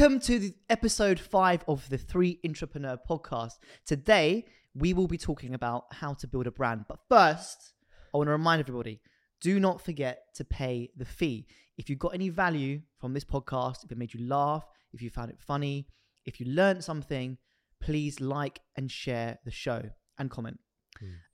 Welcome 0.00 0.20
to 0.20 0.38
the 0.38 0.54
episode 0.70 1.20
five 1.20 1.62
of 1.68 1.86
the 1.90 1.98
Three 1.98 2.40
Intrapreneur 2.42 3.00
podcast. 3.06 3.58
Today, 3.84 4.46
we 4.74 4.94
will 4.94 5.06
be 5.06 5.18
talking 5.18 5.52
about 5.52 5.84
how 5.92 6.14
to 6.14 6.26
build 6.26 6.46
a 6.46 6.50
brand. 6.50 6.86
But 6.88 7.00
first, 7.10 7.74
I 8.14 8.16
want 8.16 8.28
to 8.28 8.32
remind 8.32 8.60
everybody 8.60 9.02
do 9.42 9.60
not 9.60 9.78
forget 9.82 10.22
to 10.36 10.44
pay 10.46 10.88
the 10.96 11.04
fee. 11.04 11.46
If 11.76 11.90
you 11.90 11.96
got 11.96 12.14
any 12.14 12.30
value 12.30 12.80
from 12.98 13.12
this 13.12 13.26
podcast, 13.26 13.84
if 13.84 13.92
it 13.92 13.98
made 13.98 14.14
you 14.14 14.26
laugh, 14.26 14.64
if 14.94 15.02
you 15.02 15.10
found 15.10 15.32
it 15.32 15.38
funny, 15.38 15.86
if 16.24 16.40
you 16.40 16.46
learned 16.46 16.82
something, 16.82 17.36
please 17.82 18.22
like 18.22 18.60
and 18.78 18.90
share 18.90 19.38
the 19.44 19.50
show 19.50 19.82
and 20.18 20.30
comment. 20.30 20.60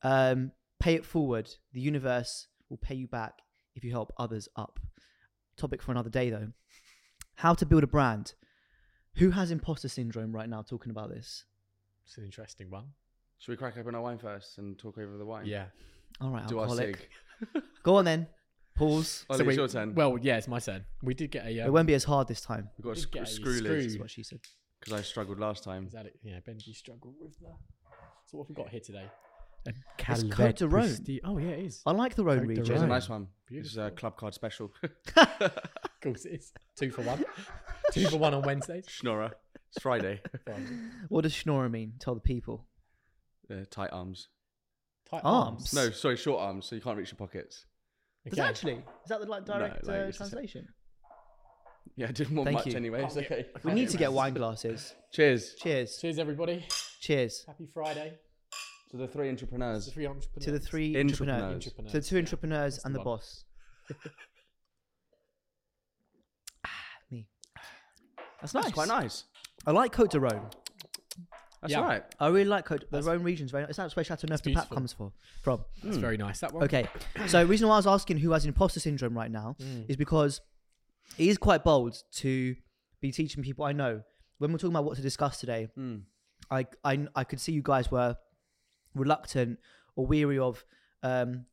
Um, 0.02 0.50
pay 0.80 0.94
it 0.94 1.04
forward. 1.04 1.48
The 1.72 1.80
universe 1.80 2.48
will 2.68 2.78
pay 2.78 2.96
you 2.96 3.06
back 3.06 3.34
if 3.76 3.84
you 3.84 3.92
help 3.92 4.12
others 4.18 4.48
up. 4.56 4.80
Topic 5.56 5.80
for 5.80 5.92
another 5.92 6.10
day, 6.10 6.30
though. 6.30 6.48
How 7.36 7.54
to 7.54 7.64
build 7.64 7.84
a 7.84 7.86
brand. 7.86 8.34
Who 9.16 9.30
has 9.30 9.50
imposter 9.50 9.88
syndrome 9.88 10.32
right 10.34 10.48
now 10.48 10.62
talking 10.62 10.90
about 10.90 11.08
this? 11.10 11.44
It's 12.04 12.18
an 12.18 12.24
interesting 12.24 12.70
one. 12.70 12.86
Should 13.38 13.52
we 13.52 13.56
crack 13.56 13.76
open 13.78 13.94
our 13.94 14.02
wine 14.02 14.18
first 14.18 14.58
and 14.58 14.78
talk 14.78 14.98
over 14.98 15.16
the 15.16 15.24
wine? 15.24 15.46
Yeah. 15.46 15.66
All 16.20 16.30
right, 16.30 16.46
Do 16.46 16.58
our 16.58 16.64
alcoholic. 16.64 17.10
sig. 17.52 17.62
Go 17.82 17.96
on 17.96 18.04
then. 18.04 18.26
Pause. 18.76 19.24
Ollie, 19.30 19.38
So 19.44 19.48
it's 19.48 19.56
your 19.56 19.68
turn. 19.68 19.94
Well, 19.94 20.18
yeah, 20.20 20.36
it's 20.36 20.48
my 20.48 20.58
turn. 20.58 20.84
We 21.02 21.14
did 21.14 21.30
get 21.30 21.46
a. 21.46 21.50
It 21.50 21.60
Um, 21.66 21.72
won't 21.72 21.86
be 21.86 21.94
as 21.94 22.04
hard 22.04 22.28
this 22.28 22.40
time. 22.42 22.68
We've 22.78 22.84
got 22.84 22.96
a 22.96 23.00
sc- 23.00 23.16
a 23.16 23.26
screw 23.26 23.52
lid 23.52 23.64
screw. 23.64 23.76
Is 23.76 23.98
what 23.98 24.10
she 24.10 24.22
said. 24.22 24.40
because 24.80 24.92
I 24.92 25.02
struggled 25.02 25.38
last 25.40 25.64
time. 25.64 25.86
is 25.86 25.92
that 25.92 26.06
it? 26.06 26.18
Yeah, 26.22 26.40
Benji 26.40 26.74
struggled 26.74 27.14
with 27.20 27.38
that. 27.40 27.56
So 28.26 28.38
what 28.38 28.44
have 28.48 28.56
we 28.56 28.62
got 28.62 28.68
here 28.70 28.80
today? 28.80 29.06
A 29.66 29.70
It's 30.10 30.22
Côte 30.24 30.56
de 30.56 30.68
Rhone. 30.68 30.82
Christie- 30.84 31.20
Oh 31.24 31.38
yeah, 31.38 31.48
it 31.48 31.64
is. 31.64 31.82
I 31.86 31.92
like 31.92 32.14
the 32.14 32.24
Rhone 32.24 32.38
Côte 32.40 32.42
de 32.42 32.60
region. 32.60 32.74
It's 32.74 32.82
a 32.82 32.86
nice 32.86 33.08
one. 33.08 33.28
It's 33.50 33.76
a 33.76 33.90
club 33.90 34.16
card 34.16 34.34
special. 34.34 34.72
Of 35.16 36.00
course 36.02 36.24
it 36.26 36.34
is. 36.40 36.52
Two 36.76 36.90
for 36.90 37.02
one. 37.02 37.24
Two 37.92 38.08
for 38.08 38.16
one 38.18 38.34
on 38.34 38.42
Wednesdays. 38.42 38.86
Schnorrer. 38.86 39.32
It's 39.70 39.80
Friday. 39.82 40.20
What 41.08 41.22
does 41.22 41.32
schnorrer 41.32 41.70
mean? 41.70 41.94
Tell 41.98 42.14
the 42.14 42.20
people. 42.20 42.66
Uh, 43.50 43.64
tight 43.70 43.90
arms. 43.92 44.28
Tight 45.08 45.20
Arms. 45.24 45.72
No, 45.72 45.90
sorry, 45.90 46.16
short 46.16 46.40
arms, 46.40 46.66
so 46.66 46.74
you 46.74 46.80
can't 46.80 46.98
reach 46.98 47.12
your 47.12 47.18
pockets. 47.18 47.64
Does 48.28 48.38
Okay. 48.40 48.48
actually? 48.48 48.72
Is 48.74 49.08
that 49.08 49.20
the 49.20 49.26
like 49.26 49.46
No, 49.46 49.54
direct 49.54 49.86
like, 49.86 49.96
uh, 49.96 50.00
it's 50.00 50.18
just- 50.18 50.30
translation? 50.32 50.68
Yeah, 51.94 52.08
I 52.08 52.12
didn't 52.12 52.34
want 52.36 52.46
Thank 52.48 52.58
much 52.58 52.66
you. 52.66 52.74
anyway. 52.76 53.04
It's 53.04 53.14
Can't 53.14 53.28
get- 53.28 53.38
okay. 53.56 53.60
We 53.68 53.72
need 53.72 53.88
to 53.90 53.96
get 53.96 54.12
wine 54.12 54.34
glasses. 54.34 54.94
Cheers 55.12 55.54
Cheers. 55.54 55.98
Cheers, 55.98 56.18
everybody. 56.18 56.66
Cheers. 57.00 57.44
Happy 57.46 57.66
Friday. 57.72 58.18
to 58.90 58.96
the 58.96 59.06
three 59.08 59.28
intrapreneurs. 59.30 59.84
To 59.84 59.90
intrapreneurs. 59.90 59.90
the 59.90 59.90
three 59.92 60.04
intrapreneurs. 60.06 60.40
To 60.42 60.50
the 60.50 60.58
three 60.60 60.94
Intrapreneurs. 60.94 61.18
intrapreneurs. 61.20 61.56
Intrapreneurs, 61.56 61.90
To 61.92 62.00
the 62.00 62.06
two 62.06 62.16
intrapreneurs 62.16 62.72
That's 62.72 62.84
and 62.84 62.94
the 62.94 62.98
the 62.98 63.04
boss. 63.04 63.44
Ah, 66.64 66.70
Me. 67.10 67.26
That's 68.52 68.54
nice. 68.54 68.64
That's 68.64 68.74
quite 68.74 68.88
nice. 68.88 69.24
I 69.66 69.70
like 69.72 69.92
Cote 69.92 70.10
de 70.10 70.20
Rhone. 70.20 70.48
That's 71.60 71.72
Yeah. 71.72 71.80
all 71.80 71.84
right. 71.86 72.04
I 72.20 72.28
really 72.28 72.44
like 72.44 72.64
Cote. 72.64 72.80
The 72.82 72.86
That's- 72.86 73.04
Rhone 73.06 73.22
region's 73.22 73.50
very. 73.50 73.64
It's 73.64 73.78
not 73.78 73.94
where 73.96 74.04
Chateau 74.04 74.26
Neuf 74.28 74.34
It's 74.38 74.42
de 74.42 74.50
Pape 74.50 74.54
beautiful. 74.54 74.76
comes 74.76 74.92
for, 74.92 75.12
from. 75.42 75.64
That's 75.82 75.96
very 75.96 76.16
nice. 76.16 76.40
That 76.40 76.52
one. 76.52 76.64
Okay, 76.64 76.86
so 77.26 77.40
the 77.40 77.46
reason 77.46 77.66
why 77.68 77.74
I 77.74 77.78
was 77.78 77.86
asking 77.86 78.18
who 78.18 78.32
has 78.32 78.44
imposter 78.46 78.78
syndrome 78.80 79.16
right 79.16 79.30
now 79.30 79.56
Mm. 79.58 79.86
is 79.88 79.96
because 79.96 80.40
it 81.18 81.26
is 81.28 81.38
quite 81.38 81.64
bold 81.64 82.02
to 82.12 82.54
be 83.00 83.10
teaching 83.10 83.42
people 83.42 83.64
I 83.64 83.72
know. 83.72 84.02
When 84.38 84.52
we're 84.52 84.58
talking 84.58 84.74
about 84.74 84.84
what 84.84 84.96
to 84.96 85.02
discuss 85.02 85.40
today, 85.40 85.68
Mm. 85.76 86.02
I 86.50 86.66
I, 86.84 87.06
I 87.16 87.24
could 87.24 87.40
see 87.40 87.52
you 87.52 87.62
guys 87.62 87.90
were 87.90 88.16
reluctant 88.94 89.58
or 89.96 90.06
weary 90.06 90.38
of 90.38 90.64
um, 91.02 91.46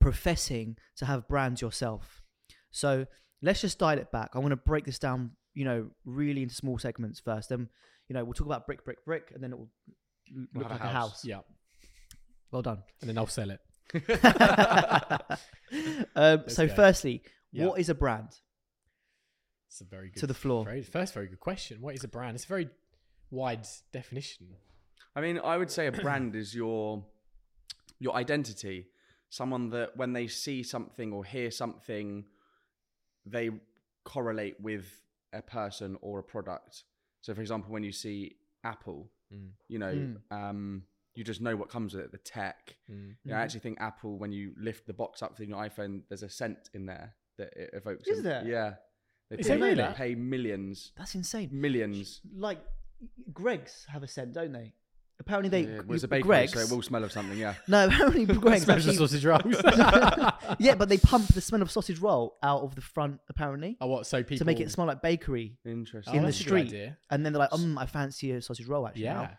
professing 0.00 0.76
to 0.96 1.06
have 1.06 1.28
brands 1.28 1.60
yourself. 1.60 2.22
So 2.70 3.06
let's 3.42 3.60
just 3.60 3.78
dial 3.78 3.98
it 3.98 4.10
back. 4.10 4.30
I 4.34 4.38
want 4.38 4.52
to 4.52 4.56
break 4.56 4.84
this 4.84 4.98
down, 4.98 5.32
you 5.54 5.64
know, 5.64 5.88
really 6.04 6.42
into 6.42 6.54
small 6.54 6.78
segments 6.78 7.20
first. 7.20 7.48
Then, 7.48 7.68
you 8.08 8.14
know, 8.14 8.24
we'll 8.24 8.34
talk 8.34 8.46
about 8.46 8.66
brick, 8.66 8.84
brick, 8.84 9.04
brick, 9.04 9.30
and 9.34 9.42
then 9.42 9.52
it 9.52 9.58
will 9.58 9.70
l- 10.36 10.46
We'll 10.54 10.62
look 10.64 10.70
like 10.72 10.80
a 10.80 10.84
a 10.84 10.88
house. 10.88 11.10
house. 11.10 11.24
Yeah. 11.24 11.40
Well 12.50 12.62
done. 12.62 12.82
And 13.00 13.08
then 13.10 13.18
I'll 13.18 13.26
sell 13.26 13.50
it. 13.50 13.60
um, 16.16 16.44
so, 16.48 16.66
go. 16.66 16.74
firstly, 16.74 17.22
Yeah. 17.52 17.66
what 17.66 17.80
is 17.80 17.88
a 17.88 17.94
brand? 17.94 18.28
It's 19.68 19.80
a 19.80 19.84
very 19.84 20.10
good. 20.10 20.20
To 20.20 20.26
the 20.26 20.34
floor. 20.34 20.64
Very, 20.64 20.82
first, 20.82 21.14
very 21.14 21.26
good 21.28 21.40
question. 21.40 21.80
What 21.80 21.94
is 21.94 22.04
a 22.04 22.08
brand? 22.08 22.34
It's 22.36 22.44
a 22.44 22.48
very 22.48 22.68
wide 23.30 23.66
definition. 23.92 24.46
I 25.16 25.20
mean, 25.20 25.38
I 25.38 25.56
would 25.56 25.70
say 25.70 25.86
a 25.86 25.92
brand 25.92 26.34
is 26.36 26.54
your 26.54 27.04
your 27.98 28.14
identity. 28.14 28.86
Someone 29.30 29.70
that 29.70 29.96
when 29.96 30.12
they 30.12 30.26
see 30.28 30.62
something 30.62 31.12
or 31.12 31.24
hear 31.24 31.50
something, 31.50 32.24
they 33.26 33.50
correlate 34.04 34.60
with 34.60 34.86
a 35.34 35.42
person 35.42 35.96
or 36.00 36.18
a 36.18 36.22
product. 36.22 36.84
So, 37.20 37.34
for 37.34 37.40
example, 37.40 37.72
when 37.72 37.82
you 37.84 37.92
see 37.92 38.36
Apple, 38.62 39.10
Mm. 39.32 39.50
you 39.68 39.78
know, 39.78 39.94
Mm. 39.94 40.20
um, 40.30 40.86
you 41.14 41.24
just 41.24 41.40
know 41.40 41.56
what 41.56 41.68
comes 41.68 41.94
with 41.94 42.04
it, 42.04 42.12
the 42.12 42.18
tech. 42.18 42.76
Mm. 42.90 43.16
You 43.24 43.30
know, 43.30 43.36
I 43.36 43.40
actually 43.42 43.60
think 43.60 43.80
Apple, 43.80 44.18
when 44.18 44.32
you 44.32 44.52
lift 44.56 44.86
the 44.86 44.92
box 44.92 45.22
up 45.22 45.36
for 45.36 45.44
your 45.44 45.58
iPhone, 45.58 46.02
there's 46.08 46.22
a 46.22 46.28
scent 46.28 46.70
in 46.74 46.86
there 46.86 47.14
that 47.38 47.52
it 47.56 47.70
evokes. 47.72 48.06
Is 48.08 48.18
in- 48.18 48.24
there? 48.24 48.44
Yeah. 48.46 48.74
They 49.30 49.36
Is 49.36 49.48
pay, 49.48 49.56
really? 49.56 49.74
They 49.76 49.92
pay 49.94 50.14
millions, 50.14 50.92
That's 50.96 51.14
insane. 51.14 51.48
millions. 51.52 52.20
Like, 52.34 52.60
Greggs 53.32 53.86
have 53.86 54.02
a 54.02 54.08
scent, 54.08 54.34
don't 54.34 54.52
they? 54.52 54.74
Apparently, 55.20 55.48
they. 55.48 55.62
Yeah, 55.70 55.80
well, 55.86 55.94
it's 55.94 56.02
a 56.02 56.06
you- 56.06 56.10
bakery, 56.10 56.26
Greggs. 56.26 56.52
so 56.52 56.58
it 56.60 56.70
will 56.70 56.82
smell 56.82 57.04
of 57.04 57.12
something. 57.12 57.38
Yeah. 57.38 57.54
No, 57.68 57.86
apparently 57.86 58.24
Greggs 58.26 58.64
Smash 58.64 58.84
the 58.84 58.90
actually. 58.90 58.96
sausage 58.96 59.24
rolls. 59.24 59.42
yeah, 60.58 60.74
but 60.74 60.88
they 60.88 60.98
pump 60.98 61.26
the 61.28 61.40
smell 61.40 61.62
of 61.62 61.70
sausage 61.70 61.98
roll 62.00 62.36
out 62.42 62.62
of 62.62 62.74
the 62.74 62.80
front, 62.80 63.20
apparently, 63.28 63.76
oh, 63.80 63.86
what? 63.86 64.06
So 64.06 64.22
people 64.22 64.38
to 64.38 64.44
make 64.44 64.60
it 64.60 64.70
smell 64.70 64.86
like 64.86 65.02
bakery. 65.02 65.56
Interesting. 65.64 66.14
Oh, 66.14 66.16
in 66.16 66.22
the 66.22 66.28
that's 66.28 66.40
a 66.40 66.44
good 66.44 66.68
street. 66.68 66.92
And 67.10 67.24
then 67.24 67.32
they're 67.32 67.40
like, 67.40 67.52
um, 67.52 67.78
I 67.78 67.86
fancy 67.86 68.32
a 68.32 68.42
sausage 68.42 68.66
roll 68.66 68.86
actually. 68.86 69.04
Yeah. 69.04 69.14
now." 69.14 69.30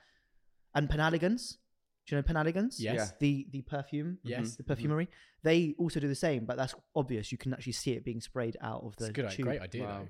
And 0.75 0.89
Penhaligon's. 0.89 1.57
Do 2.07 2.15
you 2.15 2.21
know 2.21 2.27
Penhaligon's? 2.27 2.79
Yes. 2.79 2.95
Yeah. 2.95 3.05
The 3.19 3.47
the 3.51 3.61
perfume. 3.63 4.19
Yes. 4.23 4.55
The 4.55 4.63
perfumery. 4.63 5.09
They 5.43 5.75
also 5.77 5.99
do 5.99 6.07
the 6.07 6.15
same, 6.15 6.45
but 6.45 6.57
that's 6.57 6.73
obvious. 6.95 7.31
You 7.31 7.37
can 7.37 7.53
actually 7.53 7.73
see 7.73 7.91
it 7.91 8.03
being 8.05 8.21
sprayed 8.21 8.57
out 8.61 8.83
of 8.83 8.95
the 8.97 9.05
It's 9.05 9.13
good, 9.13 9.29
tube. 9.31 9.45
great 9.45 9.61
idea. 9.61 9.83
Wow. 9.83 10.07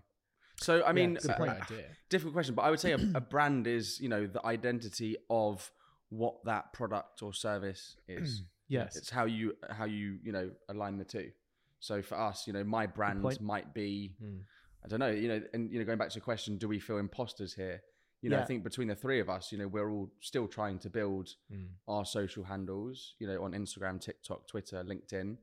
Though. 0.65 0.79
So 0.79 0.85
I 0.85 0.91
mean, 0.93 1.15
good 1.15 1.31
uh, 1.31 1.37
point. 1.37 1.51
Great 1.51 1.61
idea. 1.79 1.85
difficult 2.09 2.33
question, 2.33 2.55
but 2.55 2.63
I 2.63 2.69
would 2.69 2.79
say 2.79 2.91
a, 2.91 2.99
a 3.15 3.21
brand 3.21 3.67
is 3.67 3.99
you 3.99 4.09
know 4.09 4.27
the 4.27 4.45
identity 4.45 5.17
of 5.29 5.71
what 6.09 6.43
that 6.45 6.73
product 6.73 7.21
or 7.23 7.33
service 7.33 7.97
is. 8.07 8.43
Yes. 8.67 8.95
It's 8.95 9.09
how 9.09 9.25
you 9.25 9.55
how 9.69 9.85
you 9.85 10.17
you 10.23 10.31
know 10.31 10.51
align 10.69 10.97
the 10.97 11.05
two. 11.05 11.31
So 11.79 12.01
for 12.01 12.15
us, 12.15 12.47
you 12.47 12.53
know, 12.53 12.63
my 12.63 12.87
brand 12.87 13.21
might 13.41 13.73
be 13.73 14.11
Mm. 14.23 14.39
I 14.83 14.87
don't 14.87 14.99
know, 14.99 15.09
you 15.09 15.27
know, 15.27 15.41
and 15.53 15.71
you 15.71 15.79
know, 15.79 15.85
going 15.85 15.97
back 15.97 16.09
to 16.09 16.15
the 16.19 16.23
question, 16.23 16.57
do 16.57 16.67
we 16.67 16.79
feel 16.79 16.99
imposters 16.99 17.55
here? 17.55 17.81
You 18.21 18.29
know, 18.29 18.37
Yeah. 18.37 18.43
I 18.43 18.45
think 18.45 18.63
between 18.63 18.87
the 18.87 18.95
three 18.95 19.19
of 19.19 19.29
us, 19.31 19.51
you 19.51 19.57
know, 19.57 19.67
we're 19.67 19.89
all 19.91 20.11
still 20.19 20.47
trying 20.47 20.77
to 20.79 20.89
build 20.91 21.35
Mm. 21.51 21.69
our 21.87 22.05
social 22.05 22.43
handles, 22.43 23.15
you 23.19 23.25
know, 23.25 23.43
on 23.43 23.53
Instagram, 23.53 23.99
TikTok, 23.99 24.47
Twitter, 24.47 24.83
LinkedIn. 24.83 25.37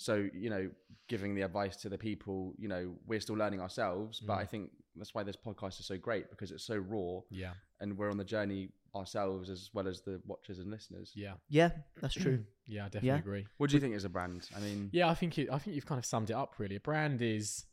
So, 0.00 0.28
you 0.32 0.48
know, 0.48 0.70
giving 1.08 1.34
the 1.34 1.42
advice 1.42 1.76
to 1.78 1.88
the 1.88 1.98
people, 1.98 2.54
you 2.56 2.68
know, 2.68 2.94
we're 3.06 3.20
still 3.20 3.34
learning 3.36 3.60
ourselves, 3.60 4.20
but 4.20 4.34
Mm. 4.36 4.40
I 4.42 4.44
think 4.46 4.70
that's 4.94 5.12
why 5.14 5.24
this 5.24 5.36
podcast 5.36 5.80
is 5.80 5.86
so 5.86 5.98
great 5.98 6.30
because 6.30 6.52
it's 6.52 6.62
so 6.64 6.76
raw 6.76 7.20
Yeah. 7.30 7.54
and 7.80 7.98
we're 7.98 8.10
on 8.10 8.16
the 8.16 8.24
journey 8.24 8.70
ourselves 8.94 9.50
as 9.50 9.70
well 9.74 9.88
as 9.88 10.00
the 10.02 10.20
watchers 10.24 10.60
and 10.60 10.70
listeners. 10.70 11.12
Yeah. 11.16 11.34
Yeah, 11.48 11.70
that's 12.00 12.14
true. 12.14 12.44
Yeah. 12.66 12.82
I 12.82 12.88
definitely 12.88 13.08
Yeah. 13.08 13.18
agree. 13.18 13.46
What 13.56 13.70
do 13.70 13.76
you 13.76 13.80
think 13.80 13.94
is 13.94 14.04
a 14.04 14.08
brand? 14.08 14.48
I 14.54 14.60
mean, 14.60 14.90
Yeah, 14.92 15.08
I 15.08 15.14
think 15.14 15.36
it, 15.38 15.48
I 15.50 15.58
think 15.58 15.74
you've 15.74 15.86
kind 15.86 15.98
of 15.98 16.04
summed 16.06 16.30
it 16.30 16.34
up 16.34 16.58
really. 16.58 16.76
A 16.76 16.80
brand 16.80 17.20
is 17.22 17.64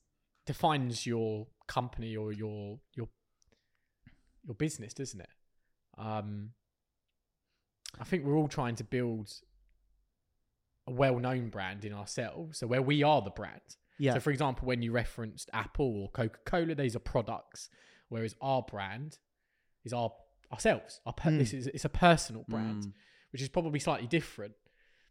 defines 0.45 1.05
your 1.05 1.47
company 1.67 2.15
or 2.15 2.31
your 2.31 2.79
your 2.93 3.09
your 4.43 4.55
business, 4.55 4.93
doesn't 4.93 5.19
it? 5.21 5.29
Um, 5.97 6.53
I 7.99 8.03
think 8.03 8.23
we're 8.25 8.37
all 8.37 8.47
trying 8.47 8.75
to 8.77 8.83
build 8.83 9.31
a 10.87 10.91
well-known 10.91 11.49
brand 11.49 11.83
in 11.85 11.93
ourselves, 11.93 12.59
so 12.59 12.67
where 12.67 12.81
we 12.81 13.01
are 13.03 13.21
the 13.21 13.29
brand. 13.31 13.61
Yeah. 13.97 14.13
So, 14.13 14.19
for 14.19 14.31
example, 14.31 14.67
when 14.67 14.81
you 14.81 14.91
referenced 14.91 15.49
Apple 15.53 16.01
or 16.03 16.09
Coca 16.11 16.39
Cola, 16.45 16.75
these 16.75 16.95
are 16.95 16.99
products, 16.99 17.69
whereas 18.09 18.35
our 18.41 18.61
brand 18.61 19.17
is 19.83 19.93
our 19.93 20.11
ourselves. 20.51 21.01
Our 21.05 21.13
per- 21.13 21.31
Mm. 21.31 21.39
This 21.39 21.53
is 21.53 21.67
it's 21.67 21.85
a 21.85 21.89
personal 21.89 22.45
brand, 22.47 22.83
Mm. 22.85 22.93
which 23.31 23.41
is 23.41 23.49
probably 23.49 23.79
slightly 23.79 24.07
different 24.07 24.53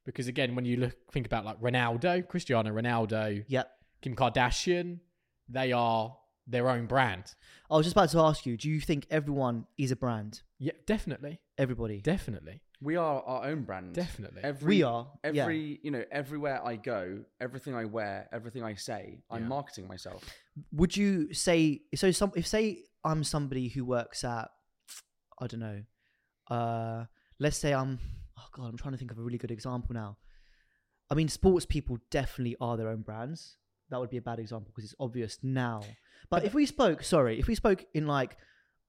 because 0.04 0.28
again, 0.28 0.54
when 0.54 0.64
you 0.64 0.76
look 0.76 0.94
think 1.12 1.26
about 1.26 1.44
like 1.44 1.60
Ronaldo, 1.60 2.26
Cristiano 2.28 2.70
Ronaldo, 2.70 3.44
Yep. 3.48 3.70
Kim 4.02 4.14
Kardashian, 4.14 5.00
they 5.48 5.72
are 5.72 6.16
their 6.46 6.68
own 6.68 6.86
brand. 6.86 7.34
I 7.70 7.76
was 7.76 7.86
just 7.86 7.96
about 7.96 8.10
to 8.10 8.20
ask 8.20 8.44
you, 8.46 8.56
do 8.58 8.68
you 8.68 8.80
think 8.80 9.06
everyone 9.10 9.66
is 9.78 9.90
a 9.90 9.96
brand? 9.96 10.42
Yeah, 10.58 10.72
definitely, 10.86 11.40
Everybody. 11.58 12.00
definitely, 12.00 12.60
we 12.80 12.96
are 12.96 13.22
our 13.22 13.44
own 13.46 13.62
brand. 13.62 13.94
definitely. 13.94 14.42
Every, 14.44 14.68
we 14.68 14.82
are. 14.82 15.06
yeah. 15.32 15.42
Every, 15.42 15.80
you 15.82 15.90
know, 15.90 16.04
everywhere 16.10 16.60
I 16.64 16.76
go, 16.76 17.24
everything 17.40 17.74
I 17.74 17.84
wear, 17.86 18.28
everything 18.32 18.62
I 18.62 18.74
say, 18.74 19.20
I'm 19.30 19.42
Yeah. 19.42 19.48
marketing 19.48 19.88
myself. 19.88 20.22
Would 20.72 20.96
you 20.96 21.32
say 21.32 21.82
so? 21.94 22.10
Some 22.10 22.32
if 22.36 22.46
say 22.46 22.82
I'm 23.04 23.24
somebody 23.24 23.68
who 23.68 23.84
works 23.84 24.24
at, 24.24 24.48
I 25.40 25.46
don't 25.46 25.60
know, 25.60 25.82
uh, 26.50 27.04
let's 27.38 27.56
say 27.56 27.72
I'm. 27.72 27.98
Oh 28.38 28.46
God, 28.52 28.66
I'm 28.68 28.76
trying 28.76 28.92
to 28.92 28.98
think 28.98 29.10
of 29.12 29.18
a 29.18 29.22
really 29.22 29.38
good 29.38 29.50
example 29.52 29.94
now. 29.94 30.18
I 31.10 31.14
mean, 31.14 31.28
sports 31.28 31.64
people 31.66 31.98
definitely 32.10 32.56
are 32.60 32.76
their 32.76 32.88
own 32.88 33.02
brands. 33.02 33.56
that 33.90 34.00
would 34.00 34.10
be 34.10 34.16
a 34.16 34.22
bad 34.22 34.38
example 34.40 34.72
because 34.74 34.84
it's 34.84 34.94
obvious 34.98 35.38
now. 35.42 35.82
But 36.30 36.44
if 36.44 36.54
we 36.54 36.66
spoke, 36.66 37.02
sorry, 37.04 37.38
if 37.38 37.46
we 37.46 37.54
spoke 37.54 37.84
in 37.94 38.06
like 38.06 38.36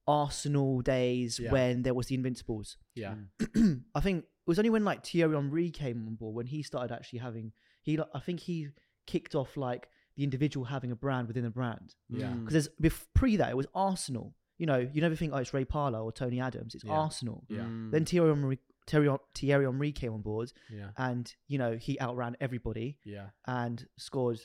Arsenal 0.07 0.81
days 0.81 1.39
Yeah. 1.39 1.51
when 1.51 1.81
there 1.83 1.93
was 1.93 2.07
the 2.07 2.15
Invincibles, 2.15 2.77
Yeah. 2.95 3.15
I 3.95 3.99
think 4.01 4.23
it 4.23 4.47
was 4.47 4.59
only 4.59 4.69
when 4.69 4.83
like 4.85 5.05
Thierry 5.05 5.35
Henry 5.35 5.69
came 5.71 6.05
on 6.07 6.15
board 6.15 6.35
when 6.35 6.47
he 6.47 6.61
started 6.63 6.93
actually 6.93 7.19
having 7.19 7.51
he. 7.81 7.99
I 8.13 8.19
think 8.19 8.39
he 8.41 8.67
kicked 9.07 9.35
off 9.35 9.57
like 9.57 9.89
the 10.15 10.23
individual 10.23 10.65
having 10.65 10.91
a 10.91 10.95
brand 10.95 11.27
within 11.27 11.45
a 11.45 11.49
brand 11.49 11.95
Yeah. 12.09 12.27
Mm. 12.27 12.45
because 12.45 12.53
there's 12.53 12.69
bef- 12.93 13.05
pre 13.13 13.35
that 13.37 13.49
it 13.49 13.57
was 13.57 13.67
Arsenal. 13.73 14.35
You 14.57 14.65
know, 14.67 14.77
you 14.77 15.01
never 15.01 15.15
think 15.15 15.33
oh 15.33 15.37
it's 15.37 15.53
Ray 15.53 15.65
Parlour 15.65 15.99
or 15.99 16.11
Tony 16.11 16.39
Adams. 16.39 16.75
It's 16.75 16.83
Yeah. 16.83 16.93
Arsenal. 16.93 17.45
Yeah. 17.49 17.61
Mm. 17.63 17.91
Then 17.91 18.05
Thierry 18.05 18.33
Henry, 18.33 18.59
Thierry, 18.87 19.09
Thierry 19.33 19.65
Henry 19.65 19.91
came 19.91 20.13
on 20.13 20.21
board 20.21 20.53
Yeah. 20.71 20.91
and 20.97 21.33
you 21.47 21.57
know 21.57 21.75
he 21.77 21.99
outran 21.99 22.37
everybody 22.39 22.97
Yeah. 23.03 23.29
and 23.47 23.85
scored 23.97 24.39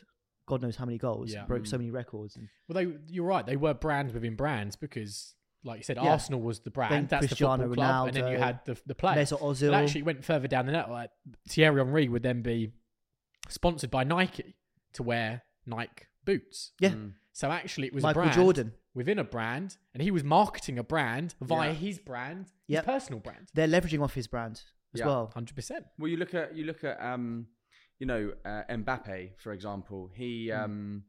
God 0.47 0.63
knows 0.63 0.75
how 0.75 0.85
many 0.85 0.99
goals, 0.99 1.33
Yeah. 1.33 1.45
broke 1.47 1.65
so 1.67 1.77
Mm. 1.77 1.81
many 1.81 1.91
records. 1.93 2.35
And 2.37 2.49
Well, 2.67 2.75
they 2.85 2.97
you're 3.07 3.25
right. 3.27 3.47
They 3.47 3.57
were 3.57 3.73
brands 3.75 4.13
within 4.13 4.35
brands 4.35 4.75
because, 4.75 5.37
like 5.65 5.79
you 5.79 5.83
said, 5.85 5.97
Yeah. 5.97 6.11
Arsenal 6.13 6.41
was 6.41 6.61
the 6.61 6.71
brand. 6.71 6.93
Then 6.93 7.07
that's 7.07 7.27
Cristiano 7.27 7.65
the 7.65 7.69
football 7.71 7.85
club, 7.85 8.07
and 8.09 8.17
then 8.17 8.33
you 8.33 8.39
had 8.39 8.61
the 8.65 8.81
the 8.87 8.95
players. 8.95 9.31
Mesut 9.31 9.37
It 9.37 9.41
Ozil, 9.43 9.75
actually 9.75 10.03
went 10.03 10.25
further 10.25 10.49
down 10.49 10.67
the 10.67 10.73
net. 10.73 10.91
Like 10.91 11.11
Thierry 11.49 11.83
Henry 11.85 12.09
would 12.09 12.23
then 12.23 12.43
be 12.43 12.73
sponsored 13.49 13.91
by 13.91 14.05
Nike 14.05 14.55
to 14.95 15.03
wear 15.03 15.43
Nike 15.67 16.05
boots. 16.25 16.73
Yeah. 16.81 16.91
Mm. 16.91 17.15
So 17.33 17.51
actually, 17.51 17.87
it 17.89 17.95
was 17.95 18.03
Michael 18.03 18.23
a 18.23 18.25
brand 18.27 18.37
Jordan. 18.41 18.73
within 18.95 19.19
a 19.19 19.25
brand, 19.25 19.77
and 19.95 20.03
he 20.03 20.11
was 20.11 20.25
marketing 20.25 20.79
a 20.79 20.83
brand 20.85 21.35
via 21.41 21.69
Yeah. 21.69 21.75
his 21.75 21.99
brand, 21.99 22.47
Yep. 22.67 22.85
his 22.85 22.93
personal 22.95 23.21
brand. 23.21 23.49
They're 23.55 23.69
leveraging 23.69 24.03
off 24.03 24.15
his 24.15 24.27
brand 24.27 24.63
as 24.95 25.01
Yeah. 25.01 25.07
well. 25.07 25.31
Hundred 25.35 25.55
percent. 25.55 25.87
Well, 25.99 26.09
you 26.11 26.17
look 26.17 26.35
at 26.35 26.55
you 26.57 26.65
look 26.65 26.85
at 26.85 27.01
um, 27.03 27.47
you 27.99 28.07
know, 28.07 28.33
uh, 28.45 28.63
Mbappe 28.71 29.39
for 29.39 29.53
example. 29.53 30.11
He 30.15 30.49
Hmm. 30.49 30.61
um, 30.61 31.05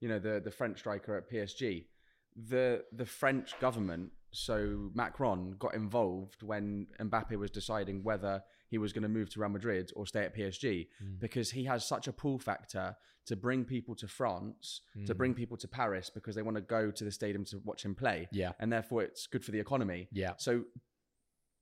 you 0.00 0.08
know, 0.08 0.18
the 0.18 0.40
the 0.44 0.50
French 0.50 0.78
striker 0.78 1.16
at 1.16 1.28
PSG. 1.30 1.88
The 2.36 2.84
the 2.92 3.06
French 3.06 3.58
government, 3.60 4.12
so 4.30 4.90
Macron, 4.94 5.56
got 5.58 5.74
involved 5.74 6.42
when 6.42 6.86
Mbappe 7.00 7.36
was 7.36 7.50
deciding 7.50 8.02
whether 8.02 8.42
he 8.68 8.78
was 8.78 8.92
going 8.92 9.04
to 9.04 9.08
move 9.08 9.30
to 9.30 9.40
Real 9.40 9.48
Madrid 9.48 9.90
or 9.96 10.06
stay 10.06 10.24
at 10.24 10.34
PSG 10.34 10.88
Mm. 11.02 11.18
because 11.20 11.50
he 11.52 11.64
has 11.64 11.86
such 11.86 12.08
a 12.08 12.12
pull 12.12 12.38
factor 12.38 12.96
to 13.26 13.36
bring 13.36 13.64
people 13.64 13.94
to 13.96 14.06
France, 14.06 14.82
to 15.06 15.14
Mm. 15.14 15.16
bring 15.18 15.34
people 15.34 15.56
to 15.56 15.66
Paris 15.68 16.10
because 16.10 16.34
they 16.34 16.42
want 16.42 16.56
to 16.56 16.60
go 16.60 16.90
to 16.90 17.04
the 17.04 17.10
stadium 17.10 17.44
to 17.46 17.58
watch 17.60 17.84
him 17.84 17.94
play, 17.94 18.28
Yeah. 18.32 18.52
and 18.60 18.72
therefore 18.72 19.02
it's 19.02 19.26
good 19.26 19.44
for 19.44 19.50
the 19.52 19.58
economy. 19.60 20.08
Yeah. 20.12 20.34
So, 20.36 20.64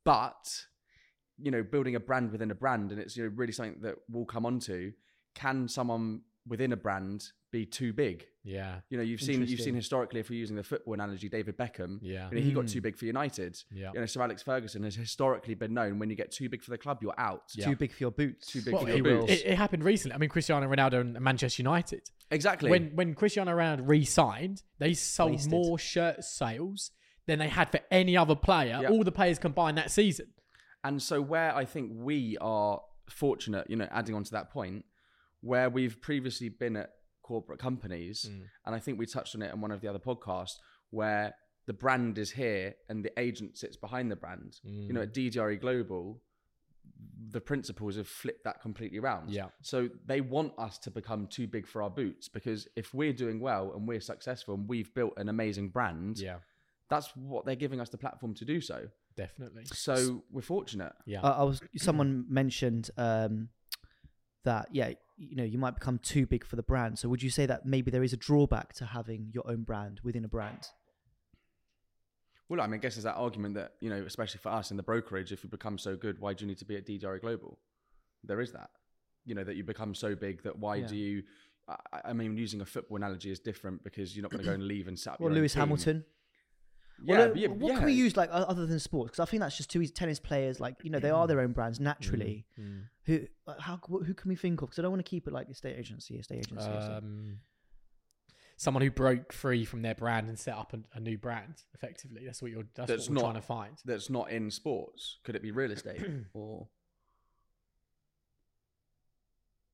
but 0.04 0.66
you 1.38 1.50
know, 1.50 1.62
building 1.62 1.94
a 1.96 2.00
brand 2.00 2.30
within 2.32 2.50
a 2.50 2.54
brand, 2.54 2.92
and 2.92 3.00
it's 3.00 3.16
you 3.16 3.24
know 3.24 3.32
really 3.34 3.52
something 3.52 3.80
that 3.82 3.96
we'll 4.08 4.24
come 4.26 4.46
onto. 4.46 4.92
Can 5.34 5.68
someone 5.68 6.22
within 6.46 6.72
a 6.72 6.76
brand 6.76 7.32
be 7.58 7.64
too 7.66 7.92
big? 7.92 8.26
Yeah. 8.42 8.80
You 8.90 8.96
know, 8.98 9.02
you've 9.02 9.20
seen 9.22 9.46
you've 9.46 9.60
seen 9.60 9.74
historically, 9.74 10.20
if 10.20 10.28
we're 10.30 10.38
using 10.38 10.56
the 10.56 10.62
football 10.62 10.94
analogy, 10.94 11.28
David 11.28 11.56
Beckham. 11.56 11.98
Yeah. 12.02 12.28
You 12.30 12.36
know, 12.36 12.42
he 12.42 12.52
got 12.52 12.64
Mm. 12.64 12.72
too 12.72 12.80
big 12.80 12.96
for 12.96 13.06
United. 13.06 13.52
Yeah. 13.72 13.90
You 13.94 14.00
know, 14.00 14.06
Sir 14.06 14.20
Alex 14.22 14.42
Ferguson 14.42 14.82
has 14.82 14.94
historically 14.94 15.54
been 15.54 15.72
known 15.72 15.98
when 15.98 16.10
you 16.10 16.16
get 16.16 16.30
too 16.30 16.48
big 16.48 16.62
for 16.62 16.70
the 16.70 16.78
club, 16.78 16.98
you're 17.02 17.18
out. 17.18 17.44
Yeah. 17.54 17.66
Too 17.70 17.76
big 17.76 17.92
for 17.92 18.02
your 18.02 18.10
boots. 18.10 18.46
Too 18.48 18.60
big 18.62 18.74
Well, 18.74 18.82
for 18.82 18.90
it, 18.90 18.96
your 18.96 19.04
boots. 19.04 19.32
it, 19.32 19.46
it 19.46 19.56
happened 19.56 19.84
recently. 19.84 20.14
I 20.14 20.18
mean, 20.18 20.28
Cristiano 20.30 20.66
Ronaldo 20.68 21.00
and 21.00 21.20
Manchester 21.20 21.62
United. 21.62 22.02
exactly. 22.30 22.68
When 22.70 22.90
when 22.96 23.14
Cristiano 23.14 23.52
Ronaldo 23.56 23.82
re-signed, 23.88 24.62
they 24.78 24.92
sold 24.94 25.32
Wasted. 25.32 25.50
more 25.52 25.78
shirt 25.78 26.24
sales 26.24 26.90
than 27.26 27.38
they 27.38 27.48
had 27.48 27.70
for 27.70 27.80
any 27.90 28.16
other 28.16 28.34
player. 28.36 28.78
Yeah. 28.82 28.88
All 28.90 29.04
the 29.04 29.12
players 29.12 29.38
combined 29.38 29.78
that 29.78 29.90
season. 29.90 30.26
And 30.82 31.00
so, 31.00 31.22
where 31.22 31.54
I 31.56 31.64
think 31.64 31.92
we 31.94 32.36
are 32.42 32.82
fortunate, 33.08 33.70
you 33.70 33.76
know, 33.76 33.88
adding 33.90 34.14
on 34.14 34.24
to 34.24 34.32
that 34.32 34.50
point, 34.50 34.84
where 35.40 35.70
we've 35.70 35.98
previously 36.02 36.48
been 36.50 36.76
at 36.76 36.90
corporate 37.24 37.58
companies, 37.58 38.26
Mm. 38.30 38.42
and 38.66 38.74
I 38.74 38.78
think 38.78 38.98
we 38.98 39.06
touched 39.06 39.34
on 39.34 39.42
it 39.42 39.52
in 39.52 39.60
one 39.60 39.72
of 39.72 39.80
the 39.80 39.88
other 39.88 39.98
podcasts, 39.98 40.58
where 40.90 41.34
the 41.66 41.72
brand 41.72 42.18
is 42.18 42.30
here 42.30 42.74
and 42.88 43.04
the 43.04 43.12
agent 43.18 43.56
sits 43.56 43.76
behind 43.76 44.10
the 44.12 44.16
brand. 44.16 44.60
You 44.62 44.92
know, 44.92 45.02
at 45.02 45.12
DDRE 45.14 45.56
Global, 45.60 46.20
the 47.30 47.40
principals 47.40 47.96
have 47.96 48.06
flipped 48.06 48.44
that 48.44 48.60
completely 48.60 48.98
around. 48.98 49.30
Yeah. 49.30 49.48
So 49.62 49.88
they 50.06 50.20
want 50.20 50.52
us 50.58 50.78
to 50.80 50.90
become 50.90 51.26
too 51.26 51.46
big 51.46 51.66
for 51.66 51.82
our 51.82 51.90
boots 51.90 52.28
because 52.28 52.68
if 52.76 52.92
we're 52.94 53.12
doing 53.14 53.40
well 53.40 53.72
and 53.74 53.88
we're 53.88 54.00
successful 54.00 54.54
and 54.54 54.68
we've 54.68 54.92
built 54.94 55.14
an 55.16 55.28
amazing 55.28 55.70
brand, 55.70 56.18
Yeah, 56.18 56.38
that's 56.90 57.08
what 57.16 57.44
they're 57.46 57.56
giving 57.56 57.80
us 57.80 57.88
the 57.88 57.98
platform 57.98 58.34
to 58.34 58.44
do 58.44 58.60
so. 58.60 58.88
definitely. 59.16 59.64
So 59.66 60.24
we're 60.30 60.42
fortunate. 60.42 60.92
Yeah, 61.06 61.22
I, 61.22 61.30
I 61.30 61.42
was 61.44 61.62
someone 61.76 62.26
mentioned 62.28 62.90
um, 62.98 63.48
that 64.44 64.68
yeah, 64.72 64.90
you 65.16 65.36
know, 65.36 65.44
you 65.44 65.58
might 65.58 65.74
become 65.74 65.98
too 65.98 66.26
big 66.26 66.44
for 66.44 66.56
the 66.56 66.62
brand. 66.62 66.98
So 66.98 67.08
would 67.08 67.22
you 67.22 67.30
say 67.30 67.46
that 67.46 67.66
maybe 67.66 67.90
there 67.90 68.02
is 68.02 68.12
a 68.12 68.16
drawback 68.16 68.72
to 68.74 68.84
having 68.86 69.30
your 69.32 69.48
own 69.50 69.62
brand 69.62 70.00
within 70.04 70.24
a 70.24 70.28
brand? 70.28 70.68
Well, 72.48 72.60
I 72.60 72.66
mean, 72.66 72.74
I 72.74 72.78
guess 72.78 72.94
there's 72.96 73.04
that 73.04 73.14
argument 73.14 73.54
that, 73.54 73.72
you 73.80 73.88
know, 73.88 74.02
especially 74.06 74.38
for 74.42 74.50
us 74.50 74.70
in 74.70 74.76
the 74.76 74.82
brokerage, 74.82 75.32
if 75.32 75.42
you 75.42 75.48
become 75.50 75.78
so 75.78 75.96
good, 75.96 76.18
why 76.20 76.34
do 76.34 76.44
you 76.44 76.48
need 76.48 76.58
to 76.58 76.64
be 76.64 76.76
at 76.76 76.86
DDRE 76.86 77.20
Global? 77.20 77.58
There 78.22 78.40
is 78.40 78.52
that. 78.52 78.70
You 79.24 79.34
know, 79.34 79.44
that 79.44 79.56
you 79.56 79.64
become 79.64 79.94
so 79.94 80.14
big 80.14 80.42
that 80.42 80.58
why 80.58 80.76
Yeah. 80.76 80.86
do 80.86 80.96
you. 80.96 81.22
I, 81.66 81.76
I 82.06 82.12
mean, 82.12 82.36
using 82.36 82.60
a 82.60 82.66
football 82.66 82.98
analogy 82.98 83.30
is 83.30 83.38
different 83.40 83.82
because 83.82 84.14
you're 84.14 84.22
not 84.22 84.30
going 84.30 84.42
to 84.44 84.48
go 84.48 84.52
and 84.52 84.68
leave 84.68 84.86
and 84.88 84.98
set 84.98 85.14
up. 85.14 85.22
Own 85.22 85.32
Lewis. 85.32 85.54
Hamilton? 85.54 86.04
Yeah, 87.02 87.18
Well, 87.18 87.30
uh, 87.30 87.34
yeah, 87.34 87.48
what 87.48 87.72
yeah. 87.72 87.76
can 87.78 87.86
we 87.86 87.92
use 87.92 88.16
like 88.16 88.28
other 88.32 88.66
than 88.66 88.78
sports? 88.78 89.10
Because 89.12 89.20
I 89.26 89.30
think 89.30 89.40
that's 89.40 89.56
just 89.56 89.70
too 89.70 89.82
easy. 89.82 89.92
Tennis 89.92 90.18
players, 90.20 90.60
like 90.60 90.76
you 90.82 90.90
know, 90.90 90.98
they 91.00 91.10
are 91.10 91.26
their 91.26 91.40
own 91.40 91.52
brands 91.52 91.80
naturally. 91.80 92.46
Mm. 92.58 92.82
Who, 93.06 93.20
uh, 93.46 93.54
how, 93.60 93.78
who 93.88 94.14
can 94.14 94.28
we 94.28 94.36
think 94.36 94.62
of? 94.62 94.68
Because 94.68 94.78
I 94.78 94.82
don't 94.82 94.92
want 94.92 95.04
to 95.04 95.08
keep 95.10 95.26
it 95.26 95.32
like 95.32 95.50
estate 95.50 95.76
agency, 95.78 96.16
estate 96.16 96.38
agency. 96.38 96.66
Um, 96.68 97.38
someone 98.56 98.82
who 98.82 98.90
broke 98.90 99.32
free 99.32 99.64
from 99.64 99.82
their 99.82 99.94
brand 99.96 100.28
and 100.28 100.38
set 100.38 100.54
up 100.56 100.72
a, 100.72 100.78
a 100.96 101.00
new 101.00 101.18
brand. 101.18 101.54
Effectively, 101.74 102.22
that's 102.24 102.40
what 102.40 102.50
you're. 102.52 102.62
That's, 102.74 102.88
That's 102.88 103.02
what 103.08 103.10
we're 103.10 103.14
not- 103.16 103.20
trying 103.32 103.40
to 103.42 103.46
find. 103.46 103.76
That's 103.84 104.08
not 104.08 104.30
in 104.30 104.50
sports. 104.50 105.18
Could 105.24 105.34
it 105.36 105.42
be 105.42 105.50
real 105.50 105.72
estate 105.72 106.00
or? 106.32 106.68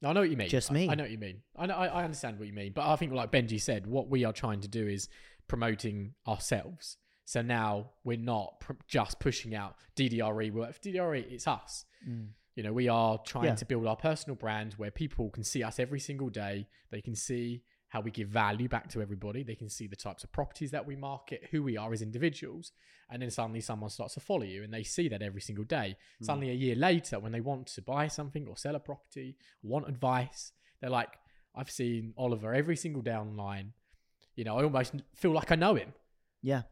I 0.02 0.14
know 0.14 0.20
what 0.20 0.30
you 0.30 0.36
mean. 0.36 0.48
Just 0.48 0.70
I- 0.70 0.74
me. 0.74 0.88
I, 0.88 0.94
know 0.94 1.04
what 1.04 1.10
you 1.10 1.18
mean. 1.18 1.42
I 1.56 1.66
know. 1.66 1.74
I, 1.74 1.86
I 1.86 2.04
understand 2.04 2.38
what 2.38 2.48
you 2.48 2.54
mean. 2.54 2.72
But 2.74 2.86
I 2.88 2.96
think, 2.96 3.12
like 3.12 3.30
Benji 3.30 3.60
said, 3.60 3.86
what 3.86 4.08
we 4.08 4.24
are 4.24 4.32
trying 4.32 4.60
to 4.62 4.68
do 4.68 4.86
is 4.88 5.08
promoting 5.46 6.14
ourselves. 6.26 6.96
So 7.30 7.42
now 7.42 7.90
we're 8.02 8.18
not 8.18 8.58
pr- 8.58 8.72
just 8.88 9.20
pushing 9.20 9.54
out 9.54 9.76
DDRE. 9.94 10.68
If 10.68 10.80
DDRE, 10.80 11.30
it's 11.30 11.46
us. 11.46 11.84
Mm. 12.04 12.30
You 12.56 12.64
know, 12.64 12.72
we 12.72 12.88
are 12.88 13.18
trying 13.18 13.44
Yeah. 13.44 13.54
to 13.54 13.64
build 13.64 13.86
our 13.86 13.94
personal 13.94 14.34
brand 14.34 14.72
where 14.74 14.90
people 14.90 15.30
can 15.30 15.44
see 15.44 15.62
us 15.62 15.78
every 15.78 16.00
single 16.00 16.28
day. 16.28 16.66
They 16.90 17.00
can 17.00 17.14
see 17.14 17.62
how 17.90 18.00
we 18.00 18.10
give 18.10 18.26
value 18.26 18.68
back 18.68 18.88
to 18.88 19.00
everybody. 19.00 19.44
They 19.44 19.54
can 19.54 19.68
see 19.68 19.86
the 19.86 19.94
types 19.94 20.24
of 20.24 20.32
properties 20.32 20.72
that 20.72 20.84
we 20.88 20.96
market, 20.96 21.46
who 21.52 21.62
we 21.62 21.76
are 21.76 21.92
as 21.92 22.02
individuals. 22.02 22.72
And 23.08 23.22
then 23.22 23.30
suddenly 23.30 23.60
someone 23.60 23.90
starts 23.90 24.14
to 24.14 24.20
follow 24.20 24.42
you 24.42 24.64
and 24.64 24.74
they 24.74 24.82
see 24.82 25.06
that 25.06 25.22
every 25.22 25.40
single 25.40 25.64
day. 25.64 25.96
Suddenly, 26.22 26.50
a 26.50 26.54
year 26.54 26.74
later, 26.74 27.20
when 27.20 27.30
they 27.30 27.40
want 27.40 27.68
to 27.68 27.80
buy 27.82 28.08
something 28.08 28.48
or 28.48 28.56
sell 28.56 28.74
a 28.74 28.80
property, 28.80 29.36
want 29.62 29.88
advice, 29.88 30.50
they're 30.80 30.90
like, 30.90 31.12
I've 31.54 31.70
seen 31.70 32.12
Oliver 32.16 32.52
every 32.52 32.76
single 32.76 33.02
day 33.02 33.14
online. 33.14 33.74
You 34.34 34.42
know, 34.42 34.58
I 34.58 34.64
almost 34.64 34.94
feel 35.14 35.30
like 35.30 35.52
I 35.52 35.54
know 35.54 35.76
him. 35.76 35.94
Yeah. 36.42 36.62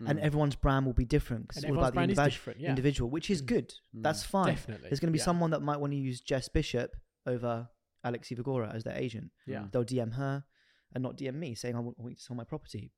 And 0.00 0.18
Mm. 0.18 0.22
everyone's 0.22 0.56
brand 0.56 0.86
will 0.86 0.92
be 0.92 1.04
different 1.04 1.48
because 1.48 1.62
it's 1.64 1.70
all 1.70 1.78
about 1.78 1.86
the 1.86 1.92
brand 1.92 2.10
is 2.10 2.18
individu- 2.18 2.24
different. 2.30 2.60
Yeah, 2.60 2.70
individual, 2.70 3.10
which 3.10 3.30
is 3.30 3.40
good. 3.40 3.72
That's 3.92 4.22
fine. 4.24 4.46
definitely. 4.48 4.88
There's 4.88 5.00
going 5.00 5.08
to 5.12 5.12
be 5.12 5.18
Yeah. 5.18 5.24
someone 5.24 5.50
that 5.50 5.60
might 5.62 5.78
want 5.78 5.92
to 5.92 5.96
use 5.96 6.20
Jess 6.20 6.48
Bishop 6.48 6.96
over 7.26 7.68
Alexi 8.04 8.36
Ivagora 8.36 8.74
as 8.74 8.84
their 8.84 8.96
agent. 8.96 9.30
Yeah, 9.46 9.68
They'll 9.72 9.84
DM 9.84 10.12
her 10.14 10.44
and 10.92 11.02
not 11.02 11.16
DM 11.16 11.34
me 11.36 11.54
saying, 11.54 11.74
I 11.76 11.80
want, 11.80 11.96
I 11.98 12.02
want 12.02 12.12
you 12.12 12.16
to 12.16 12.22
sell 12.22 12.36
my 12.36 12.44
property. 12.44 12.92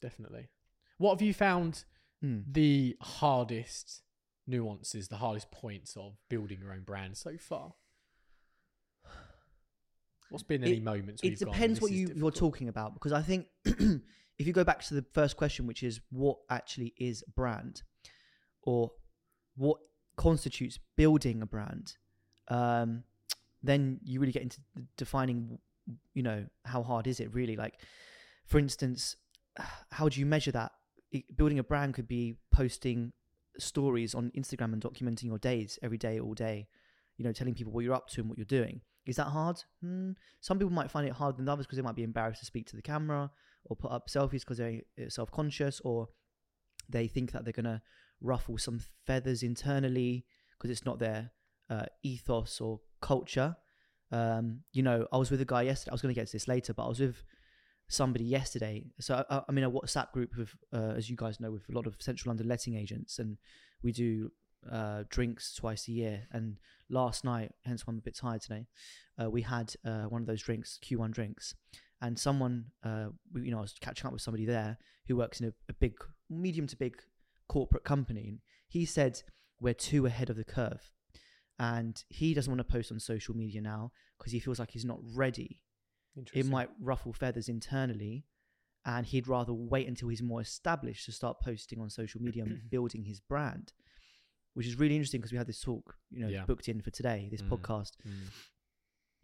definitely. 0.00 0.50
What 0.98 1.12
have 1.14 1.22
you 1.22 1.34
found 1.34 1.84
Mm. 2.22 2.52
the 2.52 2.96
hardest 3.00 4.02
nuances, 4.46 5.08
the 5.08 5.16
hardest 5.16 5.50
points 5.50 5.96
of 5.96 6.16
building 6.28 6.60
your 6.60 6.72
own 6.72 6.82
brand 6.84 7.16
so 7.16 7.36
far? 7.38 7.74
What's 10.30 10.42
been 10.44 10.62
any 10.64 10.78
It- 10.78 10.82
moments? 10.82 11.22
Where 11.22 11.28
It 11.28 11.32
you've 11.32 11.40
gone, 11.48 11.52
depends 11.52 11.80
"This 11.80 11.82
what 11.82 11.92
you, 11.92 12.12
you're 12.14 12.30
talking 12.30 12.68
about 12.68 12.94
because 12.94 13.12
I 13.12 13.22
think 13.22 13.46
if 14.38 14.46
you 14.46 14.52
go 14.52 14.64
back 14.64 14.82
to 14.84 14.94
the 14.94 15.04
first 15.12 15.36
question, 15.36 15.66
which 15.66 15.82
is 15.82 16.00
what 16.10 16.38
actually 16.50 16.92
is 16.98 17.22
brand 17.34 17.82
or 18.62 18.90
what 19.56 19.78
constitutes 20.16 20.78
building 20.96 21.42
a 21.42 21.46
brand, 21.46 21.96
um, 22.48 23.04
then 23.62 24.00
you 24.02 24.20
really 24.20 24.32
get 24.32 24.42
into 24.42 24.58
defining, 24.96 25.58
you 26.14 26.22
know, 26.22 26.44
how 26.64 26.82
hard 26.82 27.06
is 27.06 27.20
it 27.20 27.32
really? 27.32 27.56
Like, 27.56 27.74
for 28.46 28.58
instance, 28.58 29.16
how 29.90 30.08
do 30.08 30.18
you 30.18 30.26
measure 30.26 30.52
that? 30.52 30.72
It, 31.12 31.36
building 31.36 31.58
a 31.58 31.64
brand 31.64 31.94
could 31.94 32.08
be 32.08 32.34
posting 32.50 33.12
stories 33.58 34.14
on 34.14 34.32
Instagram 34.36 34.72
and 34.72 34.82
documenting 34.82 35.24
your 35.24 35.38
days 35.38 35.78
every 35.80 35.98
day, 35.98 36.18
all 36.18 36.34
day. 36.34 36.66
You 37.16 37.24
know, 37.24 37.32
telling 37.32 37.54
people 37.54 37.72
what 37.72 37.84
you're 37.84 37.94
up 37.94 38.08
to 38.08 38.20
and 38.20 38.28
what 38.28 38.36
you're 38.36 38.44
doing. 38.44 38.80
Is 39.06 39.14
that 39.16 39.26
hard? 39.26 39.62
Hmm. 39.80 40.12
Some 40.40 40.58
people 40.58 40.72
might 40.72 40.90
find 40.90 41.06
it 41.06 41.12
harder 41.12 41.36
than 41.36 41.48
others 41.48 41.64
because 41.64 41.76
they 41.76 41.82
might 41.82 41.94
be 41.94 42.02
embarrassed 42.02 42.40
to 42.40 42.46
speak 42.46 42.66
to 42.70 42.76
the 42.76 42.82
camera 42.82 43.30
or 43.66 43.76
put 43.76 43.90
up 43.90 44.08
selfies 44.08 44.40
because 44.40 44.58
they're 44.58 44.80
uh, 45.00 45.08
self-conscious 45.08 45.80
or 45.84 46.08
they 46.88 47.06
think 47.06 47.32
that 47.32 47.44
they're 47.44 47.52
gonna 47.52 47.82
ruffle 48.20 48.58
some 48.58 48.80
feathers 49.06 49.42
internally 49.42 50.24
because 50.50 50.70
it's 50.70 50.84
not 50.84 50.98
their 50.98 51.30
uh, 51.70 51.86
ethos 52.02 52.60
or 52.60 52.80
culture. 53.00 53.56
Um, 54.10 54.60
you 54.72 54.82
know, 54.82 55.06
I 55.12 55.16
was 55.16 55.30
with 55.30 55.40
a 55.40 55.44
guy 55.44 55.62
yesterday. 55.62 55.90
I 55.90 55.94
was 55.94 56.02
going 56.02 56.14
to 56.14 56.20
get 56.20 56.26
to 56.28 56.32
this 56.32 56.48
later, 56.48 56.72
but 56.72 56.84
I 56.84 56.88
was 56.88 57.00
with 57.00 57.22
somebody 57.88 58.24
yesterday. 58.24 58.84
So 59.00 59.24
I, 59.28 59.42
I'm 59.48 59.58
in 59.58 59.64
a 59.64 59.70
WhatsApp 59.70 60.12
group 60.12 60.36
with, 60.36 60.54
uh, 60.72 60.92
as 60.96 61.10
you 61.10 61.16
guys 61.16 61.40
know, 61.40 61.50
with 61.50 61.68
a 61.68 61.72
lot 61.72 61.86
of 61.86 61.96
Central 62.00 62.30
London 62.30 62.48
letting 62.48 62.76
agents, 62.76 63.18
and 63.18 63.38
we 63.82 63.92
do 63.92 64.30
uh, 64.70 65.04
drinks 65.08 65.54
twice 65.54 65.88
a 65.88 65.92
year. 65.92 66.22
And 66.32 66.58
last 66.88 67.24
night, 67.24 67.52
hence 67.64 67.86
why 67.86 67.92
I'm 67.92 67.98
a 67.98 68.02
bit 68.02 68.16
tired 68.16 68.40
today, 68.40 68.66
uh, 69.20 69.30
we 69.30 69.42
had 69.42 69.74
uh, 69.84 70.04
one 70.04 70.22
of 70.22 70.26
those 70.26 70.42
drinks, 70.42 70.78
Q1 70.84 71.10
drinks, 71.10 71.54
and 72.04 72.18
someone, 72.18 72.66
uh, 72.84 73.08
you 73.34 73.50
know, 73.50 73.58
I 73.58 73.62
was 73.62 73.74
catching 73.80 74.06
up 74.06 74.12
with 74.12 74.22
somebody 74.22 74.44
there 74.44 74.78
who 75.06 75.16
works 75.16 75.40
in 75.40 75.46
a, 75.48 75.52
a 75.68 75.72
big, 75.72 75.94
medium 76.28 76.66
to 76.68 76.76
big 76.76 76.96
corporate 77.48 77.84
company. 77.84 78.40
He 78.68 78.84
said 78.84 79.22
we're 79.60 79.74
too 79.90 80.06
ahead 80.06 80.28
of 80.30 80.36
the 80.36 80.44
curve, 80.44 80.92
and 81.58 81.94
he 82.08 82.34
doesn't 82.34 82.50
want 82.50 82.58
to 82.66 82.72
post 82.72 82.92
on 82.92 82.98
social 83.00 83.34
media 83.36 83.60
now 83.60 83.92
because 84.18 84.32
he 84.32 84.40
feels 84.40 84.58
like 84.58 84.70
he's 84.72 84.84
not 84.84 84.98
ready 85.14 85.60
it 86.32 86.46
might 86.46 86.68
ruffle 86.80 87.12
feathers 87.12 87.48
internally 87.48 88.24
and 88.86 89.06
he'd 89.06 89.26
rather 89.26 89.52
wait 89.52 89.88
until 89.88 90.08
he's 90.08 90.22
more 90.22 90.40
established 90.40 91.04
to 91.06 91.12
start 91.12 91.40
posting 91.40 91.80
on 91.80 91.90
social 91.90 92.20
media 92.22 92.44
and 92.44 92.60
building 92.70 93.02
his 93.04 93.18
brand 93.20 93.72
which 94.54 94.66
is 94.66 94.78
really 94.78 94.94
interesting 94.94 95.20
because 95.20 95.32
we 95.32 95.38
had 95.38 95.46
this 95.48 95.60
talk 95.60 95.96
you 96.12 96.24
know 96.24 96.28
Yeah. 96.30 96.44
booked 96.44 96.68
in 96.68 96.80
for 96.80 96.90
today 96.92 97.28
this 97.32 97.42
Mm. 97.42 97.48
podcast 97.48 97.92
Mm. 98.06 98.28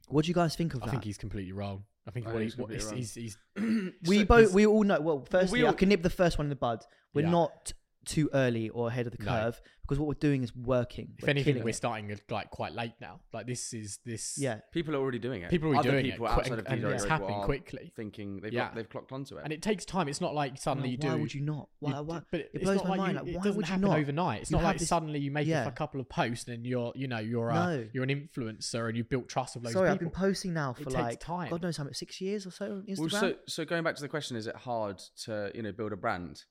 what 0.09 0.25
do 0.25 0.29
you 0.29 0.35
guys 0.35 0.57
think 0.57 0.75
of 0.75 0.83
I 0.83 0.87
that 0.87 0.89
I 0.89 0.91
think 0.93 1.05
he's 1.05 1.19
completely 1.19 1.53
wrong. 1.53 1.85
I 2.09 2.11
think 2.13 2.27
I 2.27 2.33
what 2.33 2.39
think 2.39 2.41
he, 2.41 2.45
he's 2.47 2.57
what 2.59 2.69
completely 2.71 2.97
he's, 2.99 3.15
he's, 3.15 3.37
he's 3.57 3.93
we 4.09 4.19
So- 4.21 4.25
both 4.25 4.55
we 4.55 4.67
all 4.67 4.83
know 4.85 5.01
well 5.01 5.27
firstly 5.31 5.63
i 5.63 5.67
all- 5.67 5.73
can 5.75 5.89
nip 5.91 6.03
the 6.03 6.11
first 6.11 6.39
one 6.39 6.47
in 6.47 6.51
the 6.51 6.57
bud 6.57 6.83
we're 7.15 7.23
Yeah. 7.25 7.31
not 7.31 7.73
too 8.05 8.31
early 8.33 8.69
or 8.71 8.89
ahead 8.89 9.07
of 9.07 9.17
the 9.17 9.23
No. 9.25 9.31
curve 9.31 9.61
because 9.83 9.99
what 9.99 10.07
we're 10.07 10.15
doing 10.15 10.45
is 10.45 10.55
working 10.55 11.15
if 11.19 11.25
We're 11.25 11.31
anything, 11.31 11.55
killing 11.55 11.65
we're 11.65 11.71
it. 11.71 11.75
starting 11.75 12.11
at, 12.13 12.21
like 12.31 12.51
quite 12.51 12.73
late 12.75 12.93
now. 13.01 13.21
Like 13.33 13.47
this 13.47 13.75
is 13.75 13.99
this. 14.07 14.39
yeah 14.39 14.61
People 14.73 14.95
are 14.95 14.99
already 15.01 15.19
doing 15.19 15.43
it. 15.43 15.51
People 15.51 15.69
are 15.71 15.75
already 15.75 15.89
Other 15.89 16.01
doing 16.01 16.13
people 16.13 16.27
it, 16.27 16.29
quick, 16.31 16.39
outside 16.47 16.59
and, 16.59 16.67
of 16.67 16.73
and 16.73 16.83
DJ 16.85 16.95
it's 16.95 17.05
happening 17.05 17.35
are 17.35 17.45
quickly. 17.45 17.93
Thinking 17.97 18.41
they've 18.41 18.53
Yeah. 18.53 18.67
got, 18.67 18.75
they've 18.77 18.89
clocked 18.89 19.11
onto 19.13 19.37
it. 19.37 19.43
And 19.45 19.53
it 19.53 19.63
takes 19.63 19.85
time. 19.85 20.07
It's 20.09 20.21
not 20.21 20.33
like 20.35 20.57
suddenly 20.59 20.91
Well, 20.91 20.93
you 20.93 20.99
do. 20.99 21.09
why 21.09 21.15
would 21.17 21.35
you 21.35 21.41
not 21.43 21.69
why, 21.81 21.91
you 21.91 21.97
d- 21.97 22.03
why? 22.05 22.23
but 22.31 22.41
it 22.41 22.51
it's 22.55 22.65
blows 22.65 22.77
not 22.77 22.85
my 22.85 22.91
like 22.91 22.99
mind, 22.99 23.13
you, 23.13 23.19
like, 23.19 23.27
it 23.27 23.37
why 23.37 23.43
doesn't 23.43 23.57
would 23.57 23.67
you 23.67 23.73
happen 23.73 23.89
not? 23.89 23.99
overnight. 23.99 24.41
It's 24.43 24.51
You 24.51 24.57
not 24.57 24.61
have 24.63 24.69
like 24.69 24.79
this- 24.79 24.89
suddenly 24.89 25.19
you 25.19 25.31
make 25.33 25.47
Yeah. 25.49 25.67
a 25.67 25.73
couple 25.73 26.01
of 26.01 26.09
posts 26.09 26.47
and 26.49 26.65
you're 26.65 26.93
you 26.95 27.09
know 27.09 27.19
you're 27.19 27.51
a, 27.51 27.55
No. 27.55 27.89
you're 27.93 28.05
an 28.05 28.11
influencer 28.11 28.89
and 28.89 28.97
you've 28.97 29.09
built 29.09 29.29
trust 29.29 29.57
with 29.57 29.65
loads 29.65 29.75
sorry 29.75 29.89
of 29.89 29.95
i've 29.95 29.99
been 29.99 30.09
people. 30.11 30.21
posting 30.25 30.55
now 30.55 30.73
for 30.73 30.85
takes 30.85 30.95
like 30.95 31.21
time. 31.21 31.51
god 31.51 31.63
knows 31.63 31.77
how 31.77 31.85
much 31.85 31.97
six 31.97 32.21
years 32.21 32.47
or 32.47 32.53
so 32.53 32.67
on 32.77 32.83
instagram 32.89 32.99
Well, 32.99 33.09
so 33.21 33.35
so 33.49 33.65
going 33.65 33.83
back 33.83 33.97
to 33.97 34.03
the 34.03 34.09
question, 34.09 34.37
is 34.37 34.47
it 34.47 34.55
hard 34.55 34.99
to 35.25 35.51
you 35.55 35.63
know 35.63 35.73
build 35.73 35.93
a 35.93 35.97
brand? 35.97 36.45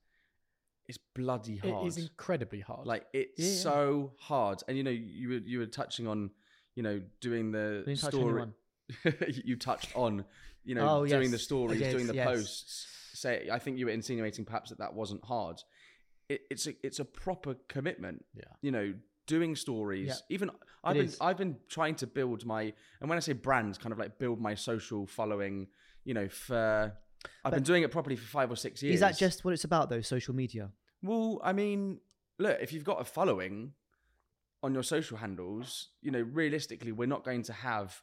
It's 0.89 0.98
bloody 1.15 1.58
hard. 1.58 1.86
It 1.86 1.88
is 1.88 1.98
incredibly 1.98 2.60
hard. 2.60 2.86
Like 2.88 3.05
it's 3.13 3.39
Yeah, 3.39 3.62
so 3.72 4.13
hard. 4.19 4.62
And 4.67 4.75
you 4.75 4.84
know, 4.84 4.91
you 4.91 5.29
were 5.29 5.36
you 5.36 5.60
were 5.60 5.67
touching 5.67 6.08
on, 6.08 6.31
you 6.75 6.84
know, 6.84 7.00
doing 7.22 7.51
the 7.51 7.84
Didn't 7.86 8.00
story. 8.00 8.24
anyone. 8.41 8.53
you 9.46 9.55
touched 9.55 9.96
on, 9.96 10.25
you 10.65 10.74
know, 10.75 10.89
Oh, 10.89 11.05
doing 11.05 11.22
yes. 11.24 11.31
the 11.31 11.38
stories, 11.38 11.79
Yes, 11.79 11.93
doing 11.93 12.08
the 12.08 12.15
yes. 12.15 12.27
posts. 12.27 12.88
Say, 13.13 13.50
I 13.51 13.60
think 13.60 13.77
you 13.77 13.86
were 13.86 13.91
insinuating 13.91 14.46
perhaps 14.46 14.69
that 14.72 14.79
that 14.79 14.93
wasn't 14.93 15.24
hard. 15.24 15.62
It, 16.27 16.41
it's 16.50 16.65
a 16.67 16.74
it's 16.84 17.00
a 17.00 17.05
proper 17.05 17.55
commitment. 17.67 18.25
Yeah. 18.34 18.43
You 18.62 18.72
know, 18.72 18.93
doing 19.27 19.55
stories. 19.55 20.08
Yeah. 20.08 20.15
Even 20.36 20.50
I've 20.84 20.96
It 20.96 21.00
been 21.00 21.05
is. 21.08 21.17
I've 21.22 21.38
been 21.38 21.58
trying 21.67 21.96
to 21.96 22.08
build 22.08 22.46
my 22.46 22.74
and 23.00 23.10
when 23.10 23.17
I 23.17 23.19
say 23.19 23.34
brands, 23.34 23.77
kind 23.77 23.93
of 23.93 24.00
like 24.00 24.17
build 24.17 24.41
my 24.41 24.55
social 24.55 25.05
following. 25.05 25.67
You 26.05 26.13
know, 26.15 26.29
for 26.29 26.93
I've 27.44 27.54
been 27.54 27.64
doing 27.64 27.84
it 27.84 27.92
properly 27.92 28.16
for 28.16 28.28
five 28.28 28.52
or 28.52 28.56
six 28.56 28.82
years. 28.82 28.96
Is 28.96 29.00
that 29.02 29.18
just 29.18 29.44
what 29.44 29.54
it's 29.54 29.64
about, 29.64 29.90
though? 29.90 30.02
Social 30.02 30.36
media. 30.36 30.72
Well, 31.02 31.40
I 31.44 31.54
mean, 31.54 32.00
look, 32.38 32.58
if 32.62 32.74
you've 32.74 32.84
got 32.84 33.02
a 33.02 33.04
following 33.04 33.74
on 34.62 34.74
your 34.74 34.84
social 34.84 35.18
handles, 35.18 35.90
you 36.02 36.12
know, 36.12 36.22
realistically, 36.22 36.92
we're 36.92 37.08
not 37.08 37.24
going 37.24 37.44
to 37.44 37.54
have 37.54 38.02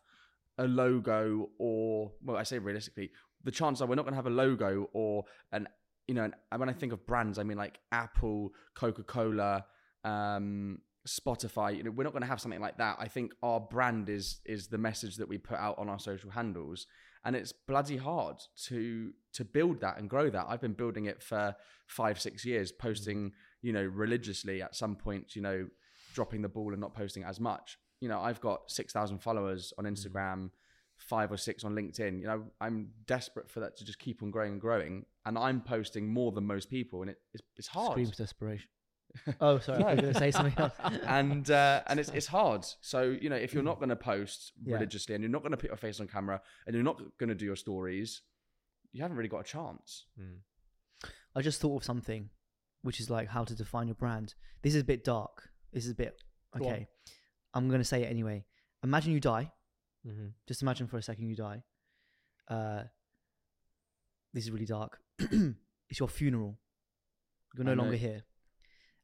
a 0.58 0.66
logo 0.66 1.50
or, 1.58 2.12
well, 2.24 2.36
I 2.36 2.42
say 2.42 2.58
realistically, 2.58 3.10
the 3.44 3.50
chances 3.50 3.82
are 3.82 3.86
we're 3.86 3.94
not 3.94 4.04
going 4.04 4.14
to 4.14 4.16
have 4.16 4.26
a 4.26 4.30
logo 4.30 4.88
or 4.92 5.24
an, 5.52 5.68
you 6.08 6.14
know, 6.14 6.24
an, 6.24 6.34
and 6.50 6.60
when 6.60 6.68
I 6.68 6.72
think 6.72 6.92
of 6.92 7.06
brands, 7.06 7.38
I 7.38 7.42
mean 7.42 7.58
like 7.58 7.78
Apple, 7.92 8.52
Coca 8.74 9.02
Cola, 9.02 9.66
um, 10.04 10.80
Spotify. 11.06 11.76
You 11.76 11.84
know, 11.84 11.90
we're 11.90 12.04
not 12.04 12.12
going 12.12 12.22
to 12.22 12.28
have 12.28 12.40
something 12.40 12.60
like 12.60 12.78
that. 12.78 12.96
I 12.98 13.08
think 13.08 13.32
our 13.42 13.60
brand 13.60 14.08
is 14.08 14.40
is 14.44 14.68
the 14.68 14.78
message 14.78 15.16
that 15.16 15.28
we 15.28 15.38
put 15.38 15.58
out 15.58 15.78
on 15.78 15.88
our 15.88 15.98
social 15.98 16.30
handles, 16.30 16.86
and 17.26 17.34
it's 17.34 17.52
bloody 17.52 17.96
hard 17.96 18.36
to 18.68 19.12
to 19.32 19.44
build 19.44 19.80
that 19.80 19.98
and 19.98 20.08
grow 20.08 20.30
that. 20.30 20.46
I've 20.48 20.60
been 20.60 20.72
building 20.72 21.06
it 21.06 21.22
for 21.22 21.54
five 21.86 22.20
six 22.20 22.46
years, 22.46 22.72
mm. 22.72 22.78
posting 22.78 23.32
you 23.60 23.72
know 23.72 23.82
religiously. 23.82 24.62
At 24.62 24.76
some 24.76 24.94
point, 24.94 25.34
you 25.34 25.42
know, 25.42 25.66
dropping 26.14 26.40
the 26.40 26.48
ball 26.48 26.70
and 26.72 26.80
not 26.80 26.94
posting 26.94 27.24
as 27.24 27.40
much. 27.40 27.78
You 28.00 28.08
know, 28.08 28.20
I've 28.20 28.40
got 28.40 28.70
six 28.70 28.92
thousand 28.92 29.18
followers 29.18 29.74
on 29.76 29.84
mm. 29.84 29.90
Instagram, 29.92 30.50
five 30.96 31.32
or 31.32 31.36
six 31.36 31.64
on 31.64 31.74
LinkedIn. 31.74 32.20
You 32.20 32.28
know, 32.28 32.44
I'm 32.60 32.90
desperate 33.06 33.50
for 33.50 33.58
that 33.60 33.76
to 33.78 33.84
just 33.84 33.98
keep 33.98 34.22
on 34.22 34.30
growing 34.30 34.52
and 34.52 34.60
growing, 34.60 35.04
and 35.26 35.36
I'm 35.36 35.60
posting 35.60 36.08
more 36.08 36.30
than 36.30 36.46
most 36.46 36.70
people, 36.70 37.02
and 37.02 37.10
it, 37.10 37.18
it's 37.34 37.42
it's 37.56 37.68
hard. 37.68 37.90
Screams 37.90 38.16
desperation. 38.16 38.68
Oh, 39.40 39.58
sorry. 39.58 39.82
I 39.82 39.92
was 39.94 40.00
going 40.00 40.12
to 40.12 40.18
say 40.18 40.30
something 40.30 40.54
else. 40.58 40.74
and 41.06 41.50
uh, 41.50 41.82
and 41.86 41.98
it's 42.00 42.08
it's 42.10 42.26
hard. 42.26 42.64
So 42.80 43.02
you 43.02 43.28
know, 43.30 43.36
if 43.36 43.54
you're 43.54 43.62
not 43.62 43.78
going 43.78 43.88
to 43.90 43.96
post 43.96 44.52
Yeah. 44.64 44.74
religiously 44.74 45.14
and 45.14 45.22
you're 45.22 45.30
not 45.30 45.42
going 45.42 45.52
to 45.52 45.56
put 45.56 45.70
your 45.70 45.76
face 45.76 46.00
on 46.00 46.06
camera 46.08 46.40
and 46.66 46.74
you're 46.74 46.84
not 46.84 47.00
going 47.18 47.28
to 47.28 47.34
do 47.34 47.44
your 47.44 47.56
stories, 47.56 48.22
you 48.92 49.02
haven't 49.02 49.16
really 49.16 49.28
got 49.28 49.40
a 49.40 49.44
chance. 49.44 50.06
Mm. 50.20 50.38
I 51.34 51.42
just 51.42 51.60
thought 51.60 51.76
of 51.82 51.84
something, 51.84 52.30
which 52.82 53.00
is 53.00 53.10
like 53.10 53.28
how 53.28 53.44
to 53.44 53.54
define 53.54 53.88
your 53.88 53.94
brand. 53.94 54.34
This 54.62 54.74
is 54.74 54.82
a 54.82 54.84
bit 54.84 55.04
dark. 55.04 55.50
This 55.72 55.84
is 55.84 55.90
a 55.90 55.94
bit 55.94 56.20
Go 56.58 56.64
okay. 56.66 56.88
I'm 57.54 57.68
going 57.68 57.80
to 57.80 57.84
say 57.84 58.02
it 58.02 58.10
anyway. 58.10 58.44
Imagine 58.82 59.12
you 59.12 59.20
die. 59.20 59.52
Mhm. 60.06 60.32
Just 60.46 60.62
imagine 60.62 60.86
for 60.86 60.96
a 60.98 61.02
second 61.02 61.26
you 61.28 61.36
die. 61.36 61.62
Uh, 62.48 62.84
this 64.32 64.44
is 64.44 64.50
really 64.50 64.66
dark. 64.66 65.00
it's 65.18 65.98
your 65.98 66.08
funeral. 66.08 66.58
You're 67.54 67.64
no 67.64 67.74
longer 67.74 67.96
here, 67.96 68.22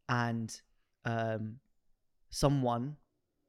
and 0.09 0.55
um, 1.05 1.57
someone, 2.31 2.97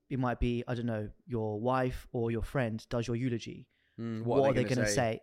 it 0.10 0.20
might 0.20 0.40
be 0.40 0.64
I 0.68 0.76
don't 0.76 0.86
know, 0.86 1.10
your 1.26 1.60
wife 1.60 2.08
or 2.12 2.32
your 2.32 2.44
friend 2.44 2.84
does 2.90 3.08
your 3.08 3.16
eulogy. 3.16 3.68
Mm, 4.00 4.24
What, 4.26 4.40
are 4.44 4.54
they, 4.54 4.64
gonna 4.64 4.76
going 4.76 4.88
to 4.88 4.92
say? 4.94 5.20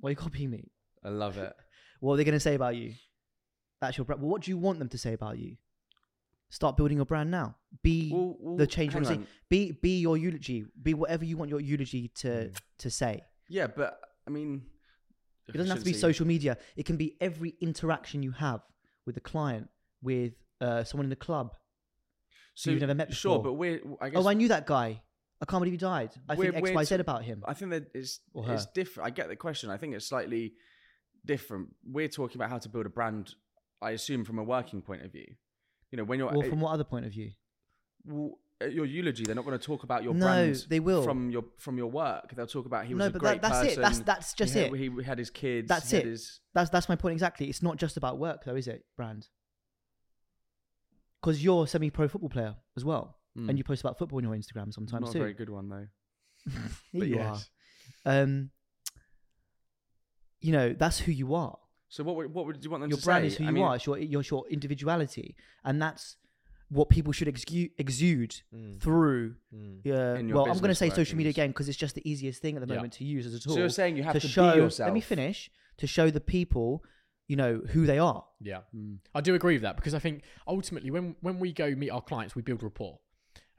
Why 0.00 0.08
are 0.08 0.10
you 0.12 0.16
copying 0.16 0.50
me? 0.50 0.70
I 1.04 1.08
love 1.10 1.38
it. 1.38 1.52
What 2.00 2.14
are 2.14 2.16
they 2.16 2.24
going 2.24 2.34
to 2.34 2.40
say 2.40 2.54
about 2.54 2.76
you? 2.76 2.94
That's 3.80 3.96
your 3.96 4.04
brand. 4.04 4.20
Well, 4.22 4.30
what 4.30 4.42
do 4.42 4.50
you 4.50 4.58
want 4.58 4.78
them 4.78 4.88
to 4.88 4.98
say 4.98 5.12
about 5.12 5.38
you? 5.38 5.56
Start 6.50 6.76
building 6.76 6.96
your 6.96 7.04
brand 7.06 7.30
now. 7.30 7.56
Be 7.82 8.10
Well, 8.12 8.36
well, 8.40 8.56
the 8.56 8.66
change 8.66 8.94
you 8.94 9.00
want 9.00 9.08
to 9.08 9.14
see. 9.22 9.26
Be 9.50 9.72
be 9.72 9.98
your 10.00 10.16
eulogy. 10.16 10.64
Be 10.82 10.94
whatever 10.94 11.24
you 11.24 11.36
want 11.36 11.50
your 11.50 11.60
eulogy 11.60 12.08
to 12.16 12.28
Mm. 12.28 12.60
to 12.78 12.90
say. 12.90 13.20
Yeah, 13.48 13.66
but 13.66 14.00
I 14.26 14.30
mean, 14.30 14.62
It 15.46 15.52
doesn't 15.52 15.68
have 15.70 15.78
to 15.80 15.84
be 15.84 15.92
social 15.92 16.26
media. 16.26 16.56
It 16.76 16.84
can 16.86 16.96
be 16.96 17.16
every 17.20 17.54
interaction 17.60 18.22
you 18.22 18.32
have 18.32 18.62
with 19.06 19.16
a 19.16 19.20
client, 19.20 19.68
with 20.02 20.32
uh, 20.60 20.84
someone 20.84 21.06
in 21.06 21.10
the 21.10 21.16
club. 21.16 21.52
So 22.54 22.70
you've 22.70 22.80
never 22.80 22.94
met 22.94 23.08
before. 23.08 23.18
Sure, 23.18 23.38
but 23.42 23.52
we're. 23.54 23.80
I 24.00 24.08
guess 24.10 24.22
Oh, 24.24 24.28
I 24.28 24.34
knew 24.34 24.48
that 24.48 24.66
guy. 24.66 25.02
I 25.40 25.44
can't 25.44 25.60
believe 25.60 25.72
he 25.74 25.78
died. 25.78 26.10
I 26.28 26.34
think 26.34 26.56
X, 26.56 26.70
Y, 26.72 26.84
Z 26.84 26.94
about 26.96 27.22
him. 27.22 27.44
I 27.46 27.54
think 27.54 27.70
that 27.70 27.84
it's 27.94 28.20
it's 28.34 28.66
different. 28.66 29.06
I 29.06 29.10
get 29.10 29.28
the 29.28 29.36
question. 29.36 29.70
I 29.70 29.76
think 29.76 29.94
it's 29.94 30.06
slightly 30.06 30.54
different. 31.24 31.68
We're 31.88 32.08
talking 32.08 32.36
about 32.36 32.50
how 32.50 32.58
to 32.58 32.68
build 32.68 32.86
a 32.86 32.88
brand. 32.88 33.34
I 33.80 33.92
assume 33.92 34.24
from 34.24 34.38
a 34.40 34.42
working 34.42 34.82
point 34.82 35.04
of 35.04 35.12
view. 35.12 35.26
You 35.92 35.98
know, 35.98 36.04
when 36.04 36.18
you're 36.18 36.28
Well, 36.32 36.42
from 36.48 36.60
what 36.60 36.72
other 36.72 36.84
point 36.84 37.06
of 37.06 37.12
view? 37.12 37.30
well, 38.04 38.38
your 38.68 38.86
eulogy, 38.86 39.22
they're 39.24 39.36
not 39.36 39.44
going 39.44 39.56
to 39.56 39.64
talk 39.64 39.84
about 39.84 40.02
your 40.02 40.14
No, 40.14 40.26
brand. 40.26 40.66
they 40.68 40.80
will. 40.80 41.04
from 41.04 41.30
your 41.30 41.44
from 41.58 41.78
your 41.78 41.86
work. 41.86 42.34
They'll 42.34 42.46
talk 42.48 42.66
about 42.66 42.86
he 42.86 42.94
was 42.94 42.98
no, 42.98 43.06
a 43.06 43.10
but 43.10 43.20
great 43.20 43.40
that, 43.42 43.52
that's 43.52 43.66
person. 43.68 43.78
it. 43.78 43.82
That's 43.82 43.98
that's 44.00 44.32
just 44.34 44.54
he 44.54 44.60
it. 44.60 44.74
He 44.74 45.02
had 45.04 45.18
his 45.18 45.30
kids. 45.30 45.68
That's 45.68 45.92
it. 45.92 46.04
His, 46.06 46.40
That's 46.54 46.68
that's 46.70 46.88
my 46.88 46.96
point 46.96 47.12
exactly. 47.12 47.48
It's 47.48 47.62
not 47.62 47.76
just 47.76 47.96
about 47.96 48.18
work, 48.18 48.44
though, 48.44 48.56
is 48.56 48.66
it? 48.66 48.84
Brand. 48.96 49.28
Because 51.20 51.42
you're 51.42 51.64
a 51.64 51.66
semi-pro 51.66 52.08
football 52.08 52.30
player 52.30 52.54
as 52.76 52.84
well, 52.84 53.16
Mm. 53.36 53.48
and 53.50 53.58
you 53.58 53.64
post 53.64 53.82
about 53.82 53.98
football 53.98 54.18
on 54.18 54.24
your 54.24 54.34
Instagram 54.34 54.72
sometimes 54.72 55.02
not 55.06 55.12
too. 55.12 55.18
a 55.18 55.22
very 55.22 55.34
good 55.34 55.50
one 55.50 55.68
though. 55.68 55.86
But 56.94 57.08
you 57.08 57.16
yes. 57.16 57.48
are. 58.06 58.22
Um, 58.22 58.50
you 60.40 60.52
know, 60.52 60.72
that's 60.72 60.98
who 61.00 61.12
you 61.12 61.34
are. 61.34 61.58
So 61.88 62.04
what 62.04 62.16
would, 62.16 62.32
what 62.34 62.46
would 62.46 62.62
you 62.62 62.70
want 62.70 62.82
them 62.82 62.90
Your 62.90 62.98
to 62.98 63.04
brand 63.04 63.22
say? 63.22 63.26
is 63.28 63.36
who 63.36 63.44
I 63.44 63.48
you 63.48 63.52
mean, 63.54 63.64
are. 63.64 63.76
It's 63.76 63.86
your, 63.86 63.98
your 63.98 64.22
your 64.22 64.44
individuality, 64.48 65.36
and 65.64 65.80
that's 65.80 66.16
what 66.70 66.90
people 66.90 67.12
should 67.12 67.28
exude, 67.28 67.70
exude 67.78 68.36
Mm. 68.54 68.80
through. 68.80 69.36
Mm. 69.54 69.86
Uh, 69.86 70.18
In 70.20 70.28
your 70.28 70.36
well, 70.36 70.44
I'm 70.44 70.58
going 70.58 70.62
to 70.62 70.68
business 70.68 70.78
say 70.78 70.90
social 70.90 71.16
media 71.16 71.30
workings. 71.30 71.36
again 71.38 71.50
because 71.50 71.68
it's 71.68 71.78
just 71.78 71.94
the 71.94 72.08
easiest 72.10 72.42
thing 72.42 72.56
at 72.56 72.60
the 72.60 72.68
Yeah. 72.68 72.76
moment 72.76 72.92
to 72.94 73.04
use 73.04 73.24
as 73.26 73.34
a 73.34 73.40
tool. 73.40 73.54
So 73.54 73.58
you're 73.60 73.68
saying 73.70 73.96
you 73.96 74.02
have 74.02 74.14
to, 74.20 74.20
show. 74.20 74.52
be 74.52 74.58
yourself. 74.58 74.86
Let 74.88 74.94
me 74.94 75.00
finish. 75.00 75.50
To 75.78 75.86
show 75.86 76.10
the 76.10 76.20
people, 76.20 76.82
you 77.28 77.36
know, 77.36 77.60
who 77.70 77.86
they 77.86 77.98
are. 77.98 78.24
Yeah. 78.40 78.60
Mm. 78.74 78.98
I 79.14 79.20
do 79.20 79.34
agree 79.34 79.54
with 79.54 79.62
that 79.62 79.76
because 79.76 79.94
I 79.94 79.98
think 80.00 80.22
ultimately 80.46 80.90
when 80.90 81.14
when 81.20 81.38
we 81.38 81.52
go 81.52 81.74
meet 81.74 81.90
our 81.90 82.00
clients, 82.02 82.34
we 82.34 82.42
build 82.42 82.62
rapport. 82.62 82.98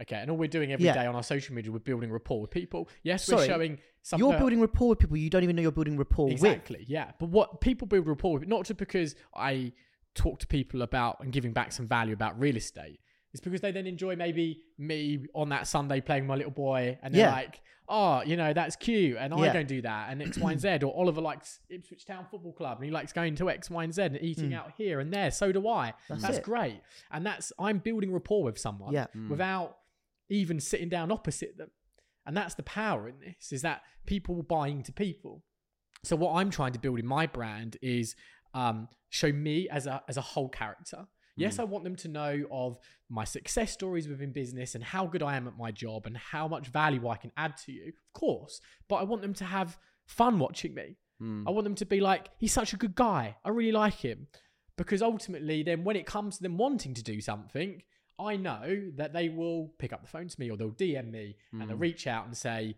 Okay, 0.01 0.15
and 0.15 0.31
all 0.31 0.37
we're 0.37 0.47
doing 0.47 0.71
every 0.71 0.85
day 0.85 0.93
Yeah. 1.03 1.09
on 1.09 1.15
our 1.15 1.23
social 1.23 1.53
media, 1.53 1.71
we're 1.73 1.79
building 1.79 2.09
rapport 2.09 2.39
with 2.41 2.51
people. 2.51 2.87
Yes, 3.03 3.25
Sorry, 3.25 3.41
we're 3.41 3.53
showing 3.53 3.79
some. 4.01 4.17
you're 4.19 4.33
uh, 4.33 4.37
building 4.39 4.61
rapport 4.61 4.89
with 4.89 4.99
people 4.99 5.17
you 5.17 5.29
don't 5.29 5.43
even 5.43 5.57
know 5.57 5.61
you're 5.61 5.73
building 5.73 5.97
rapport 5.97 6.25
with. 6.27 6.33
exactly, 6.33 6.85
yeah. 6.87 7.11
But 7.19 7.29
what 7.29 7.59
people 7.59 7.85
build 7.85 8.07
rapport 8.07 8.39
with, 8.39 8.47
not 8.47 8.65
just 8.65 8.77
because 8.79 9.15
I 9.35 9.73
talk 10.15 10.39
to 10.39 10.47
people 10.47 10.81
about 10.83 11.19
and 11.21 11.33
giving 11.33 11.51
back 11.51 11.71
some 11.73 11.85
value 11.85 12.13
about 12.13 12.39
real 12.39 12.55
estate. 12.55 13.01
It's 13.33 13.41
because 13.41 13.61
they 13.61 13.71
then 13.71 13.85
enjoy 13.87 14.15
maybe 14.15 14.61
me 14.77 15.25
on 15.35 15.49
that 15.49 15.67
Sunday 15.67 16.01
playing 16.01 16.25
my 16.25 16.35
little 16.35 16.51
boy, 16.51 16.97
and 17.03 17.13
they're 17.13 17.27
Yeah. 17.27 17.31
like, 17.31 17.61
"Oh, 17.87 18.21
you 18.23 18.35
know, 18.35 18.53
that's 18.53 18.75
cute," 18.75 19.17
and 19.19 19.33
I 19.33 19.45
Yeah. 19.45 19.53
don't 19.53 19.67
do 19.67 19.81
that, 19.83 20.09
and 20.11 20.21
X, 20.21 20.37
Y, 20.37 20.51
and 20.51 20.59
Z. 20.59 20.79
Or 20.83 20.95
Oliver 20.97 21.21
likes 21.21 21.59
Ipswich 21.69 22.05
Town 22.05 22.25
Football 22.31 22.53
Club, 22.53 22.77
and 22.79 22.85
he 22.85 22.91
likes 22.91 23.13
going 23.13 23.35
to 23.35 23.49
X, 23.49 23.69
Y, 23.69 23.83
and 23.83 23.93
Z 23.93 24.01
and 24.01 24.17
eating 24.21 24.53
out 24.53 24.71
here 24.77 24.99
and 24.99 25.13
there. 25.13 25.29
So 25.31 25.51
do 25.51 25.67
I. 25.67 25.89
Mm. 25.91 25.93
That's 26.09 26.21
That's, 26.23 26.39
great, 26.39 26.81
and 27.11 27.23
that's 27.25 27.53
I'm 27.59 27.77
building 27.79 28.11
rapport 28.11 28.43
with 28.43 28.57
someone 28.57 28.93
Yeah. 28.93 29.07
without 29.29 29.77
even 30.29 30.59
sitting 30.59 30.89
down 30.89 31.11
opposite 31.11 31.57
them, 31.57 31.69
and 32.25 32.35
that's 32.35 32.55
the 32.55 32.63
power 32.63 33.07
in 33.07 33.19
this: 33.19 33.51
is 33.51 33.61
that 33.61 33.83
people 34.07 34.41
buy 34.43 34.69
into 34.69 34.91
people. 34.91 35.43
So 36.03 36.15
what 36.15 36.33
I'm 36.33 36.49
trying 36.49 36.73
to 36.73 36.79
build 36.79 36.97
in 36.97 37.05
my 37.05 37.27
brand 37.27 37.77
is 37.81 38.15
um, 38.55 38.87
show 39.09 39.31
me 39.31 39.69
as 39.69 39.85
a 39.85 40.01
as 40.07 40.17
a 40.17 40.21
whole 40.21 40.49
character. 40.49 41.07
Yes, 41.39 41.57
mm. 41.57 41.61
I 41.61 41.63
want 41.63 41.83
them 41.83 41.95
to 41.97 42.07
know 42.07 42.43
of 42.51 42.77
my 43.09 43.23
success 43.23 43.71
stories 43.71 44.07
within 44.07 44.31
business 44.31 44.75
and 44.75 44.83
how 44.83 45.07
good 45.07 45.23
I 45.23 45.35
am 45.35 45.47
at 45.47 45.57
my 45.57 45.71
job 45.71 46.05
and 46.05 46.15
how 46.17 46.47
much 46.47 46.67
value 46.67 47.07
I 47.07 47.17
can 47.17 47.31
add 47.37 47.57
to 47.65 47.71
you, 47.71 47.87
of 47.87 48.13
course. 48.13 48.61
But 48.87 48.97
I 48.97 49.03
want 49.03 49.21
them 49.21 49.33
to 49.35 49.45
have 49.45 49.77
fun 50.05 50.39
watching 50.39 50.73
me. 50.73 50.97
Hmm. 51.19 51.47
I 51.47 51.51
want 51.51 51.63
them 51.63 51.75
to 51.75 51.85
be 51.85 51.99
like, 51.99 52.29
he's 52.37 52.53
such 52.53 52.73
a 52.73 52.77
good 52.77 52.95
guy. 52.95 53.37
I 53.43 53.49
really 53.49 53.71
like 53.71 53.95
him. 53.95 54.27
Because 54.77 55.01
ultimately, 55.01 55.63
then 55.63 55.83
when 55.83 55.95
it 55.95 56.05
comes 56.05 56.37
to 56.37 56.43
them 56.43 56.57
wanting 56.57 56.93
to 56.93 57.03
do 57.03 57.19
something, 57.19 57.81
I 58.17 58.35
know 58.35 58.91
that 58.95 59.13
they 59.13 59.29
will 59.29 59.73
pick 59.77 59.93
up 59.93 60.01
the 60.01 60.07
phone 60.07 60.27
to 60.27 60.39
me 60.39 60.49
or 60.49 60.57
they'll 60.57 60.71
DM 60.71 61.11
me 61.11 61.35
and 61.51 61.61
they'll 61.61 61.75
hmm. 61.75 61.81
reach 61.81 62.07
out 62.07 62.25
and 62.25 62.35
say, 62.35 62.75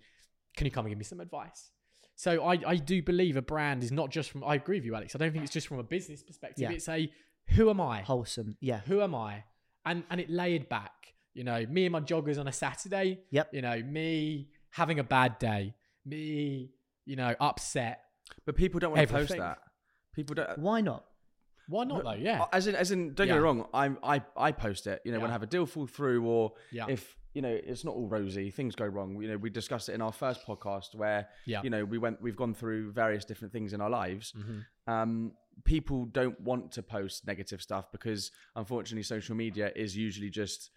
Can 0.55 0.65
you 0.65 0.71
come 0.71 0.85
and 0.85 0.91
give 0.91 0.97
me 0.97 1.03
some 1.03 1.19
advice? 1.19 1.71
So 2.15 2.43
I, 2.43 2.59
I 2.67 2.75
do 2.75 3.01
believe 3.01 3.35
a 3.35 3.41
brand 3.41 3.83
is 3.83 3.91
not 3.91 4.11
just 4.11 4.29
from 4.29 4.43
I 4.43 4.53
agree 4.53 4.77
with 4.77 4.85
you, 4.85 4.93
Alex. 4.93 5.15
I 5.15 5.17
don't 5.17 5.31
think 5.31 5.43
it's 5.43 5.53
just 5.53 5.67
from 5.67 5.79
a 5.79 5.83
business 5.83 6.21
perspective. 6.21 6.69
Yeah. 6.69 6.75
It's 6.75 6.87
a 6.87 7.11
who 7.55 7.69
am 7.69 7.79
I? 7.81 8.01
Wholesome. 8.01 8.57
Yeah. 8.59 8.81
Who 8.87 9.01
am 9.01 9.15
I? 9.15 9.43
And 9.85 10.03
and 10.09 10.19
it 10.21 10.29
layered 10.29 10.69
back. 10.69 10.91
You 11.33 11.43
know, 11.43 11.65
me 11.69 11.85
and 11.85 11.93
my 11.93 12.01
joggers 12.01 12.39
on 12.39 12.47
a 12.47 12.51
Saturday. 12.51 13.19
Yep. 13.31 13.49
You 13.53 13.61
know, 13.61 13.81
me 13.81 14.49
having 14.71 14.99
a 14.99 15.03
bad 15.03 15.39
day. 15.39 15.73
Me, 16.05 16.71
you 17.05 17.15
know, 17.15 17.35
upset. 17.39 18.01
But 18.45 18.55
people 18.55 18.79
don't 18.79 18.91
want 18.93 19.07
to 19.07 19.13
post 19.13 19.35
that. 19.37 19.59
People 20.15 20.35
don't. 20.35 20.57
Why 20.59 20.81
not? 20.81 21.05
Why 21.67 21.85
not 21.85 22.03
though? 22.03 22.11
Yeah. 22.13 22.45
As 22.51 22.67
in, 22.67 22.75
as 22.75 22.91
in, 22.91 23.13
don't 23.13 23.27
get 23.27 23.33
me 23.35 23.39
wrong. 23.39 23.65
I, 23.73 23.91
I, 24.03 24.21
I 24.35 24.51
post 24.51 24.87
it. 24.87 25.01
You 25.05 25.11
know, 25.13 25.19
when 25.19 25.29
I 25.29 25.33
have 25.33 25.43
a 25.43 25.47
deal 25.47 25.65
fall 25.65 25.87
through, 25.87 26.25
or 26.25 26.53
Yeah. 26.71 26.87
if 26.89 27.15
you 27.33 27.41
know 27.41 27.49
it's 27.63 27.85
not 27.85 27.95
all 27.95 28.07
rosy, 28.09 28.51
things 28.51 28.75
go 28.75 28.85
wrong. 28.85 29.21
You 29.21 29.29
know, 29.29 29.37
we 29.37 29.49
discussed 29.49 29.87
it 29.87 29.93
in 29.93 30.01
our 30.01 30.11
first 30.11 30.45
podcast 30.45 30.95
where 30.95 31.29
Yeah. 31.45 31.57
Mm-hmm. 31.59 31.65
you 31.65 31.69
know 31.69 31.85
we 31.85 31.97
went, 31.97 32.21
we've 32.21 32.35
gone 32.35 32.53
through 32.53 32.91
various 32.91 33.23
different 33.23 33.53
things 33.53 33.71
in 33.73 33.79
our 33.79 33.89
lives. 33.89 34.33
Um, 34.87 35.31
people 35.65 36.05
don't 36.05 36.39
want 36.41 36.71
to 36.73 36.83
post 36.83 37.25
negative 37.27 37.61
stuff 37.61 37.91
because 37.91 38.31
unfortunately, 38.55 39.03
social 39.03 39.35
media 39.35 39.71
is 39.75 39.95
usually 39.95 40.29
just 40.29 40.69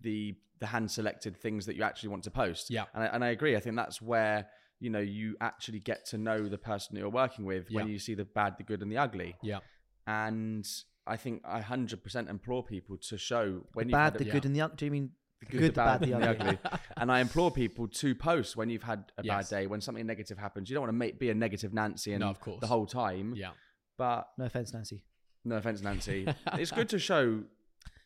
the 0.00 0.34
the 0.60 0.66
hand 0.66 0.90
selected 0.90 1.36
things 1.36 1.64
that 1.66 1.74
you 1.76 1.82
actually 1.82 2.10
want 2.10 2.22
to 2.24 2.30
post. 2.30 2.70
Yeah. 2.70 2.84
and 2.94 3.02
I, 3.02 3.06
and 3.06 3.24
I 3.24 3.28
agree. 3.28 3.56
I 3.56 3.60
think 3.60 3.76
that's 3.76 4.00
where 4.02 4.46
you 4.78 4.90
know 4.90 5.00
you 5.00 5.36
actually 5.40 5.80
get 5.80 6.06
to 6.06 6.18
know 6.18 6.48
the 6.48 6.58
person 6.58 6.94
that 6.94 7.00
you're 7.00 7.08
working 7.10 7.44
with 7.44 7.68
when 7.70 7.88
you 7.88 7.98
see 7.98 8.14
the 8.14 8.24
bad, 8.24 8.56
the 8.58 8.64
good, 8.64 8.82
and 8.82 8.90
the 8.92 8.98
ugly 8.98 9.36
Yeah. 9.42 9.60
and 10.06 10.66
I 11.06 11.16
think 11.16 11.42
I 11.44 11.60
hundred 11.60 12.02
percent 12.04 12.28
implore 12.28 12.62
people 12.62 12.96
to 13.08 13.18
show 13.18 13.62
when 13.74 13.86
The 13.86 13.90
you've 13.92 13.98
bad, 13.98 14.14
the 14.18 14.24
good, 14.24 14.44
and 14.44 14.54
the 14.54 14.60
ugly. 14.62 14.76
Do 14.76 14.84
you 14.84 14.90
mean 14.90 15.10
the 15.40 15.46
good, 15.46 15.58
good, 15.60 15.70
the 15.70 15.72
bad, 15.72 16.00
the 16.02 16.12
and 16.12 16.24
ugly? 16.24 16.58
and 16.98 17.10
I 17.10 17.20
implore 17.20 17.50
people 17.50 17.88
to 17.88 18.14
post 18.14 18.56
when 18.56 18.68
you've 18.70 18.82
had 18.82 19.04
a 19.18 19.24
Yes. 19.24 19.50
bad 19.50 19.56
day, 19.56 19.66
when 19.66 19.80
something 19.80 20.06
negative 20.06 20.38
happens. 20.38 20.68
You 20.68 20.74
don't 20.74 20.82
want 20.82 20.90
to 20.90 20.98
make, 20.98 21.18
be 21.18 21.30
a 21.30 21.34
negative 21.34 21.72
Nancy 21.72 22.12
and 22.12 22.20
No, 22.20 22.28
of 22.28 22.38
course. 22.40 22.60
the 22.60 22.66
whole 22.66 22.86
time. 22.86 23.34
Yeah. 23.34 23.50
But 24.00 24.28
No 24.38 24.44
offense, 24.46 24.72
Nancy. 24.72 24.98
no 25.44 25.56
offense, 25.56 25.80
Nancy, 25.82 26.20
it's 26.62 26.70
good 26.78 26.88
to 26.94 26.98
show 26.98 27.22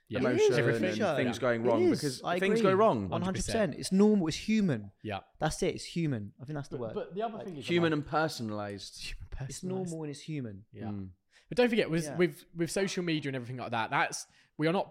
Yeah. 0.09 0.19
It 0.29 0.41
is 0.41 0.59
emotion 0.59 0.85
and 0.85 0.97
Show. 0.97 1.17
things 1.17 1.39
going 1.47 1.61
It 1.65 1.69
wrong 1.69 1.91
because 1.91 2.17
I 2.23 2.39
things 2.39 2.59
agree. 2.61 2.73
go 2.73 2.77
wrong. 2.83 3.09
100%. 3.09 3.75
It's 3.81 3.91
normal. 3.93 4.27
It's 4.29 4.37
human. 4.51 4.91
Yeah. 5.03 5.21
That's 5.41 5.63
it. 5.63 5.75
It's 5.77 5.85
human. 5.97 6.33
I 6.41 6.45
think 6.45 6.57
that's 6.59 6.69
the 6.75 6.77
word. 6.83 6.93
But, 6.95 7.07
but 7.09 7.15
the 7.17 7.23
other 7.23 7.39
thing 7.45 7.57
is 7.57 7.67
Human 7.75 7.93
and 7.97 8.05
personalized. 8.19 8.95
human 9.09 9.27
personalized. 9.31 9.51
it's 9.51 9.63
normal 9.75 10.03
and 10.05 10.11
it's 10.11 10.21
human. 10.21 10.57
Yeah. 10.73 10.85
Mm. 10.93 11.09
But 11.49 11.57
don't 11.59 11.69
forget, 11.75 11.89
with, 11.91 12.05
Yeah. 12.05 12.17
with 12.23 12.45
with 12.61 12.71
social 12.71 13.03
media 13.13 13.29
and 13.31 13.37
everything 13.37 13.57
like 13.65 13.71
that, 13.79 13.91
that's 13.91 14.27
we 14.59 14.67
are 14.69 14.73
not. 14.81 14.87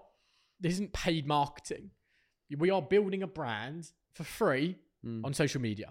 This 0.61 0.73
isn't 0.73 0.93
paid 0.93 1.23
marketing. 1.27 1.91
We 2.65 2.69
are 2.75 2.81
building 2.81 3.21
a 3.23 3.27
brand 3.39 3.81
for 4.17 4.23
free 4.23 4.77
Mm. 5.05 5.25
on 5.25 5.33
social 5.33 5.59
media. 5.69 5.89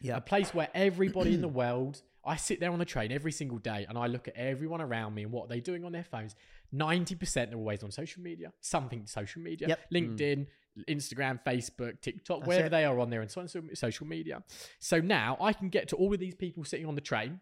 Yeah. 0.00 0.18
A 0.18 0.20
place 0.20 0.52
where 0.52 0.68
everybody 0.74 1.32
in 1.34 1.40
the 1.40 1.48
world. 1.62 2.02
I 2.26 2.36
sit 2.36 2.58
there 2.60 2.70
on 2.72 2.78
the 2.78 2.84
train 2.84 3.12
every 3.12 3.32
single 3.32 3.58
day 3.58 3.86
and 3.88 3.96
I 3.96 4.06
look 4.06 4.26
at 4.28 4.34
everyone 4.36 4.80
around 4.80 5.14
me 5.14 5.22
and 5.22 5.32
what 5.32 5.48
they're 5.48 5.60
doing 5.60 5.84
on 5.84 5.92
their 5.92 6.04
phones. 6.04 6.34
Ninety 6.72 7.14
percent 7.14 7.52
are 7.54 7.56
always 7.56 7.82
on 7.82 7.90
social 7.90 8.22
media, 8.22 8.52
something 8.60 9.06
social 9.06 9.40
media, 9.42 9.68
Yep. 9.68 9.80
LinkedIn, 9.92 10.46
Instagram, 10.88 11.40
Facebook, 11.44 12.00
TikTok, 12.00 12.40
That's 12.40 12.48
wherever 12.48 12.66
it. 12.66 12.70
they 12.70 12.84
are 12.84 12.98
on 12.98 13.10
there, 13.10 13.20
and 13.22 13.30
so 13.30 13.40
on 13.42 13.48
so- 13.48 13.62
social 13.74 14.06
media. 14.06 14.42
So 14.78 15.00
now 15.00 15.36
I 15.40 15.52
can 15.52 15.68
get 15.68 15.88
to 15.88 15.96
all 15.96 16.12
of 16.12 16.18
these 16.20 16.34
people 16.34 16.64
sitting 16.64 16.86
on 16.86 16.94
the 16.96 17.00
train 17.00 17.40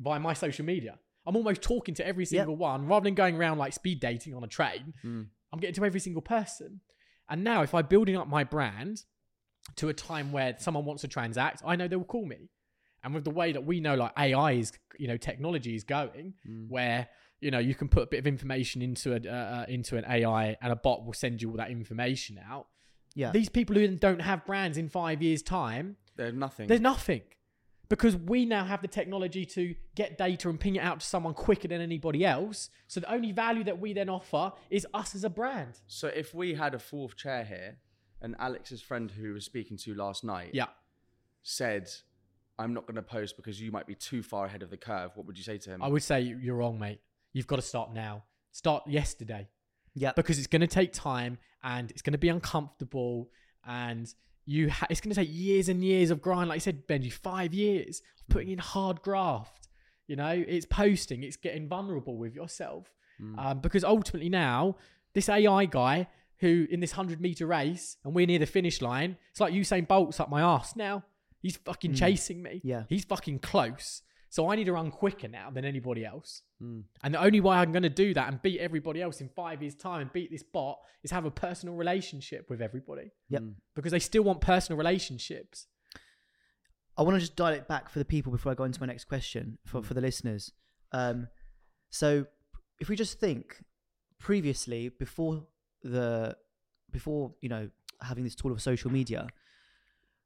via 0.00 0.18
my 0.18 0.32
social 0.34 0.64
media. 0.64 0.98
I'm 1.24 1.36
almost 1.36 1.62
talking 1.62 1.94
to 1.94 2.06
every 2.06 2.26
single 2.26 2.56
one 2.56 2.86
rather 2.88 3.04
than 3.04 3.14
going 3.14 3.36
around 3.36 3.58
like 3.58 3.72
speed 3.72 4.00
dating 4.00 4.34
on 4.34 4.42
a 4.42 4.48
train. 4.48 4.94
Mm. 5.04 5.26
I'm 5.52 5.60
getting 5.60 5.74
to 5.74 5.84
every 5.84 6.00
single 6.00 6.22
person. 6.22 6.80
And 7.28 7.44
now, 7.44 7.62
if 7.62 7.72
I'm 7.74 7.86
building 7.86 8.16
up 8.16 8.26
my 8.28 8.42
brand 8.42 9.04
to 9.76 9.88
a 9.88 9.94
time 9.94 10.32
where 10.32 10.56
someone 10.58 10.84
wants 10.84 11.02
to 11.02 11.08
transact, 11.08 11.62
I 11.64 11.76
know 11.76 11.86
they 11.86 11.94
will 11.96 12.04
call 12.04 12.26
me. 12.26 12.48
And 13.04 13.14
with 13.14 13.24
the 13.24 13.30
way 13.30 13.52
that 13.52 13.64
we 13.64 13.80
know, 13.80 13.94
like 13.96 14.12
AI 14.18 14.52
is, 14.52 14.72
you 14.98 15.08
know, 15.08 15.16
technology 15.16 15.74
is 15.74 15.84
going, 15.84 16.34
Mm. 16.48 16.68
where 16.68 17.08
you 17.40 17.50
know 17.50 17.58
you 17.58 17.74
can 17.74 17.88
put 17.88 18.04
a 18.04 18.06
bit 18.06 18.20
of 18.20 18.26
information 18.26 18.80
into 18.82 19.12
a 19.14 19.16
uh, 19.28 19.34
uh, 19.62 19.64
into 19.68 19.96
an 19.96 20.04
AI, 20.08 20.56
and 20.62 20.72
a 20.72 20.76
bot 20.76 21.04
will 21.04 21.12
send 21.12 21.42
you 21.42 21.50
all 21.50 21.56
that 21.56 21.70
information 21.70 22.38
out. 22.48 22.68
Yeah. 23.14 23.30
These 23.32 23.48
people 23.48 23.74
who 23.76 23.86
don't 23.96 24.20
have 24.22 24.46
brands 24.46 24.78
in 24.78 24.88
five 24.88 25.20
years' 25.22 25.42
time, 25.42 25.96
There's 26.16 26.32
nothing. 26.34 26.68
there's 26.68 26.80
nothing. 26.80 27.22
Because 27.88 28.16
we 28.16 28.46
now 28.46 28.64
have 28.64 28.80
the 28.80 28.88
technology 28.88 29.44
to 29.44 29.74
get 29.94 30.16
data 30.16 30.48
and 30.48 30.58
ping 30.58 30.76
it 30.76 30.82
out 30.82 31.00
to 31.00 31.06
someone 31.06 31.34
quicker 31.34 31.68
than 31.68 31.82
anybody 31.82 32.24
else. 32.24 32.70
So 32.86 33.00
the 33.00 33.12
only 33.12 33.32
value 33.32 33.64
that 33.64 33.78
we 33.80 33.92
then 33.92 34.08
offer 34.08 34.52
is 34.70 34.86
us 34.94 35.14
as 35.14 35.24
a 35.24 35.28
brand. 35.28 35.80
so 35.88 36.08
if 36.08 36.32
we 36.32 36.54
had 36.54 36.74
a 36.74 36.78
fourth 36.78 37.16
chair 37.16 37.44
here, 37.44 37.76
and 38.22 38.34
Alex's 38.38 38.80
friend 38.80 39.10
who 39.10 39.24
we 39.24 39.32
was 39.32 39.44
speaking 39.44 39.76
to 39.78 39.94
last 39.94 40.24
night, 40.24 40.50
Yeah. 40.54 40.68
said, 41.42 41.90
"I'm 42.62 42.74
not 42.74 42.86
going 42.86 42.96
to 42.96 43.02
post 43.02 43.36
because 43.36 43.60
you 43.60 43.70
might 43.70 43.86
be 43.86 43.94
too 43.94 44.22
far 44.22 44.46
ahead 44.46 44.62
of 44.62 44.70
the 44.70 44.76
curve." 44.76 45.12
What 45.16 45.26
would 45.26 45.36
you 45.36 45.44
say 45.44 45.58
to 45.58 45.70
him? 45.70 45.82
I 45.82 45.88
would 45.88 46.02
say 46.02 46.20
you're 46.20 46.56
wrong, 46.56 46.78
mate. 46.78 47.00
You've 47.32 47.46
got 47.46 47.56
to 47.56 47.62
start 47.62 47.92
now. 47.92 48.24
Start 48.52 48.86
yesterday. 48.86 49.48
Yeah. 49.94 50.12
Because 50.14 50.38
it's 50.38 50.46
going 50.46 50.60
to 50.60 50.66
take 50.66 50.92
time 50.92 51.38
and 51.62 51.90
it's 51.90 52.02
going 52.02 52.12
to 52.12 52.18
be 52.18 52.28
uncomfortable 52.28 53.30
and 53.66 54.12
you 54.44 54.70
ha- 54.70 54.86
it's 54.90 55.00
going 55.00 55.14
to 55.14 55.20
take 55.20 55.30
years 55.30 55.68
and 55.68 55.84
years 55.84 56.10
of 56.10 56.20
grind. 56.20 56.48
Like 56.48 56.56
you 56.56 56.60
said, 56.60 56.86
Benji, 56.86 57.12
five 57.12 57.54
years 57.54 58.02
of 58.18 58.28
putting 58.28 58.48
in 58.50 58.58
hard 58.58 59.02
graft. 59.02 59.68
You 60.06 60.16
know, 60.16 60.30
it's 60.46 60.66
posting, 60.66 61.22
it's 61.22 61.36
getting 61.36 61.68
vulnerable 61.68 62.16
with 62.16 62.34
yourself. 62.34 62.92
Um, 63.38 63.60
because 63.60 63.84
ultimately 63.84 64.28
now, 64.28 64.76
this 65.14 65.28
AI 65.28 65.64
guy 65.66 66.08
who 66.38 66.66
in 66.70 66.80
this 66.80 66.96
100 66.96 67.20
meter 67.20 67.46
race 67.46 67.96
and 68.04 68.14
we're 68.14 68.26
near 68.26 68.40
the 68.40 68.46
finish 68.46 68.82
line, 68.82 69.16
it's 69.30 69.40
like 69.40 69.54
Usain 69.54 69.86
Bolt's 69.86 70.18
up 70.18 70.28
my 70.28 70.40
ass 70.42 70.74
now. 70.74 71.04
He's 71.42 71.56
fucking 71.56 71.94
chasing 71.94 72.42
me. 72.42 72.60
Yeah. 72.64 72.84
He's 72.88 73.04
fucking 73.04 73.40
close. 73.40 74.02
So 74.30 74.50
I 74.50 74.56
need 74.56 74.64
to 74.64 74.72
run 74.72 74.90
quicker 74.90 75.28
now 75.28 75.50
than 75.50 75.66
anybody 75.66 76.06
else. 76.06 76.40
Mm. 76.62 76.84
And 77.02 77.12
the 77.12 77.22
only 77.22 77.40
way 77.40 77.56
I'm 77.56 77.70
going 77.70 77.82
to 77.82 77.90
do 77.90 78.14
that 78.14 78.28
and 78.28 78.40
beat 78.40 78.60
everybody 78.60 79.02
else 79.02 79.20
in 79.20 79.28
five 79.28 79.60
years' 79.60 79.74
time 79.74 80.00
and 80.00 80.12
beat 80.12 80.30
this 80.30 80.42
bot 80.42 80.78
is 81.02 81.10
have 81.10 81.26
a 81.26 81.30
personal 81.30 81.74
relationship 81.74 82.48
with 82.48 82.62
everybody. 82.62 83.10
Yep. 83.28 83.42
Because 83.74 83.92
they 83.92 83.98
still 83.98 84.22
want 84.22 84.40
personal 84.40 84.78
relationships. 84.78 85.66
I 86.96 87.02
want 87.02 87.16
to 87.16 87.20
just 87.20 87.36
dial 87.36 87.52
it 87.52 87.68
back 87.68 87.90
for 87.90 87.98
the 87.98 88.06
people 88.06 88.32
before 88.32 88.52
I 88.52 88.54
go 88.54 88.64
into 88.64 88.80
my 88.80 88.86
next 88.86 89.04
question 89.04 89.58
for, 89.66 89.82
for 89.82 89.92
the 89.92 90.00
listeners. 90.00 90.52
Um, 90.92 91.28
so 91.90 92.26
if 92.80 92.88
we 92.88 92.96
just 92.96 93.20
think 93.20 93.62
previously 94.18 94.88
before 94.88 95.44
the 95.82 96.36
before 96.90 97.34
you 97.40 97.48
know 97.48 97.68
having 98.00 98.24
this 98.24 98.34
tool 98.34 98.52
of 98.52 98.62
social 98.62 98.90
media, 98.90 99.26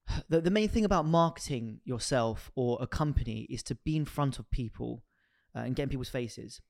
the 0.28 0.40
the 0.40 0.50
main 0.50 0.68
thing 0.68 0.84
about 0.84 1.06
marketing 1.06 1.80
yourself 1.84 2.50
or 2.54 2.78
a 2.80 2.86
company 2.86 3.46
is 3.50 3.62
to 3.64 3.74
be 3.74 3.96
in 3.96 4.04
front 4.04 4.38
of 4.38 4.50
people 4.50 5.02
uh, 5.54 5.60
and 5.60 5.74
get 5.76 5.84
in 5.84 5.88
people's 5.88 6.08
faces. 6.08 6.60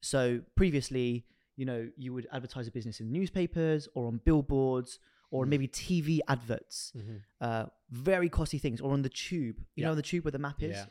So 0.00 0.40
previously, 0.56 1.26
you 1.56 1.64
know, 1.64 1.88
you 1.96 2.12
would 2.12 2.26
advertise 2.32 2.66
a 2.68 2.70
business 2.70 3.00
in 3.00 3.10
newspapers 3.10 3.88
or 3.94 4.06
on 4.06 4.20
billboards 4.24 4.98
or 5.30 5.44
maybe 5.44 5.66
TV 5.66 6.20
adverts 6.28 6.92
uh, 7.40 7.64
very 7.90 8.28
costly 8.28 8.58
things, 8.60 8.80
or 8.80 8.92
on 8.92 9.02
the 9.02 9.08
tube. 9.08 9.56
You 9.74 9.82
Yeah. 9.82 9.88
know, 9.88 9.94
the 9.96 10.02
tube 10.02 10.24
where 10.24 10.32
the 10.32 10.38
map 10.38 10.62
is. 10.62 10.76
Yeah. 10.76 10.86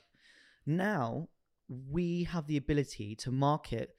Now 0.65 1.29
we 1.69 2.23
have 2.25 2.45
the 2.47 2.57
ability 2.57 3.15
to 3.17 3.31
market. 3.31 3.95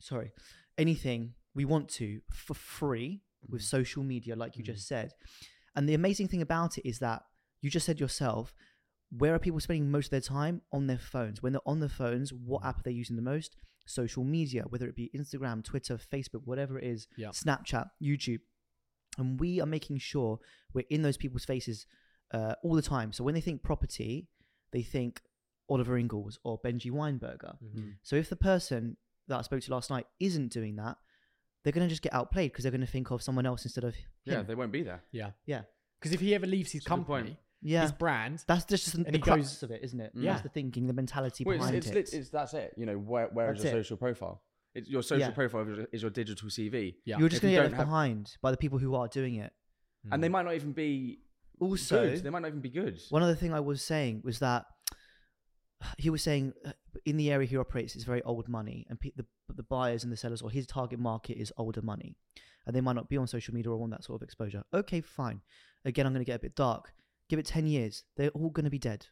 Sorry, 0.00 0.32
anything 0.76 1.34
we 1.54 1.64
want 1.64 1.88
to 1.90 2.20
for 2.30 2.54
free 2.54 3.22
with 3.48 3.62
social 3.62 4.02
media, 4.02 4.34
like 4.36 4.56
you 4.56 4.64
just 4.64 4.86
said. 4.86 5.12
And 5.76 5.88
the 5.88 5.94
amazing 5.94 6.28
thing 6.28 6.42
about 6.42 6.78
it 6.78 6.88
is 6.88 6.98
that 7.00 7.22
you 7.60 7.70
just 7.70 7.86
said 7.86 8.00
yourself, 8.00 8.54
where 9.16 9.34
are 9.34 9.38
people 9.38 9.60
spending 9.60 9.90
most 9.90 10.06
of 10.06 10.10
their 10.10 10.20
time 10.20 10.62
on 10.72 10.86
their 10.86 10.98
phones? 10.98 11.42
When 11.42 11.52
they're 11.52 11.60
on 11.68 11.80
their 11.80 11.88
phones, 11.88 12.32
what 12.32 12.64
app 12.64 12.78
are 12.80 12.82
they 12.82 12.90
using 12.92 13.16
the 13.16 13.22
most? 13.22 13.56
Social 13.86 14.24
media, 14.24 14.64
whether 14.68 14.88
it 14.88 14.96
be 14.96 15.10
Instagram, 15.14 15.62
Twitter, 15.62 15.96
Facebook, 15.96 16.42
whatever 16.44 16.78
it 16.78 16.84
is, 16.84 17.06
Yeah. 17.16 17.28
Snapchat, 17.28 17.90
YouTube, 18.02 18.40
and 19.18 19.38
we 19.38 19.60
are 19.60 19.66
making 19.66 19.98
sure 19.98 20.40
we're 20.74 20.84
in 20.90 21.02
those 21.02 21.16
people's 21.16 21.44
faces 21.44 21.86
uh, 22.32 22.54
all 22.64 22.74
the 22.74 22.82
time. 22.82 23.12
So 23.12 23.22
when 23.22 23.34
they 23.34 23.40
think 23.40 23.62
property, 23.62 24.26
they 24.72 24.82
think 24.82 25.22
Oliver 25.68 25.96
Ingalls 25.96 26.38
or 26.42 26.60
Benji 26.60 26.90
Weinberger. 26.90 27.56
Mhm. 27.62 27.98
So 28.02 28.16
if 28.16 28.28
the 28.28 28.36
person 28.36 28.96
that 29.28 29.38
I 29.38 29.42
spoke 29.42 29.60
to 29.62 29.70
last 29.70 29.90
night 29.90 30.06
isn't 30.18 30.48
doing 30.52 30.74
that, 30.76 30.98
they're 31.66 31.72
going 31.72 31.84
to 31.88 31.90
just 31.90 32.00
get 32.02 32.14
outplayed 32.14 32.52
because 32.52 32.62
they're 32.62 32.70
going 32.70 32.80
to 32.80 32.86
think 32.86 33.10
of 33.10 33.20
someone 33.20 33.44
else 33.44 33.64
instead 33.64 33.82
of 33.82 33.92
him. 33.96 34.04
Yeah, 34.24 34.42
they 34.42 34.54
won't 34.54 34.70
be 34.70 34.84
there. 34.84 35.02
Yeah. 35.10 35.30
Yeah. 35.46 35.62
Because 35.98 36.12
if 36.12 36.20
he 36.20 36.32
ever 36.32 36.46
leaves 36.46 36.70
his 36.70 36.84
That's 36.84 36.92
a 36.92 36.96
good 37.00 37.06
point. 37.06 37.26
company, 37.26 37.40
Yeah. 37.60 37.82
his 37.82 37.90
brand, 37.90 38.44
That's 38.46 38.64
just, 38.66 38.84
just 38.84 38.96
the 38.96 39.04
And 39.04 39.16
he 39.16 39.20
crux 39.20 39.40
goes- 39.42 39.62
of 39.64 39.72
it, 39.72 39.80
isn't 39.82 39.98
it? 40.00 40.12
Yeah. 40.14 40.30
That's 40.34 40.42
the 40.44 40.48
thinking, 40.50 40.86
the 40.86 40.92
mentality 40.92 41.42
Well, 41.42 41.58
behind 41.58 41.74
it's, 41.74 41.88
it. 41.88 42.12
it's, 42.14 42.30
that's 42.30 42.54
it. 42.54 42.72
You 42.76 42.86
know, 42.86 42.96
where, 42.98 43.26
where 43.32 43.52
is 43.52 43.58
That's 43.62 43.72
your 43.72 43.80
it. 43.80 43.84
social 43.84 43.96
profile? 43.96 44.42
It's, 44.76 44.88
your 44.88 45.02
social 45.02 45.26
Yeah. 45.28 45.34
profile 45.34 45.66
is 45.92 46.02
your, 46.02 46.10
digital 46.12 46.48
CV. 46.50 46.94
yeah. 47.04 47.18
You're 47.18 47.28
just 47.28 47.42
going 47.42 47.52
to 47.54 47.56
get 47.56 47.62
left 47.64 47.74
have- 47.74 47.86
behind 47.88 48.36
by 48.42 48.52
the 48.52 48.56
people 48.58 48.78
who 48.78 48.94
are 48.94 49.08
doing 49.08 49.34
it. 49.34 49.52
And 50.12 50.22
they 50.22 50.28
Mm. 50.28 50.32
might 50.32 50.42
not 50.44 50.54
even 50.54 50.70
be 50.72 51.18
Also, 51.58 52.10
good. 52.10 52.22
They 52.22 52.30
might 52.30 52.42
not 52.42 52.48
even 52.48 52.60
be 52.60 52.70
good. 52.70 53.00
one 53.10 53.24
other 53.24 53.34
thing 53.34 53.52
I 53.52 53.58
was 53.58 53.82
saying 53.82 54.20
was 54.22 54.38
that 54.38 54.66
he 55.98 56.10
was 56.10 56.22
saying 56.22 56.52
uh, 56.64 56.72
in 57.04 57.16
the 57.16 57.30
area 57.30 57.46
he 57.46 57.56
operates, 57.56 57.94
it's 57.94 58.04
very 58.04 58.22
old 58.22 58.48
money, 58.48 58.86
and 58.88 58.98
pe- 59.00 59.12
the 59.16 59.26
the 59.54 59.62
buyers 59.62 60.02
and 60.04 60.12
the 60.12 60.16
sellers 60.16 60.42
or 60.42 60.50
his 60.50 60.66
target 60.66 60.98
market 60.98 61.36
is 61.38 61.52
older 61.56 61.82
money, 61.82 62.16
and 62.66 62.74
they 62.74 62.80
might 62.80 62.96
not 62.96 63.08
be 63.08 63.16
on 63.16 63.26
social 63.26 63.54
media 63.54 63.70
or 63.70 63.76
want 63.76 63.92
that 63.92 64.04
sort 64.04 64.20
of 64.20 64.24
exposure. 64.24 64.62
Okay, 64.74 65.00
fine. 65.00 65.40
Again, 65.84 66.06
I'm 66.06 66.12
going 66.12 66.24
to 66.24 66.30
get 66.30 66.36
a 66.36 66.40
bit 66.40 66.56
dark. 66.56 66.92
Give 67.28 67.38
it 67.38 67.46
ten 67.46 67.66
years, 67.66 68.04
they're 68.16 68.30
all 68.30 68.50
going 68.50 68.64
to 68.64 68.70
be 68.70 68.78
dead. 68.78 69.06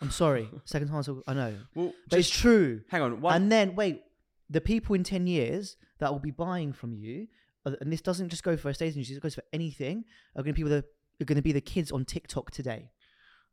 I'm 0.00 0.10
sorry, 0.10 0.48
second 0.64 0.88
time 0.88 1.22
I 1.26 1.34
know, 1.34 1.54
Well, 1.74 1.92
but 2.08 2.18
it's 2.18 2.30
true. 2.30 2.80
hang 2.88 3.02
on. 3.02 3.20
One, 3.20 3.34
And 3.34 3.52
then 3.52 3.74
wait, 3.76 4.02
the 4.48 4.60
people 4.60 4.94
in 4.94 5.04
ten 5.04 5.26
years 5.26 5.76
that 5.98 6.10
will 6.10 6.18
be 6.20 6.30
buying 6.30 6.72
from 6.72 6.94
you, 6.94 7.26
uh, 7.66 7.72
and 7.80 7.92
this 7.92 8.00
doesn't 8.00 8.30
just 8.30 8.42
go 8.42 8.56
for 8.56 8.70
estate 8.70 8.88
agencies; 8.88 9.16
it 9.16 9.22
goes 9.22 9.34
for 9.34 9.44
anything. 9.52 10.04
Are 10.36 10.42
going 10.42 10.54
to 10.54 10.64
be 10.64 10.68
the 10.68 10.84
are 11.20 11.24
going 11.26 11.36
to 11.36 11.42
be 11.42 11.52
the 11.52 11.60
kids 11.60 11.92
on 11.92 12.04
TikTok 12.06 12.50
today. 12.50 12.90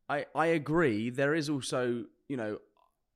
I, 0.10 0.26
I 0.36 0.48
agree. 0.48 1.10
There 1.10 1.36
is 1.36 1.50
also, 1.50 2.06
you 2.28 2.38
know, 2.38 2.60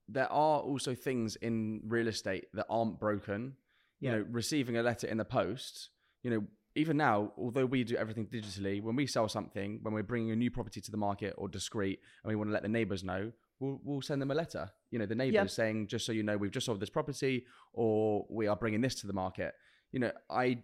there 0.08 0.32
are 0.32 0.60
also 0.60 0.93
things 0.93 1.36
in 1.38 1.82
real 1.86 2.08
estate 2.08 2.45
that 2.54 2.65
aren't 2.69 2.99
broken. 2.99 3.56
Yeah. 3.99 4.12
You 4.12 4.17
know, 4.17 4.25
receiving 4.32 4.77
a 4.77 4.84
letter 4.84 5.08
in 5.08 5.17
the 5.17 5.25
post, 5.25 5.89
you 6.23 6.32
know, 6.32 6.43
even 6.75 6.97
now, 6.97 7.34
although 7.38 7.65
we 7.65 7.84
do 7.84 7.95
everything 7.95 8.27
digitally, 8.27 8.82
when 8.82 8.95
we 8.95 9.06
sell 9.06 9.27
something, 9.27 9.80
when 9.82 9.93
we're 9.93 10.04
bringing 10.04 10.32
a 10.32 10.36
new 10.36 10.49
property 10.49 10.80
to 10.82 10.91
the 10.91 10.97
market 10.97 11.34
or 11.38 11.47
discreet 11.47 11.99
and 12.23 12.30
we 12.30 12.36
want 12.36 12.49
to 12.49 12.54
let 12.54 12.63
the 12.63 12.69
neighbors 12.69 13.04
know, 13.04 13.32
we'll, 13.60 13.80
we'll 13.84 14.01
send 14.01 14.21
them 14.21 14.32
a 14.32 14.34
letter, 14.34 14.71
you 14.89 14.97
know, 14.97 15.06
the 15.06 15.15
neighbors 15.15 15.54
saying, 15.54 15.88
just 15.88 16.06
so 16.06 16.12
you 16.12 16.23
know, 16.23 16.38
we've 16.38 16.51
just 16.51 16.65
sold 16.65 16.80
this 16.80 16.89
property 16.89 17.45
or 17.73 18.25
we 18.30 18.47
are 18.47 18.56
bringing 18.56 18.82
this 18.82 18.95
to 18.95 19.08
the 19.08 19.13
market. 19.13 19.54
You 19.91 19.99
know, 19.99 20.12
I, 20.30 20.60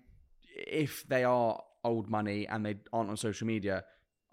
if 0.56 1.06
they 1.08 1.24
are 1.24 1.62
old 1.84 2.10
money 2.10 2.48
and 2.48 2.66
they 2.66 2.76
aren't 2.92 3.10
on 3.10 3.18
social 3.18 3.46
media, 3.46 3.84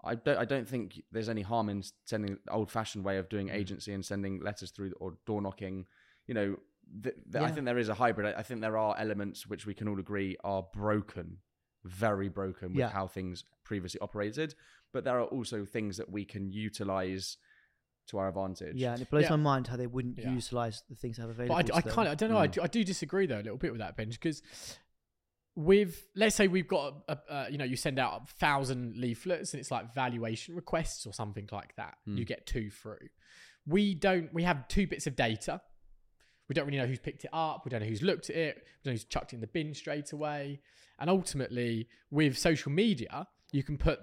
I 0.05 0.15
don't. 0.15 0.37
I 0.37 0.45
don't 0.45 0.67
think 0.67 1.01
there's 1.11 1.29
any 1.29 1.41
harm 1.41 1.69
in 1.69 1.83
sending 2.05 2.37
the 2.45 2.51
old-fashioned 2.51 3.03
way 3.03 3.17
of 3.17 3.27
doing 3.29 3.49
agency 3.49 3.93
and 3.93 4.05
sending 4.05 4.39
letters 4.41 4.71
through 4.71 4.93
or 4.99 5.17
door 5.25 5.41
knocking. 5.41 5.85
You 6.27 6.33
know, 6.33 6.55
th- 7.03 7.15
th- 7.31 7.43
I 7.43 7.51
think 7.51 7.65
there 7.65 7.77
is 7.77 7.89
a 7.89 7.93
hybrid. 7.95 8.35
I, 8.35 8.39
I 8.39 8.43
think 8.43 8.61
there 8.61 8.77
are 8.77 8.95
elements 8.97 9.47
which 9.47 9.65
we 9.65 9.73
can 9.73 9.87
all 9.87 9.99
agree 9.99 10.37
are 10.43 10.63
broken, 10.73 11.37
very 11.83 12.29
broken 12.29 12.69
with 12.69 12.77
Yeah. 12.79 12.89
how 12.89 13.07
things 13.07 13.43
previously 13.63 13.99
operated. 14.01 14.55
But 14.93 15.03
there 15.03 15.19
are 15.19 15.25
also 15.25 15.65
things 15.65 15.97
that 15.97 16.09
we 16.09 16.23
can 16.25 16.49
utilize 16.51 17.37
to 18.07 18.19
our 18.19 18.27
advantage. 18.29 18.75
Yeah, 18.75 18.93
and 18.93 19.01
it 19.01 19.09
blows 19.09 19.23
Yeah. 19.23 19.31
my 19.31 19.35
mind 19.37 19.67
how 19.67 19.77
they 19.77 19.87
wouldn't 19.87 20.19
Yeah. 20.19 20.31
utilize 20.31 20.83
the 20.87 20.95
things 20.95 21.17
they 21.17 21.21
have 21.23 21.31
available. 21.31 21.55
But 21.55 21.73
I, 21.73 21.77
I 21.77 21.81
kind 21.81 22.07
of, 22.07 22.11
I 22.11 22.15
don't 22.15 22.29
know. 22.29 22.37
I, 22.37 22.47
Mm. 22.47 22.51
do, 22.51 22.61
I 22.61 22.67
do 22.67 22.83
disagree 22.83 23.25
though 23.25 23.37
a 23.39 23.41
little 23.41 23.57
bit 23.57 23.71
with 23.71 23.79
that, 23.81 23.97
Benj, 23.97 24.19
because 24.19 24.43
with 25.55 26.07
let's 26.15 26.35
say 26.35 26.47
we've 26.47 26.67
got 26.67 26.95
a, 27.07 27.17
a, 27.29 27.47
you 27.51 27.57
know 27.57 27.65
you 27.65 27.75
send 27.77 27.97
out 27.99 28.21
a 28.23 28.25
thousand 28.39 28.97
leaflets 28.97 29.53
and 29.53 29.59
it's 29.61 29.71
like 29.71 29.93
valuation 29.93 30.55
requests 30.55 31.05
or 31.05 31.13
something 31.13 31.47
like 31.51 31.75
that. 31.77 31.95
Mm. 32.07 32.17
You 32.17 32.25
get 32.25 32.45
two 32.45 32.69
through. 32.69 33.07
We 33.65 33.95
don't. 33.95 34.33
We 34.33 34.43
have 34.43 34.67
two 34.67 34.85
bits 34.87 35.07
of 35.07 35.15
data. 35.15 35.61
We 36.47 36.53
don't 36.53 36.65
really 36.67 36.77
know 36.77 36.85
who's 36.85 36.99
picked 36.99 37.23
it 37.25 37.31
up. 37.33 37.63
We 37.65 37.69
don't 37.69 37.79
know 37.81 37.87
who's 37.87 38.03
looked 38.03 38.29
at 38.29 38.35
it. 38.35 38.55
We 38.57 38.61
don't 38.83 38.85
know 38.85 38.91
who's 38.91 39.05
chucked 39.05 39.33
it 39.33 39.37
in 39.37 39.41
the 39.41 39.47
bin 39.47 39.73
straight 39.73 40.11
away. 40.11 40.59
And 40.99 41.09
ultimately, 41.09 41.87
with 42.11 42.37
social 42.37 42.71
media, 42.71 43.27
you 43.51 43.63
can 43.63 43.77
put 43.77 43.99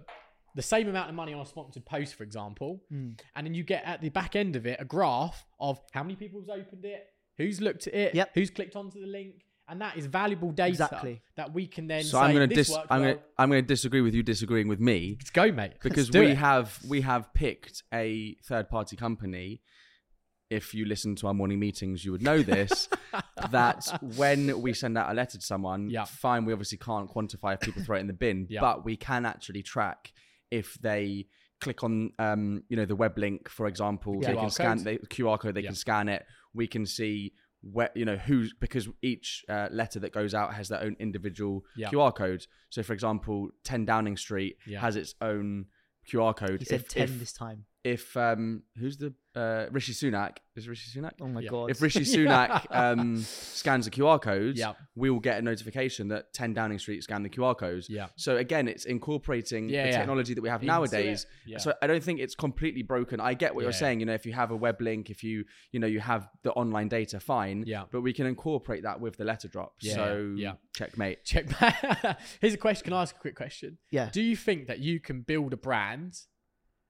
the 0.56 0.62
same 0.62 0.88
amount 0.88 1.08
of 1.08 1.14
money 1.14 1.32
on 1.32 1.40
a 1.40 1.46
sponsored 1.46 1.86
post, 1.86 2.14
for 2.14 2.24
example, 2.24 2.82
Mm. 2.92 3.18
and 3.36 3.46
then 3.46 3.54
you 3.54 3.62
get 3.62 3.84
at 3.84 4.00
the 4.02 4.08
back 4.10 4.34
end 4.36 4.56
of 4.56 4.66
it 4.66 4.78
a 4.80 4.84
graph 4.84 5.46
of 5.60 5.80
how 5.92 6.02
many 6.02 6.16
people's 6.16 6.48
opened 6.50 6.84
it, 6.84 7.06
who's 7.38 7.60
looked 7.62 7.86
at 7.86 7.94
it, 7.94 8.14
Yep. 8.14 8.30
who's 8.34 8.50
clicked 8.50 8.76
onto 8.76 9.00
the 9.00 9.06
link, 9.06 9.44
and 9.72 9.80
that 9.80 9.96
is 9.96 10.04
valuable 10.06 10.52
data 10.52 10.68
Exactly. 10.68 11.22
that 11.36 11.52
we 11.54 11.66
can 11.66 11.86
then 11.88 12.02
So 12.04 12.18
say 12.18 12.24
I'm 12.24 12.34
going 12.34 12.46
to 12.48 12.54
dis- 12.54 12.70
I'm 12.70 12.84
well. 12.90 13.00
going 13.00 13.14
to 13.16 13.22
I'm 13.38 13.48
going 13.50 13.62
to 13.64 13.66
disagree 13.66 14.02
with 14.02 14.14
you 14.14 14.22
disagreeing 14.22 14.68
with 14.68 14.80
me 14.80 15.16
Let's 15.18 15.30
go, 15.30 15.50
mate. 15.50 15.72
because 15.82 16.10
we 16.10 16.26
it. 16.32 16.36
have 16.36 16.78
we 16.86 17.00
have 17.00 17.32
picked 17.32 17.82
a 17.92 18.36
third 18.44 18.68
party 18.68 18.96
company 18.96 19.62
if 20.50 20.74
you 20.74 20.84
listen 20.84 21.16
to 21.16 21.26
our 21.26 21.32
morning 21.34 21.58
meetings 21.58 22.04
you 22.04 22.12
would 22.12 22.22
know 22.22 22.42
this 22.42 22.88
that 23.50 23.86
when 24.16 24.60
we 24.60 24.74
send 24.74 24.98
out 24.98 25.10
a 25.10 25.14
letter 25.14 25.38
to 25.38 25.44
someone 25.44 25.88
Yeah. 25.88 26.04
fine 26.04 26.44
we 26.44 26.52
obviously 26.52 26.76
can't 26.78 27.10
quantify 27.10 27.54
if 27.54 27.60
people 27.60 27.82
throw 27.82 27.96
it 27.96 28.00
in 28.00 28.06
the 28.08 28.12
bin 28.12 28.46
Yeah. 28.50 28.60
but 28.60 28.84
we 28.84 28.96
can 28.96 29.24
actually 29.24 29.62
track 29.62 30.12
if 30.50 30.74
they 30.82 31.26
click 31.62 31.82
on 31.82 32.10
um, 32.18 32.62
you 32.68 32.76
know 32.76 32.84
the 32.84 32.96
web 32.96 33.16
link 33.16 33.48
for 33.48 33.66
example 33.66 34.18
Yeah. 34.20 34.28
they 34.28 34.34
can 34.36 34.46
QR 34.48 34.52
scan 34.52 34.84
the 34.84 34.98
QR 34.98 35.38
code 35.40 35.54
they 35.54 35.62
Yeah. 35.62 35.68
can 35.68 35.76
scan 35.76 36.08
it 36.10 36.26
we 36.52 36.66
can 36.66 36.84
see 36.84 37.32
where 37.62 37.90
you 37.94 38.04
know 38.04 38.16
who's 38.16 38.52
because 38.58 38.88
each 39.02 39.44
uh, 39.48 39.68
letter 39.70 40.00
that 40.00 40.12
goes 40.12 40.34
out 40.34 40.54
has 40.54 40.68
their 40.68 40.80
own 40.82 40.96
individual 40.98 41.64
Yeah. 41.76 41.90
QR 41.90 42.14
code 42.14 42.46
so 42.70 42.82
for 42.82 42.92
example 42.92 43.50
10 43.64 43.84
Downing 43.84 44.16
Street 44.16 44.56
Yeah. 44.66 44.80
has 44.80 44.96
its 44.96 45.14
own 45.20 45.66
QR 46.10 46.34
code 46.36 46.58
He 46.58 46.64
said 46.64 46.80
if, 46.80 46.88
ten 46.88 47.02
if, 47.04 47.18
this 47.20 47.32
time. 47.32 47.66
If 47.84 48.16
um 48.16 48.62
who's 48.78 48.96
the 48.96 49.12
uh 49.34 49.66
Rishi 49.72 49.92
Sunak 49.92 50.36
is 50.54 50.68
Rishi 50.68 50.96
Sunak 51.00 51.12
Oh 51.20 51.26
my 51.26 51.40
Yeah. 51.40 51.48
god! 51.50 51.70
if 51.70 51.80
Rishi 51.80 52.00
Sunak 52.00 52.66
um 52.70 53.16
scans 53.22 53.86
the 53.86 53.90
QR 53.90 54.20
codes 54.20 54.58
Yeah. 54.60 54.74
we 54.94 55.08
will 55.10 55.20
get 55.20 55.38
a 55.38 55.42
notification 55.42 56.08
that 56.08 56.32
10 56.34 56.52
Downing 56.54 56.78
Street 56.78 57.02
scanned 57.02 57.24
the 57.24 57.30
QR 57.30 57.56
codes 57.58 57.88
Yeah. 57.88 58.08
so 58.16 58.36
again 58.36 58.68
it's 58.68 58.84
incorporating 58.84 59.68
Yeah, 59.68 59.84
the 59.84 59.88
yeah. 59.90 59.98
technology 59.98 60.34
that 60.34 60.42
we 60.42 60.48
have 60.50 60.62
Into 60.62 60.72
nowadays. 60.72 61.26
Yeah. 61.46 61.58
so 61.58 61.72
I 61.82 61.86
don't 61.86 62.02
think 62.04 62.20
it's 62.20 62.34
completely 62.34 62.82
broken 62.82 63.20
I 63.20 63.34
get 63.34 63.54
what 63.54 63.62
you're 63.62 63.72
saying 63.72 64.00
you 64.00 64.06
know 64.06 64.14
if 64.14 64.26
you 64.26 64.32
have 64.34 64.50
a 64.50 64.56
web 64.56 64.80
link 64.80 65.08
if 65.10 65.24
you 65.24 65.44
you 65.72 65.80
know 65.80 65.86
you 65.88 66.00
have 66.00 66.28
the 66.42 66.52
online 66.52 66.88
data 66.88 67.18
fine 67.18 67.64
Yeah. 67.66 67.84
but 67.90 68.02
we 68.02 68.12
can 68.12 68.26
incorporate 68.26 68.82
that 68.84 69.00
with 69.00 69.16
the 69.16 69.24
letter 69.24 69.48
drop 69.48 69.72
Yeah, 69.80 69.94
so 69.94 70.34
yeah. 70.36 70.52
checkmate 70.76 71.24
Check 71.24 71.58
back. 71.58 72.20
Here's 72.40 72.54
a 72.54 72.58
question. 72.58 72.84
Can 72.84 72.92
I 72.92 73.02
ask 73.02 73.16
a 73.16 73.18
quick 73.18 73.34
question? 73.34 73.78
yeah, 73.90 74.10
Do 74.12 74.20
you 74.22 74.36
think 74.36 74.66
that 74.68 74.78
you 74.78 75.00
can 75.00 75.22
build 75.22 75.52
a 75.52 75.56
brand 75.56 76.18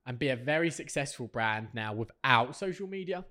and 0.06 0.18
be 0.18 0.28
a 0.28 0.36
very 0.36 0.70
successful 0.70 1.26
brand 1.28 1.68
now 1.74 1.92
without 1.94 2.56
social 2.56 2.86
media? 2.86 3.24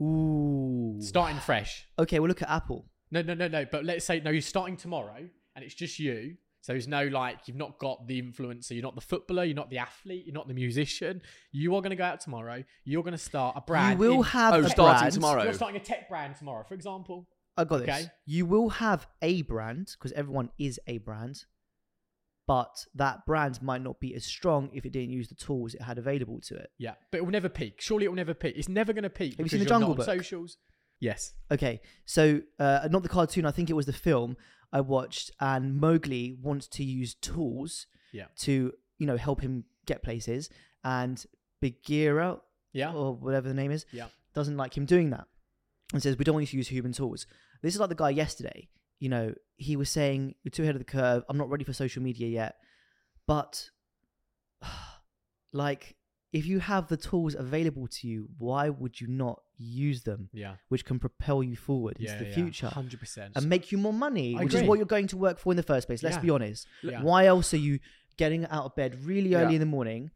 ooh. 0.00 0.96
Starting 1.00 1.38
fresh. 1.38 1.86
Okay, 1.98 2.18
well 2.18 2.28
look 2.28 2.42
at 2.42 2.50
Apple. 2.50 2.86
No, 3.10 3.22
no, 3.22 3.34
no, 3.34 3.48
no. 3.48 3.64
But 3.70 3.84
let's 3.84 4.04
say 4.04 4.20
no, 4.20 4.30
you're 4.30 4.40
starting 4.42 4.76
tomorrow 4.76 5.28
and 5.54 5.64
it's 5.64 5.74
just 5.74 5.98
you. 5.98 6.36
So 6.62 6.72
there's 6.72 6.88
no 6.88 7.06
like 7.08 7.40
you've 7.46 7.58
not 7.58 7.78
got 7.78 8.06
the 8.08 8.20
influencer, 8.22 8.70
you're 8.70 8.82
not 8.82 8.94
the 8.94 9.00
footballer, 9.02 9.44
you're 9.44 9.54
not 9.54 9.68
the 9.68 9.78
athlete, 9.78 10.24
you're 10.26 10.34
not 10.34 10.48
the 10.48 10.54
musician. 10.54 11.20
You 11.52 11.74
are 11.76 11.82
going 11.82 11.90
to 11.90 11.96
go 11.96 12.04
out 12.04 12.20
tomorrow. 12.20 12.64
You're 12.84 13.02
going 13.02 13.12
to 13.12 13.18
start 13.18 13.54
a 13.56 13.60
brand. 13.60 14.00
you 14.00 14.08
will 14.08 14.18
in- 14.18 14.22
have 14.24 14.54
Oh, 14.54 14.60
a 14.60 14.68
starting 14.70 15.00
brand. 15.00 15.12
tomorrow. 15.12 15.42
You're 15.44 15.52
starting 15.52 15.80
a 15.80 15.84
tech 15.84 16.08
brand 16.08 16.36
tomorrow, 16.36 16.64
for 16.66 16.74
example. 16.74 17.28
I 17.56 17.64
got 17.64 17.80
this. 17.80 17.88
Okay. 17.88 18.06
You 18.26 18.46
will 18.46 18.70
have 18.70 19.06
a 19.22 19.42
brand 19.42 19.94
because 19.98 20.10
everyone 20.12 20.48
is 20.58 20.80
a 20.86 20.98
brand, 20.98 21.44
but 22.46 22.84
that 22.94 23.24
brand 23.26 23.62
might 23.62 23.82
not 23.82 23.98
be 24.00 24.14
as 24.14 24.24
strong 24.24 24.70
if 24.74 24.84
it 24.84 24.92
didn't 24.92 25.10
use 25.10 25.28
the 25.28 25.34
tools 25.34 25.74
it 25.74 25.82
had 25.82 25.98
available 25.98 26.40
to 26.42 26.54
it. 26.56 26.70
Yeah, 26.78 26.94
but 27.10 27.18
it 27.18 27.24
will 27.24 27.32
never 27.32 27.48
peak. 27.48 27.80
Surely 27.80 28.04
it 28.04 28.08
will 28.08 28.16
never 28.16 28.34
peak. 28.34 28.54
It's 28.56 28.68
never 28.68 28.92
going 28.92 29.04
to 29.04 29.10
peak. 29.10 29.36
Have 29.36 29.46
you 29.46 29.50
seen 29.50 29.60
the 29.60 29.66
Jungle 29.66 29.94
Book? 29.94 30.04
socials. 30.06 30.58
Yes. 31.00 31.32
Okay, 31.50 31.80
so 32.06 32.40
uh, 32.58 32.88
not 32.90 33.02
the 33.02 33.08
cartoon. 33.08 33.44
I 33.46 33.50
think 33.50 33.68
it 33.70 33.74
was 33.74 33.86
the 33.86 33.92
film 33.92 34.36
I 34.72 34.80
watched, 34.80 35.30
and 35.40 35.76
Mowgli 35.80 36.36
wants 36.40 36.66
to 36.68 36.84
use 36.84 37.14
tools 37.14 37.86
Yeah. 38.12 38.26
to 38.40 38.72
you 38.98 39.06
know 39.06 39.16
help 39.16 39.40
him 39.40 39.64
get 39.86 40.02
places, 40.02 40.50
and 40.84 41.24
Bagheera 41.60 42.40
Yeah. 42.72 42.92
or 42.92 43.14
whatever 43.14 43.48
the 43.48 43.54
name 43.54 43.70
is 43.70 43.86
Yeah. 43.92 44.08
doesn't 44.34 44.56
like 44.56 44.76
him 44.76 44.84
doing 44.86 45.10
that, 45.10 45.26
and 45.92 46.02
says 46.02 46.16
we 46.18 46.24
don't 46.24 46.34
want 46.34 46.42
you 46.44 46.48
to 46.52 46.56
use 46.58 46.68
human 46.68 46.92
tools. 46.92 47.26
This 47.62 47.74
is 47.74 47.80
like 47.80 47.88
the 47.88 47.94
guy 47.94 48.10
yesterday. 48.10 48.68
You 49.00 49.08
know, 49.08 49.34
he 49.56 49.76
was 49.76 49.90
saying 49.90 50.34
you're 50.42 50.50
too 50.50 50.62
ahead 50.62 50.74
of 50.74 50.80
the 50.80 50.84
curve. 50.84 51.24
I'm 51.28 51.36
not 51.38 51.50
ready 51.50 51.64
for 51.64 51.72
social 51.72 52.02
media 52.02 52.28
yet, 52.28 52.56
but 53.26 53.70
like 55.52 55.96
if 56.32 56.46
you 56.46 56.58
have 56.58 56.88
the 56.88 56.96
tools 56.96 57.34
available 57.34 57.86
to 57.86 58.08
you, 58.08 58.28
why 58.38 58.68
would 58.68 59.00
you 59.00 59.06
not 59.06 59.40
use 59.56 60.02
them, 60.02 60.28
Yeah. 60.32 60.56
which 60.68 60.84
can 60.84 60.98
propel 60.98 61.42
you 61.44 61.54
forward 61.56 61.96
Yeah. 62.00 62.12
into 62.12 62.24
the 62.24 62.30
yeah. 62.30 62.34
future? 62.34 62.66
100%. 62.68 63.32
and 63.36 63.48
make 63.48 63.70
you 63.70 63.78
more 63.78 63.92
money, 63.92 64.36
I 64.36 64.42
which 64.42 64.54
is 64.54 64.62
what 64.64 64.78
you're 64.78 64.86
going 64.86 65.06
to 65.08 65.16
work 65.16 65.38
for 65.38 65.52
in 65.52 65.56
the 65.56 65.62
first 65.62 65.86
place. 65.86 66.02
Let's 66.02 66.16
Yeah. 66.16 66.22
be 66.22 66.30
honest. 66.30 66.66
Yeah. 66.82 67.02
Why 67.02 67.26
else 67.26 67.54
are 67.54 67.58
you 67.58 67.78
getting 68.16 68.46
out 68.46 68.64
of 68.64 68.74
bed 68.76 69.04
really 69.04 69.34
early 69.34 69.54
in 69.54 69.60
the 69.60 69.66
morning. 69.66 70.10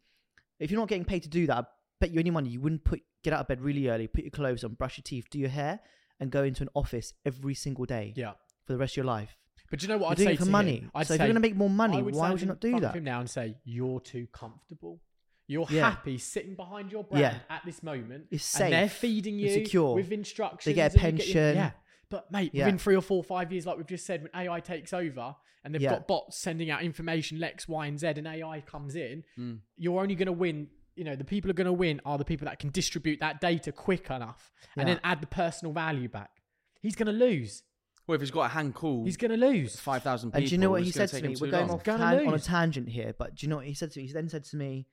If 0.59 0.71
you're 0.71 0.79
not 0.79 0.87
getting 0.89 1.05
paid 1.05 1.23
to 1.23 1.29
do 1.29 1.47
that, 1.47 1.57
I 1.57 1.63
bet 1.99 2.11
you 2.11 2.19
any 2.19 2.29
money 2.31 2.49
you 2.49 2.61
wouldn't 2.61 2.83
put 2.83 3.01
get 3.23 3.33
out 3.33 3.41
of 3.41 3.47
bed 3.47 3.61
really 3.61 3.89
early, 3.89 4.07
put 4.07 4.23
your 4.23 4.31
clothes 4.31 4.63
on, 4.63 4.73
brush 4.73 4.97
your 4.97 5.03
teeth, 5.03 5.27
do 5.29 5.37
your 5.39 5.49
hair, 5.49 5.81
and 6.19 6.31
go 6.31 6.43
into 6.43 6.63
an 6.63 6.69
office 6.73 7.13
every 7.25 7.53
single 7.53 7.85
day 7.85 8.13
Yeah. 8.15 8.33
For 8.69 8.73
the 8.73 8.79
rest 8.79 8.93
of 8.93 8.97
your 8.97 9.05
life. 9.07 9.35
But 9.71 9.79
do 9.79 9.85
you 9.85 9.87
know 9.89 9.97
what 9.97 10.05
You're 10.05 10.11
I'd 10.11 10.17
doing 10.17 10.27
say 10.29 10.33
it 10.33 10.39
for 10.39 10.45
to 10.45 10.51
money. 10.51 10.75
Him? 10.77 10.91
I'd 10.93 11.07
so 11.07 11.13
if 11.15 11.17
say, 11.17 11.23
you're 11.25 11.33
going 11.33 11.41
to 11.41 11.47
make 11.49 11.55
more 11.55 11.69
money, 11.71 11.97
I 11.97 12.01
why 12.01 12.29
would 12.29 12.39
you 12.41 12.47
not 12.47 12.59
do 12.59 12.69
front 12.69 12.85
of 12.85 12.91
that? 12.93 12.97
him 12.97 13.03
now 13.03 13.19
and 13.19 13.29
say 13.29 13.55
you're 13.65 13.99
too 13.99 14.27
comfortable. 14.31 14.99
You're 15.47 15.65
Yeah. 15.71 15.89
happy 15.89 16.19
sitting 16.19 16.53
behind 16.55 16.91
your 16.91 17.03
brand 17.03 17.21
Yeah. 17.49 17.55
at 17.55 17.63
this 17.65 17.81
moment. 17.81 18.27
It's 18.29 18.59
And 18.59 18.71
they're 18.71 18.87
safe 18.89 18.97
feeding 18.97 19.39
you 19.39 19.47
and 19.47 19.65
secure. 19.65 19.95
with 19.95 20.11
instructions. 20.11 20.65
They 20.65 20.73
get 20.73 20.95
a 20.95 21.03
and 21.03 21.17
you 21.19 21.25
your- 21.25 21.33
pension. 21.33 21.55
yeah. 21.55 21.71
But 22.09 22.31
mate, 22.31 22.51
Yeah. 22.53 22.65
within 22.65 22.77
three 22.77 22.95
or 22.95 23.01
four, 23.01 23.23
five 23.23 23.51
years, 23.51 23.65
like 23.65 23.77
we've 23.77 23.87
just 23.87 24.05
said, 24.05 24.21
when 24.21 24.31
AI 24.35 24.59
takes 24.59 24.93
over 24.93 25.35
and 25.63 25.73
they've 25.73 25.81
Yeah. 25.81 25.91
got 25.91 26.07
bots 26.07 26.37
sending 26.37 26.69
out 26.69 26.83
information 26.83 27.43
X, 27.43 27.67
Y, 27.67 27.87
and 27.87 27.99
Z, 27.99 28.07
and 28.07 28.27
AI 28.27 28.61
comes 28.61 28.95
in, 28.95 29.23
Mm. 29.39 29.61
you're 29.77 29.99
only 29.99 30.13
going 30.15 30.27
to 30.27 30.31
win. 30.31 30.69
You 30.95 31.03
know, 31.05 31.15
the 31.15 31.23
people 31.23 31.47
who 31.47 31.51
are 31.51 31.53
going 31.53 31.65
to 31.65 31.73
win 31.73 32.01
are 32.05 32.17
the 32.19 32.25
people 32.25 32.45
that 32.45 32.59
can 32.59 32.69
distribute 32.71 33.19
that 33.19 33.39
data 33.41 33.71
quick 33.71 34.09
enough 34.09 34.51
and 34.75 34.87
Yeah. 34.87 34.95
then 34.95 35.01
add 35.03 35.21
the 35.21 35.27
personal 35.27 35.73
value 35.73 36.09
back. 36.09 36.41
He's 36.81 36.95
going 36.95 37.07
to 37.07 37.11
lose. 37.25 37.63
Well, 38.09 38.15
if 38.15 38.21
he's 38.21 38.31
got 38.31 38.45
a 38.45 38.47
hand 38.49 38.73
call, 38.73 39.05
He's 39.05 39.17
going 39.17 39.29
to 39.31 39.37
lose. 39.37 39.79
five 39.79 40.01
thousand 40.01 40.31
people. 40.31 40.39
And 40.41 40.49
do 40.49 40.55
you 40.55 40.57
know 40.57 40.71
what 40.71 40.81
he 40.81 40.87
it's 40.89 40.97
gonna 40.97 41.07
said 41.07 41.17
to 41.17 41.21
take 41.21 41.29
me? 41.29 41.35
him 41.35 41.39
We're 41.41 41.51
going 41.51 41.67
long. 41.67 41.75
off 41.77 41.83
Gonna 41.83 41.99
tan- 41.99 42.19
on 42.21 42.27
a 42.27 42.31
lose. 42.31 42.45
tangent 42.45 42.89
here, 42.89 43.13
but 43.17 43.35
do 43.35 43.45
you 43.45 43.49
know 43.51 43.57
what 43.57 43.65
he 43.67 43.75
said 43.75 43.91
to 43.91 43.99
me? 43.99 44.07
He 44.07 44.13
then 44.13 44.27
said 44.29 44.43
to 44.45 44.57
me, 44.57 44.87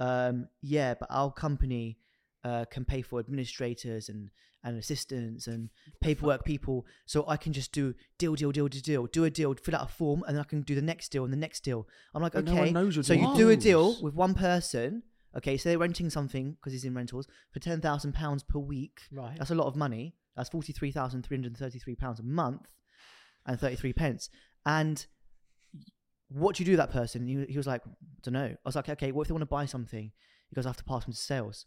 um, 0.00 0.48
"Yeah, 0.62 0.94
but 0.98 1.06
our 1.10 1.30
company 1.32 1.98
uh, 2.42 2.64
can 2.68 2.84
pay 2.84 3.02
for 3.02 3.20
administrators 3.20 4.08
and 4.08 4.30
and 4.64 4.76
assistants 4.78 5.46
and 5.46 5.70
paperwork 6.00 6.44
people, 6.44 6.84
so 7.04 7.24
I 7.28 7.36
can 7.36 7.52
just 7.52 7.70
do 7.70 7.94
deal, 8.18 8.34
deal, 8.34 8.50
deal, 8.50 8.66
deal, 8.66 8.82
deal, 8.82 9.06
do 9.06 9.22
a 9.24 9.30
deal, 9.30 9.54
fill 9.54 9.76
out 9.76 9.84
a 9.88 9.92
form, 9.92 10.24
and 10.26 10.34
then 10.36 10.40
I 10.40 10.48
can 10.48 10.62
do 10.62 10.74
the 10.74 10.82
next 10.82 11.10
deal 11.10 11.22
and 11.22 11.32
the 11.32 11.36
next 11.36 11.60
deal." 11.60 11.86
I'm 12.14 12.22
like, 12.22 12.32
But 12.32 12.46
no 12.46 12.52
okay, 12.52 12.60
one 12.62 12.72
knows 12.72 12.96
you're 12.96 13.04
so 13.04 13.12
you 13.14 13.32
do 13.36 13.48
a 13.50 13.56
deal 13.56 13.96
with 14.02 14.14
one 14.14 14.34
person. 14.34 15.04
Okay, 15.36 15.56
so 15.56 15.68
they're 15.68 15.78
renting 15.78 16.10
something 16.10 16.52
because 16.54 16.72
he's 16.72 16.84
in 16.84 16.94
rentals 16.94 17.28
for 17.52 17.60
ten 17.60 17.80
thousand 17.80 18.14
pounds 18.14 18.42
per 18.42 18.58
week. 18.58 19.02
Right. 19.12 19.36
That's 19.38 19.50
a 19.52 19.54
lot 19.54 19.68
of 19.68 19.76
money. 19.76 20.14
That's 20.36 20.48
forty 20.50 20.72
three 20.72 20.92
thousand 20.92 21.22
three 21.24 21.36
hundred 21.36 21.56
thirty 21.56 21.78
three 21.78 21.96
pounds 21.96 22.20
a 22.20 22.22
month, 22.22 22.66
and 23.46 23.58
thirty 23.58 23.76
three 23.76 23.92
pence. 23.92 24.28
And 24.64 25.04
what 26.28 26.56
do 26.56 26.62
you 26.62 26.66
do 26.66 26.72
to 26.72 26.76
that 26.78 26.90
person? 26.90 27.26
He, 27.26 27.44
he 27.52 27.56
was 27.56 27.66
like, 27.66 27.82
I 27.86 27.90
don't 28.22 28.34
know. 28.34 28.46
I 28.46 28.56
was 28.64 28.74
like, 28.76 28.88
okay, 28.88 29.12
what 29.12 29.22
if 29.22 29.28
they 29.28 29.32
want 29.32 29.42
to 29.42 29.46
buy 29.46 29.64
something? 29.66 30.10
He 30.48 30.54
goes, 30.54 30.66
I 30.66 30.70
have 30.70 30.76
to 30.76 30.84
pass 30.84 31.04
them 31.04 31.12
to 31.12 31.18
sales. 31.18 31.66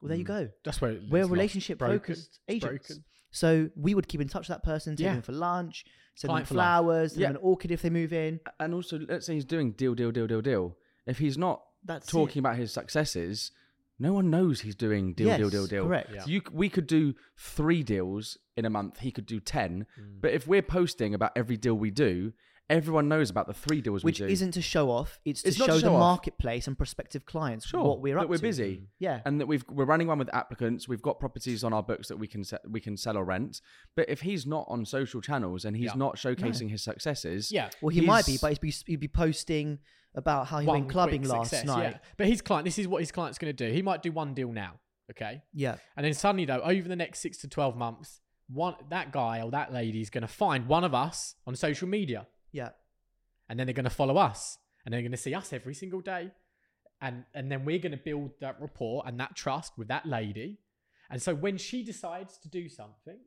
Well, 0.00 0.08
there 0.08 0.18
you 0.18 0.24
Mm. 0.24 0.28
go. 0.28 0.48
That's 0.64 0.80
where 0.80 0.92
it 0.92 1.02
We're 1.10 1.26
relationship 1.26 1.78
Broken. 1.78 1.98
focused 1.98 2.40
agents. 2.48 2.88
broken. 2.88 3.04
So 3.32 3.70
we 3.76 3.94
would 3.94 4.06
keep 4.08 4.20
in 4.20 4.28
touch 4.28 4.48
with 4.48 4.56
that 4.56 4.62
person, 4.62 4.94
take 4.96 5.04
Yeah. 5.04 5.12
them 5.14 5.22
for 5.22 5.32
lunch, 5.32 5.84
send 6.14 6.30
Client 6.30 6.48
them 6.48 6.54
flowers, 6.54 7.12
send 7.12 7.20
Yeah. 7.22 7.28
them 7.28 7.36
an 7.36 7.42
orchid 7.42 7.70
if 7.72 7.82
they 7.82 7.90
move 7.90 8.12
in. 8.12 8.40
And 8.60 8.72
also, 8.74 8.98
let's 8.98 9.26
say 9.26 9.34
he's 9.34 9.44
doing 9.44 9.72
deal, 9.72 9.94
deal, 9.94 10.12
deal, 10.12 10.26
deal, 10.26 10.40
deal. 10.40 10.76
If 11.06 11.18
he's 11.18 11.36
not 11.36 11.62
That's 11.84 12.06
talking 12.06 12.40
about 12.40 12.56
his 12.56 12.72
successes, 12.72 13.50
no 13.98 14.12
one 14.12 14.30
knows 14.30 14.60
he's 14.60 14.74
doing 14.74 15.12
deal, 15.14 15.36
deal, 15.36 15.40
Yes, 15.46 15.50
deal, 15.50 15.66
deal. 15.66 15.86
correct. 15.86 16.10
Yeah. 16.12 16.20
So 16.22 16.30
you, 16.30 16.42
we 16.52 16.68
could 16.68 16.86
do 16.86 17.14
three 17.36 17.82
deals 17.82 18.38
in 18.56 18.64
a 18.64 18.70
month. 18.70 18.98
He 18.98 19.10
could 19.10 19.26
do 19.26 19.40
ten. 19.40 19.86
Mm. 20.00 20.20
But 20.20 20.32
if 20.32 20.46
we're 20.46 20.62
posting 20.62 21.14
about 21.14 21.32
every 21.36 21.56
deal 21.56 21.74
we 21.74 21.90
do, 21.90 22.32
everyone 22.68 23.08
knows 23.08 23.30
about 23.30 23.46
the 23.46 23.54
three 23.54 23.80
deals 23.80 24.02
Which 24.04 24.20
we 24.20 24.26
do. 24.26 24.32
isn't 24.32 24.52
to 24.52 24.62
show 24.62 24.90
off; 24.90 25.18
it's 25.24 25.42
to 25.42 25.48
It's 25.48 25.58
not 25.58 25.66
show 25.66 25.74
to 25.78 25.84
the 25.84 25.90
off. 25.90 25.98
marketplace 26.00 26.66
and 26.66 26.76
prospective 26.76 27.24
clients 27.26 27.66
sure 27.66 27.82
what 27.82 28.00
we're 28.00 28.14
that 28.16 28.22
up 28.24 28.28
we're 28.28 28.36
to. 28.36 28.42
busy. 28.42 28.88
Yeah, 28.98 29.20
and 29.24 29.40
that 29.40 29.46
we've 29.46 29.64
we're 29.68 29.84
running 29.84 30.08
one 30.08 30.18
with 30.18 30.32
applicants. 30.34 30.88
We've 30.88 31.02
got 31.02 31.20
properties 31.20 31.62
on 31.64 31.72
our 31.72 31.82
books 31.82 32.08
that 32.08 32.16
we 32.18 32.26
can 32.26 32.44
se- 32.44 32.58
we 32.68 32.80
can 32.80 32.96
sell 32.96 33.16
or 33.16 33.24
rent. 33.24 33.60
But 33.94 34.08
if 34.08 34.20
he's 34.22 34.46
not 34.46 34.66
on 34.68 34.84
social 34.84 35.20
channels 35.20 35.64
and 35.64 35.76
he's 35.76 35.86
Yeah. 35.86 35.92
not 35.96 36.16
showcasing 36.16 36.70
his 36.70 36.82
successes, 36.82 37.50
Yeah. 37.52 37.70
Well, 37.80 37.90
he 37.90 38.00
might 38.00 38.26
be, 38.26 38.32
He's- 38.32 38.40
but 38.40 38.52
he'd 38.52 38.60
be, 38.60 38.70
he'd 38.86 39.00
be 39.00 39.08
posting 39.08 39.78
about 40.14 40.46
how 40.46 40.60
he 40.60 40.66
went 40.66 40.88
clubbing 40.88 41.20
quick 41.22 41.32
last 41.32 41.50
success, 41.50 41.66
night. 41.66 41.90
Yeah. 41.92 41.98
But 42.16 42.26
his 42.28 42.40
client, 42.40 42.64
this 42.64 42.78
is 42.78 42.88
what 42.88 43.00
his 43.02 43.12
client's 43.12 43.38
going 43.38 43.54
to 43.54 43.66
do. 43.68 43.72
He 43.72 43.82
might 43.82 44.02
do 44.02 44.10
one 44.12 44.32
deal 44.32 44.50
now, 44.50 44.80
okay? 45.10 45.42
Yeah. 45.52 45.76
And 45.94 46.06
then 46.06 46.14
suddenly, 46.14 46.46
though, 46.46 46.60
over 46.62 46.88
the 46.88 46.96
next 46.96 47.20
six 47.20 47.36
to 47.38 47.48
12 47.48 47.76
months, 47.76 48.22
one 48.48 48.76
that 48.88 49.12
guy 49.12 49.42
or 49.42 49.50
that 49.50 49.72
lady 49.74 50.00
is 50.00 50.08
going 50.08 50.22
to 50.22 50.28
find 50.28 50.68
one 50.68 50.84
of 50.84 50.94
us 50.94 51.34
on 51.46 51.54
social 51.54 51.86
media. 51.86 52.26
Yeah. 52.56 52.70
And 53.48 53.58
then 53.58 53.66
they're 53.66 53.74
going 53.74 53.84
to 53.84 53.90
follow 53.90 54.16
us. 54.16 54.58
And 54.84 54.92
they're 54.92 55.02
going 55.02 55.10
to 55.12 55.16
see 55.18 55.34
us 55.34 55.52
every 55.52 55.74
single 55.74 56.00
day. 56.00 56.30
And, 57.00 57.24
and 57.34 57.50
then 57.50 57.64
we're 57.64 57.78
going 57.78 57.92
to 57.92 57.98
build 57.98 58.30
that 58.40 58.56
rapport 58.60 59.02
and 59.06 59.18
that 59.20 59.36
trust 59.36 59.72
with 59.76 59.88
that 59.88 60.06
lady. 60.06 60.58
And 61.10 61.20
so 61.20 61.34
when 61.34 61.58
she 61.58 61.82
decides 61.84 62.38
to 62.38 62.48
do 62.48 62.68
something, 62.68 63.18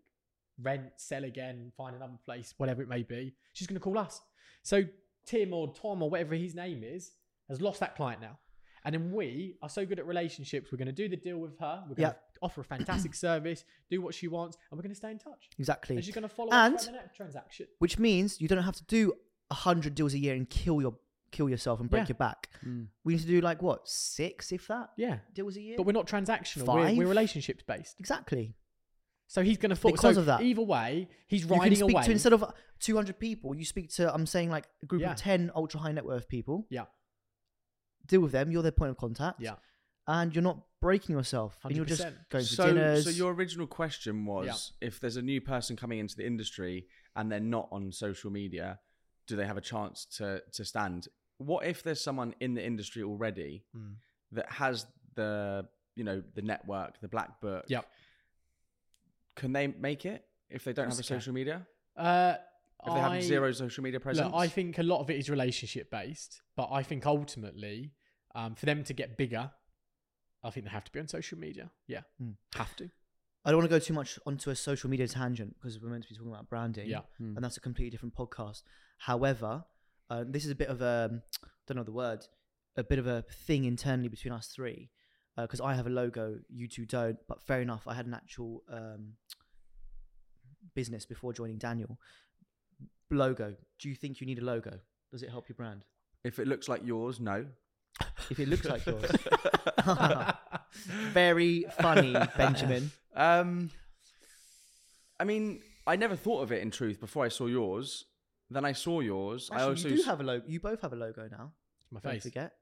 rent, 0.62 0.88
sell 0.98 1.24
again, 1.24 1.72
find 1.78 1.96
another 1.96 2.18
place, 2.26 2.54
whatever 2.58 2.82
it 2.82 2.89
may 2.89 3.04
be, 3.04 3.34
she's 3.54 3.68
going 3.68 3.80
to 3.80 3.84
call 3.84 3.98
us. 3.98 4.22
So 4.63 4.84
Tim 5.26 5.54
or 5.54 5.74
Tom 5.74 6.02
or 6.02 6.10
whatever 6.10 6.34
his 6.36 6.56
name 6.56 6.84
is 6.84 7.12
has 7.50 7.62
lost 7.62 7.80
that 7.82 7.96
client 7.96 8.22
now. 8.22 8.39
And 8.86 8.96
then 8.96 9.12
we 9.12 9.58
are 9.62 9.70
so 9.70 9.86
good 9.86 10.00
at 10.00 10.08
relationships, 10.08 10.72
we're 10.72 10.78
going 10.78 10.88
to 10.88 10.92
do 11.04 11.10
the 11.10 11.18
deal 11.18 11.38
with 11.38 11.58
her. 11.60 11.84
We're 11.88 11.96
going 11.96 12.08
Yeah. 12.08 12.10
to 12.13 12.18
offer 12.41 12.62
a 12.62 12.63
fantastic 12.63 13.13
service, 13.25 13.63
do 13.89 14.02
what 14.02 14.13
she 14.13 14.28
wants, 14.28 14.58
and 14.69 14.78
we're 14.78 14.84
going 14.84 14.91
to 14.91 14.95
stay 14.95 15.12
in 15.12 15.19
touch. 15.19 15.49
Exactly. 15.58 15.95
And 15.95 16.06
she's 16.06 16.13
going 16.13 16.28
to 16.28 16.34
follow 16.34 16.52
And- 16.52 16.75
us 16.75 16.86
for 16.86 16.91
the 16.91 16.97
next 16.97 17.15
transaction. 17.15 17.67
Which 17.80 17.99
means 17.99 18.39
you 18.41 18.47
don't 18.47 18.63
have 18.63 18.75
to 18.78 18.86
do 18.86 19.13
a 19.52 19.56
hundred 19.56 19.95
deals 19.95 20.13
a 20.13 20.19
year 20.19 20.36
and 20.36 20.49
kill 20.49 20.82
your 20.82 20.95
kill 21.32 21.47
yourself 21.47 21.80
and 21.80 21.89
break 21.91 22.02
Yeah. 22.06 22.08
your 22.10 22.15
back. 22.17 22.49
Mm. 22.65 22.88
We 23.04 23.13
need 23.13 23.21
to 23.21 23.28
do 23.28 23.39
like 23.39 23.62
what 23.62 23.88
six, 23.88 24.52
if 24.52 24.65
that, 24.67 24.89
Yeah. 24.97 25.19
deals 25.34 25.58
a 25.58 25.62
year. 25.62 25.78
But 25.78 25.86
we're 25.86 25.91
not 25.91 26.08
transactional. 26.08 26.65
We're, 26.73 26.95
we're 26.95 27.08
relationships 27.08 27.63
based. 27.67 27.99
exactly. 27.99 28.56
So 29.28 29.43
he's 29.43 29.58
going 29.60 29.69
to 29.69 29.75
fall. 29.75 29.91
Because 29.91 30.15
so 30.15 30.21
of 30.21 30.25
that. 30.25 30.41
Either 30.41 30.63
way, 30.63 31.08
he's 31.28 31.43
You 31.43 31.49
can 31.49 31.75
speak 31.75 31.82
away. 31.93 32.04
to 32.04 32.12
instead 32.12 32.34
of 32.34 32.43
two 32.80 32.95
hundred 32.95 33.19
people, 33.19 33.54
you 33.56 33.63
speak 33.63 33.91
to 33.91 34.12
I'm 34.12 34.25
saying 34.25 34.49
like 34.49 34.65
a 34.82 34.88
group 34.88 35.04
Yeah. 35.04 35.12
of 35.12 35.17
ten 35.17 35.52
ultra 35.56 35.80
high 35.80 35.91
net 35.91 36.04
worth 36.04 36.28
people. 36.28 36.65
Yeah. 36.71 36.86
Deal 38.08 38.21
with 38.21 38.32
them. 38.32 38.52
You're 38.52 38.63
their 38.63 38.71
point 38.71 38.89
of 38.91 38.97
contact. 38.97 39.39
Yeah. 39.39 39.56
And 40.08 40.34
you're 40.34 40.41
not 40.43 40.63
breaking 40.82 41.15
yourself. 41.15 41.58
And 41.63 41.76
you're 41.76 41.86
just 41.86 42.02
100%. 42.02 42.13
going 42.30 42.44
to 42.46 42.50
So, 42.56 42.68
dinners. 42.68 43.04
so 43.06 43.10
your 43.12 43.34
original 43.34 43.68
question 43.68 44.26
was: 44.26 44.74
if 44.82 45.00
there's 45.00 45.18
a 45.18 45.22
new 45.22 45.42
person 45.42 45.76
coming 45.76 46.00
into 46.00 46.15
the 46.15 46.26
industry 46.26 46.88
and 47.15 47.32
they're 47.32 47.39
not 47.39 47.68
on 47.72 47.92
social 47.92 48.32
media, 48.32 48.80
do 49.28 49.36
they 49.36 49.46
have 49.46 49.58
a 49.58 49.62
chance 49.62 50.06
to 50.18 50.42
to 50.54 50.63
stand? 50.65 51.08
What 51.38 51.65
if 51.65 51.84
there's 51.84 52.02
someone 52.02 52.34
in 52.39 52.54
the 52.54 52.65
industry 52.65 53.04
already 53.04 53.63
Mm. 53.76 53.96
that 54.34 54.52
has 54.52 54.86
the 55.15 55.68
you 55.96 56.04
know 56.04 56.24
the 56.34 56.42
network, 56.42 57.00
the 57.02 57.08
black 57.08 57.39
book? 57.42 57.65
Yep. 57.68 57.86
Can 59.36 59.54
they 59.54 59.68
make 59.68 60.06
it 60.06 60.26
if 60.50 60.63
they 60.63 60.74
don't 60.74 60.89
have 60.89 61.00
a 61.00 61.04
social 61.04 61.34
media? 61.34 61.65
Uh, 61.96 62.36
If 62.86 62.94
they 62.94 63.00
I- 63.00 63.13
have 63.15 63.24
zero 63.24 63.52
social 63.52 63.84
media 63.84 64.00
presence? 64.00 64.26
Look, 64.26 64.36
I 64.36 64.48
think 64.48 64.78
a 64.78 64.84
lot 64.84 65.00
of 65.02 65.10
it 65.10 65.18
is 65.18 65.30
relationship 65.30 65.92
based, 65.92 66.42
but 66.56 66.70
I 66.72 66.82
think 66.84 67.06
ultimately, 67.06 67.94
um, 68.36 68.56
for 68.56 68.65
them 68.65 68.84
to 68.86 68.94
get 68.94 69.18
bigger, 69.18 69.52
I 70.43 70.49
think 70.52 70.65
they 70.65 70.71
have 70.71 70.84
to 70.86 70.91
be 70.91 70.99
on 70.99 71.08
social 71.08 71.38
media. 71.38 71.69
Yeah, 71.88 72.02
Mm. 72.21 72.36
have 72.56 72.75
to. 72.78 72.89
I 73.45 73.52
don't 73.52 73.60
want 73.60 73.69
to 73.69 73.75
go 73.75 73.80
too 73.80 73.93
much 73.93 74.19
onto 74.25 74.49
a 74.49 74.56
social 74.56 74.89
media 74.89 75.08
tangent 75.08 75.56
because 75.60 75.80
we're 75.80 75.89
meant 75.89 76.04
to 76.04 76.10
be 76.10 76.15
talking 76.15 76.32
about 76.32 76.49
branding. 76.49 76.88
Yeah. 76.89 77.02
Hmm. 77.17 77.36
and 77.36 77.43
that's 77.43 77.58
a 77.58 77.62
completely 77.62 77.89
different 77.89 78.13
podcast. 78.15 78.63
However, 78.97 79.63
uh, 80.10 80.23
this 80.28 80.43
is 80.45 80.52
a 80.52 80.56
bit 80.56 80.67
of 80.69 80.82
a 80.82 81.21
don't 81.67 81.78
know 81.78 81.84
the 81.84 81.91
word, 81.91 82.25
a 82.75 82.84
bit 82.84 82.99
of 82.99 83.08
a 83.08 83.23
thing 83.47 83.63
internally 83.65 84.08
between 84.10 84.34
us 84.34 84.47
three, 84.47 84.89
because 85.38 85.62
I 85.62 85.73
have 85.73 85.88
a 85.88 85.89
logo, 85.89 86.39
you 86.49 86.67
two 86.67 86.86
don't. 86.86 87.17
But 87.28 87.41
fair 87.41 87.62
enough, 87.62 87.88
I 87.88 87.93
had 87.93 88.06
an 88.08 88.13
actual 88.13 88.63
um, 88.69 89.13
business 90.75 91.06
before 91.06 91.34
joining 91.34 91.58
Daniel. 91.58 91.97
Logo. 93.12 93.56
Do 93.80 93.89
you 93.89 93.95
think 93.95 94.19
you 94.21 94.28
need 94.28 94.39
a 94.39 94.45
logo? 94.45 94.80
Does 95.12 95.23
it 95.23 95.30
help 95.30 95.47
your 95.49 95.56
brand? 95.56 95.86
If 96.23 96.39
it 96.39 96.47
looks 96.47 96.67
like 96.67 96.86
yours, 96.86 97.19
no. 97.19 97.45
If 98.30 98.39
it 98.39 98.47
looks 98.47 98.65
like 98.65 98.86
yours, 98.86 99.10
very 101.13 101.65
funny, 101.82 102.15
Benjamin. 102.38 102.91
Um, 103.15 103.69
I 105.19 105.24
mean, 105.26 105.62
I 105.88 105.95
never 105.95 106.15
thought 106.15 106.41
of 106.41 106.52
it 106.52 106.62
in 106.62 106.72
truth 106.72 107.00
before 107.00 107.26
I 107.26 107.30
saw 107.30 107.48
yours. 107.48 108.06
Then 108.50 108.65
I 108.65 108.72
saw 108.74 109.00
yours. 109.02 109.50
I 109.52 109.62
also 109.63 109.89
you 109.89 109.95
do 109.95 110.02
s- 110.02 110.08
have 110.08 110.22
a 110.22 110.24
logo. 110.24 110.45
You 110.48 110.60
both 110.60 110.82
have 110.82 110.93
a 110.93 110.95
logo 110.95 111.28
now. 111.30 111.52
My 111.91 112.00
Don't 112.00 112.13
face. 112.13 112.24
forget. 112.24 112.54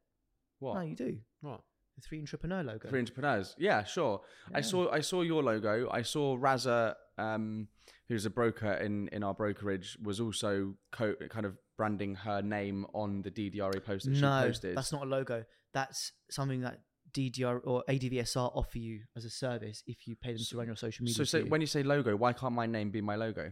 what 0.59 0.73
No, 0.75 0.81
you 0.81 0.95
do. 0.95 1.17
What? 1.41 1.61
The 1.95 2.01
three 2.01 2.21
intrapreneur 2.21 2.65
logo. 2.65 2.89
Three 2.89 3.03
intrapreneurs. 3.03 3.53
Yeah, 3.57 3.83
sure. 3.83 4.21
I 4.53 4.59
Yeah. 4.59 4.61
saw 4.63 4.91
I 4.91 4.99
saw 5.01 5.21
your 5.21 5.43
logo. 5.43 5.89
I 5.89 6.01
saw 6.01 6.37
Raza, 6.37 6.95
um, 7.17 7.67
who's 8.07 8.25
a 8.25 8.29
broker 8.29 8.73
in 8.73 9.07
in 9.09 9.23
our 9.23 9.33
brokerage, 9.33 9.97
was 10.01 10.19
also 10.19 10.75
co- 10.91 11.15
kind 11.29 11.45
of 11.45 11.57
branding 11.77 12.15
her 12.15 12.41
name 12.41 12.85
on 12.93 13.21
the 13.21 13.31
DDRE 13.31 13.83
post 13.83 14.05
that 14.05 14.15
she 14.15 14.21
no, 14.21 14.41
posted. 14.45 14.75
that's 14.75 14.91
not 14.91 15.03
a 15.03 15.05
logo. 15.05 15.45
That's 15.73 16.11
something 16.31 16.61
that 16.61 16.79
DDR 17.13 17.61
or 17.63 17.83
ADVSR 17.89 18.51
offer 18.55 18.77
you 18.79 19.01
as 19.15 19.25
a 19.25 19.29
service 19.29 19.83
if 19.87 20.07
you 20.07 20.15
pay 20.15 20.33
them 20.33 20.41
to 20.49 20.57
run 20.57 20.67
your 20.67 20.75
social 20.75 21.03
media. 21.03 21.15
so, 21.15 21.23
so 21.23 21.41
when 21.45 21.61
you 21.61 21.67
say 21.67 21.83
logo, 21.83 22.15
why 22.15 22.33
can't 22.33 22.53
my 22.53 22.65
name 22.65 22.89
be 22.91 23.01
my 23.01 23.15
logo? 23.15 23.51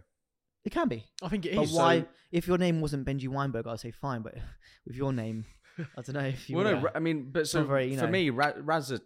it 0.63 0.71
can 0.71 0.87
be, 0.87 1.05
I 1.21 1.29
think 1.29 1.45
it 1.45 1.55
but 1.55 1.65
is. 1.65 1.73
why? 1.73 1.99
so- 1.99 2.07
if 2.31 2.47
your 2.47 2.57
name 2.57 2.81
wasn't 2.81 3.05
Benji 3.07 3.27
Weinberg, 3.27 3.67
I'd 3.67 3.79
say 3.79 3.91
fine. 3.91 4.23
But 4.23 4.33
with 4.87 4.95
your 4.95 5.13
name, 5.13 5.45
I 5.77 6.01
don't 6.01 6.15
know 6.15 6.21
if 6.21 6.49
you. 6.49 6.55
well, 6.57 6.65
no, 6.65 6.71
wanna- 6.73 6.85
Ra- 6.85 6.91
I 6.95 6.99
mean, 6.99 7.29
but 7.31 7.47
so 7.47 7.59
not 7.59 7.67
very, 7.69 7.91
you 7.91 7.97
for 7.99 8.05
know- 8.05 8.11
me, 8.11 8.31
Ra- 8.31 8.53
Raza, 8.53 8.99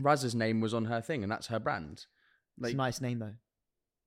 Raza's 0.00 0.34
name 0.34 0.60
was 0.60 0.74
on 0.74 0.86
her 0.86 1.00
thing, 1.00 1.22
and 1.22 1.30
that's 1.30 1.46
her 1.46 1.60
brand. 1.60 2.06
it's 2.60 2.72
a 2.72 2.76
nice 2.76 3.00
name 3.00 3.20
though. 3.20 3.34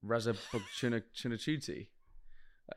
Raza 0.05 0.35
Chinachuti. 0.77 1.87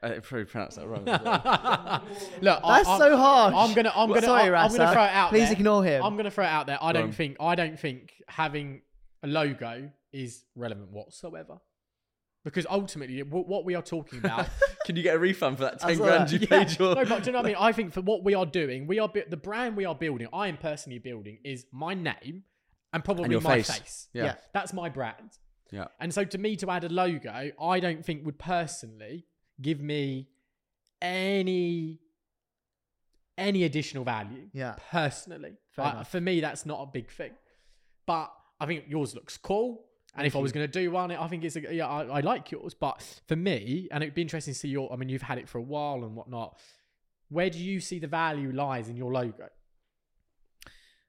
I 0.03 0.09
probably 0.21 0.45
pronounced 0.47 0.77
that 0.79 0.87
wrong. 0.87 1.05
Look, 2.41 2.63
That's 2.63 2.89
I, 2.89 2.99
so 2.99 3.17
harsh. 3.17 3.55
I'm 3.57 3.75
gonna, 3.75 3.93
I'm 3.95 4.09
gonna, 4.09 4.23
sorry, 4.23 4.49
I'm, 4.49 4.55
I'm 4.71 4.77
gonna 4.77 4.93
throw 4.93 5.05
it 5.05 5.11
out 5.11 5.31
Please 5.31 5.45
there. 5.49 5.53
ignore 5.53 5.85
him. 5.85 6.03
I'm 6.03 6.17
gonna 6.17 6.31
throw 6.31 6.45
it 6.45 6.49
out 6.49 6.67
there. 6.67 6.79
I 6.81 6.93
Go 6.93 7.01
don't 7.01 7.09
on. 7.09 7.13
think, 7.13 7.37
I 7.41 7.55
don't 7.55 7.79
think 7.79 8.13
having 8.29 8.83
a 9.23 9.27
logo 9.29 9.91
is 10.13 10.45
relevant 10.57 10.91
whatsoever, 10.91 11.59
because 12.45 12.67
ultimately, 12.71 13.21
wh- 13.21 13.49
what 13.49 13.65
we 13.65 13.75
are 13.75 13.83
talking 13.83 14.19
about. 14.19 14.49
Can 14.85 14.97
you 14.97 15.03
get 15.05 15.15
a 15.15 15.19
refund 15.19 15.59
for 15.59 15.65
that 15.65 15.85
I 15.85 15.89
ten 15.89 15.97
saw 15.99 16.05
grand 16.05 16.31
you 16.33 16.39
Yeah. 16.41 16.47
paid 16.65 16.79
your? 16.79 16.95
No, 16.97 17.05
but 17.05 17.23
do 17.23 17.27
you 17.27 17.33
know 17.33 17.39
what 17.39 17.45
I 17.47 17.49
mean? 17.51 17.57
I 17.59 17.73
think 17.73 17.93
for 17.93 18.01
what 18.01 18.25
we 18.25 18.35
are 18.35 18.47
doing, 18.47 18.87
we 18.89 18.99
are 18.99 19.09
bu- 19.09 19.29
the 19.29 19.37
brand 19.37 19.77
we 19.77 19.85
are 19.85 19.95
building. 19.95 20.27
I 20.33 20.49
am 20.49 20.57
personally 20.57 20.99
building 20.99 21.39
is 21.45 21.67
my 21.73 21.95
name 21.95 22.43
and 22.93 23.05
probably 23.05 23.31
your 23.31 23.41
my 23.41 23.57
face. 23.63 23.71
face. 23.71 24.09
Yeah. 24.13 24.25
Yeah. 24.25 24.35
That's 24.55 24.73
my 24.73 24.89
brand. 24.89 25.31
Yeah. 25.71 25.87
And 26.01 26.13
so 26.13 26.25
to 26.25 26.37
me 26.37 26.57
to 26.57 26.71
add 26.71 26.83
a 26.85 26.89
logo, 26.89 27.51
I 27.61 27.81
don't 27.81 28.05
think 28.05 28.27
would 28.27 28.39
personally 28.39 29.25
give 29.62 29.81
me 29.81 30.29
any 31.01 32.01
any 33.38 33.64
additional 33.64 34.05
value. 34.05 34.48
Yeah. 34.53 34.75
Personally. 34.90 35.55
I- 35.79 36.05
for 36.05 36.20
me 36.20 36.40
that's 36.40 36.66
not 36.66 36.83
a 36.83 36.87
big 36.87 37.11
thing. 37.11 37.33
But 38.07 38.33
I 38.61 38.66
think 38.66 38.85
yours 38.88 39.14
looks 39.14 39.37
cool. 39.37 39.87
And 40.14 40.27
if 40.27 40.37
I 40.37 40.40
was 40.40 40.53
going 40.53 40.70
to 40.70 40.81
do 40.81 40.90
one, 40.90 41.11
I 41.11 41.27
think 41.27 41.42
it's 41.42 41.57
a, 41.57 41.75
yeah, 41.75 41.87
I, 41.87 42.05
I 42.05 42.20
like 42.20 42.51
yours. 42.51 42.75
But 42.75 43.22
for 43.29 43.35
me, 43.35 43.88
and 43.90 44.03
it'd 44.05 44.14
be 44.14 44.20
interesting 44.20 44.53
to 44.53 44.61
see 44.61 44.68
your, 44.68 44.92
I 44.92 44.96
mean, 44.96 45.09
you've 45.09 45.22
had 45.22 45.38
it 45.38 45.48
for 45.48 45.57
a 45.57 45.62
while 45.62 46.05
and 46.05 46.14
whatnot. 46.14 46.59
Where 47.31 47.48
do 47.48 47.59
you 47.59 47.81
see 47.81 47.98
the 47.98 48.09
value 48.09 48.53
lies 48.53 48.90
in 48.90 48.96
your 48.96 49.11
logo? 49.11 49.48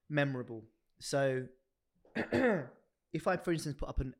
memorable. 0.09 0.63
So, 0.99 1.43
if 2.15 3.27
I, 3.27 3.37
for 3.37 3.51
instance, 3.51 3.75
put 3.77 3.89
up 3.89 3.99
an 3.99 4.13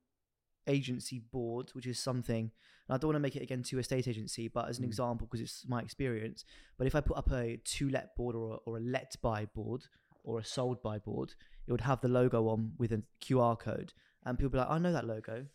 agency 0.67 1.19
board, 1.31 1.69
which 1.73 1.85
is 1.85 1.99
something, 1.99 2.51
and 2.87 2.95
I 2.95 2.97
don't 2.97 3.09
want 3.09 3.15
to 3.15 3.19
make 3.21 3.35
it 3.35 3.43
again 3.43 3.63
to 3.63 3.79
a 3.79 3.83
state 3.83 4.07
agency, 4.07 4.47
but 4.47 4.67
as 4.69 4.77
an 4.79 4.83
Mm. 4.85 4.87
example, 4.87 5.27
because 5.27 5.41
it's 5.41 5.67
my 5.67 5.81
experience. 5.81 6.43
But 6.77 6.87
if 6.87 6.95
I 6.95 7.01
put 7.01 7.17
up 7.17 7.31
a 7.31 7.57
to 7.57 7.89
let 7.89 8.15
board 8.15 8.35
or 8.35 8.55
a, 8.55 8.57
or 8.65 8.77
a 8.77 8.81
let 8.81 9.15
buy 9.21 9.45
board 9.45 9.83
or 10.23 10.39
a 10.39 10.43
sold 10.43 10.81
by 10.81 10.99
board, 10.99 11.33
it 11.67 11.71
would 11.71 11.81
have 11.81 12.01
the 12.01 12.07
logo 12.07 12.47
on 12.49 12.73
with 12.77 12.91
a 12.91 13.03
QR 13.21 13.57
code, 13.57 13.93
and 14.25 14.37
people 14.37 14.51
be 14.51 14.57
like, 14.57 14.69
"I 14.69 14.77
know 14.79 14.91
that 14.93 15.05
logo." 15.05 15.47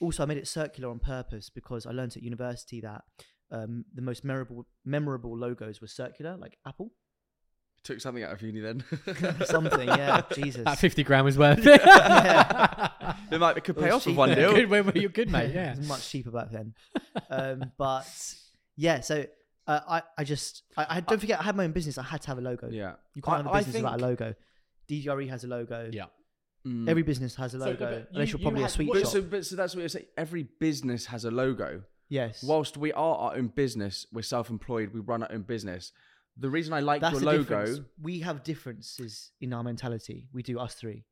Also, 0.00 0.22
I 0.22 0.26
made 0.26 0.38
it 0.38 0.46
circular 0.46 0.90
on 0.90 1.00
purpose 1.00 1.50
because 1.50 1.84
I 1.84 1.90
learned 1.90 2.16
at 2.16 2.22
university 2.22 2.80
that 2.80 3.02
um, 3.50 3.84
the 3.94 4.02
most 4.02 4.24
memorable 4.24 4.66
memorable 4.84 5.36
logos 5.36 5.80
were 5.80 5.88
circular, 5.88 6.36
like 6.36 6.58
Apple. 6.66 6.92
Took 7.84 8.00
something 8.00 8.22
out 8.22 8.32
of 8.32 8.42
uni 8.42 8.60
then. 8.60 8.84
Something, 9.46 9.88
yeah. 9.88 10.20
Jesus. 10.34 10.64
That 10.64 10.78
50 10.78 11.04
grand 11.04 11.24
was 11.24 11.38
worth 11.38 11.60
it. 11.66 11.80
it 13.30 13.38
might 13.40 13.62
could 13.64 13.76
It 13.76 13.80
pay 13.80 13.86
was 13.86 13.94
off 13.94 14.06
with 14.06 14.16
one 14.16 14.34
deal. 14.34 14.52
good, 14.54 14.68
well, 14.68 14.90
you're 14.94 15.08
good, 15.10 15.30
mate. 15.30 15.54
Yeah. 15.54 15.72
it 15.72 15.78
was 15.78 15.88
much 15.88 16.08
cheaper 16.08 16.30
back 16.30 16.50
then. 16.50 16.74
Um, 17.30 17.72
but 17.78 18.06
yeah, 18.76 19.00
so 19.00 19.24
uh, 19.66 19.80
I, 19.88 20.02
I 20.18 20.24
just, 20.24 20.64
I, 20.76 20.86
I 20.96 21.00
don't 21.00 21.18
forget, 21.18 21.40
I 21.40 21.44
had 21.44 21.56
my 21.56 21.64
own 21.64 21.72
business. 21.72 21.98
I 21.98 22.02
had 22.02 22.20
to 22.22 22.28
have 22.28 22.38
a 22.38 22.42
logo. 22.42 22.68
Yeah. 22.70 22.94
You 23.14 23.22
can't 23.22 23.34
I- 23.34 23.36
have 23.38 23.46
a 23.46 23.50
I 23.50 23.58
business 23.60 23.76
without 23.76 24.00
a 24.00 24.04
logo. 24.06 24.34
DDRE 24.90 25.28
has 25.30 25.44
a 25.44 25.48
logo. 25.48 25.90
Yeah. 25.92 26.04
Mm. 26.66 26.88
Every 26.88 27.02
business 27.02 27.36
has 27.36 27.54
a 27.54 27.58
So, 27.58 27.64
logo, 27.66 27.78
but 27.78 28.08
unless 28.12 28.28
you- 28.28 28.32
you're 28.32 28.38
you 28.40 28.44
probably 28.44 28.60
a 28.60 28.64
had- 28.64 28.72
sweet 28.72 28.90
But 28.92 29.02
shop. 29.02 29.08
so, 29.12 29.22
but 29.22 29.46
so 29.46 29.56
that's 29.56 29.74
what 29.74 29.80
you're 29.80 29.88
saying. 29.88 30.06
Every 30.16 30.42
business 30.58 31.06
has 31.06 31.24
a 31.24 31.30
logo. 31.30 31.82
yes, 32.10 32.42
Whilst 32.42 32.76
we 32.76 32.92
are 32.92 33.16
our 33.16 33.36
own 33.36 33.48
business, 33.48 34.06
we're 34.12 34.22
self-employed. 34.22 34.92
We 34.92 35.00
run 35.00 35.22
our 35.22 35.32
own 35.32 35.42
business. 35.42 35.92
The 36.38 36.50
reason 36.50 36.72
I 36.72 36.80
like 36.80 37.00
that's 37.00 37.14
your 37.14 37.20
the 37.20 37.26
logo, 37.26 37.42
difference. 37.42 37.80
We 38.00 38.20
have 38.20 38.44
differences 38.44 39.32
in 39.40 39.52
our 39.52 39.62
mentality. 39.62 40.28
We 40.32 40.42
do 40.42 40.58
us 40.58 40.74
three. 40.74 41.04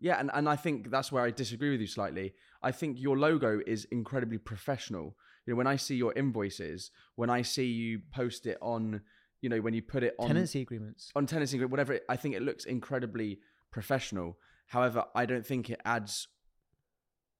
yeah, 0.00 0.20
and, 0.20 0.30
and 0.34 0.48
I 0.48 0.56
think 0.56 0.90
that's 0.90 1.10
where 1.10 1.22
I 1.22 1.30
disagree 1.30 1.70
with 1.70 1.80
you 1.80 1.86
slightly. 1.86 2.34
I 2.62 2.72
think 2.72 3.00
your 3.00 3.18
logo 3.18 3.60
is 3.66 3.86
incredibly 3.90 4.38
professional. 4.38 5.16
You 5.46 5.52
know, 5.52 5.56
when 5.56 5.66
I 5.66 5.76
see 5.76 5.96
your 5.96 6.12
invoices, 6.14 6.90
when 7.16 7.30
I 7.30 7.42
see 7.42 7.66
you 7.66 8.00
post 8.12 8.46
it 8.46 8.58
on, 8.60 9.00
you 9.40 9.48
know, 9.48 9.60
when 9.60 9.74
you 9.74 9.82
put 9.82 10.02
it 10.02 10.14
on 10.18 10.28
Tenancy 10.28 10.62
agreements. 10.62 11.10
on 11.14 11.26
tenancy, 11.26 11.56
agreement, 11.56 11.72
whatever, 11.72 11.94
it, 11.94 12.04
I 12.08 12.16
think 12.16 12.34
it 12.34 12.42
looks 12.42 12.64
incredibly 12.64 13.40
professional. 13.70 14.38
However, 14.66 15.04
I 15.14 15.26
don't 15.26 15.46
think 15.46 15.70
it 15.70 15.80
adds 15.84 16.28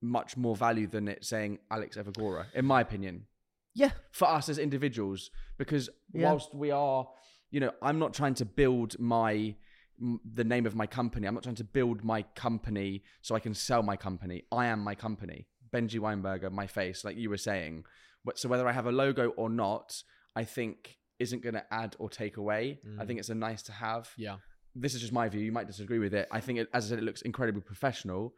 much 0.02 0.36
more 0.36 0.54
value 0.54 0.86
than 0.86 1.08
it 1.08 1.24
saying 1.24 1.58
Alex 1.70 1.96
Evagora, 1.96 2.46
in 2.54 2.64
my 2.66 2.80
opinion. 2.80 3.26
Yeah, 3.74 3.90
for 4.12 4.28
us 4.28 4.48
as 4.48 4.58
individuals 4.58 5.30
because 5.58 5.90
Yeah. 6.12 6.30
whilst 6.30 6.54
we 6.54 6.70
are 6.70 7.08
you 7.50 7.60
know 7.60 7.72
i'm 7.82 7.98
not 7.98 8.12
trying 8.14 8.34
to 8.34 8.44
build 8.44 8.98
my 8.98 9.54
the 10.34 10.42
name 10.42 10.66
of 10.66 10.74
my 10.74 10.88
company. 10.88 11.28
I'm 11.28 11.34
not 11.34 11.44
trying 11.44 11.54
to 11.54 11.64
build 11.64 12.02
my 12.02 12.22
company 12.34 13.04
so 13.22 13.36
i 13.36 13.38
can 13.38 13.54
sell 13.54 13.82
my 13.82 13.96
company. 13.96 14.42
I 14.50 14.66
am 14.66 14.80
my 14.80 14.96
company. 14.96 15.46
Benji 15.72 16.00
weinberger 16.00 16.50
my 16.50 16.66
face 16.66 17.04
like 17.04 17.16
you 17.16 17.30
were 17.30 17.36
saying. 17.50 17.84
But- 18.24 18.38
so 18.38 18.48
whether 18.48 18.66
i 18.66 18.72
have 18.72 18.86
a 18.86 18.92
logo 18.92 19.28
or 19.42 19.48
not 19.50 20.02
i 20.34 20.44
think 20.44 20.98
isn't 21.18 21.42
going 21.42 21.54
to 21.54 21.64
add 21.70 21.96
or 21.98 22.08
take 22.08 22.36
away. 22.36 22.80
I 22.84 23.02
mm. 23.02 23.06
think 23.06 23.18
it's 23.18 23.28
a 23.28 23.34
nice 23.34 23.62
to 23.62 23.72
have. 23.72 24.10
Yeah. 24.16 24.36
this 24.74 24.94
is 24.94 25.00
just 25.00 25.12
my 25.12 25.28
view. 25.28 25.40
You 25.40 25.52
might 25.52 25.68
disagree 25.68 26.00
with 26.00 26.14
it. 26.14 26.26
I 26.32 26.40
think, 26.40 26.58
it, 26.58 26.68
as 26.74 26.86
I 26.86 26.88
said, 26.88 26.98
it 26.98 27.04
looks 27.04 27.22
incredibly 27.22 27.62
professional, 27.62 28.34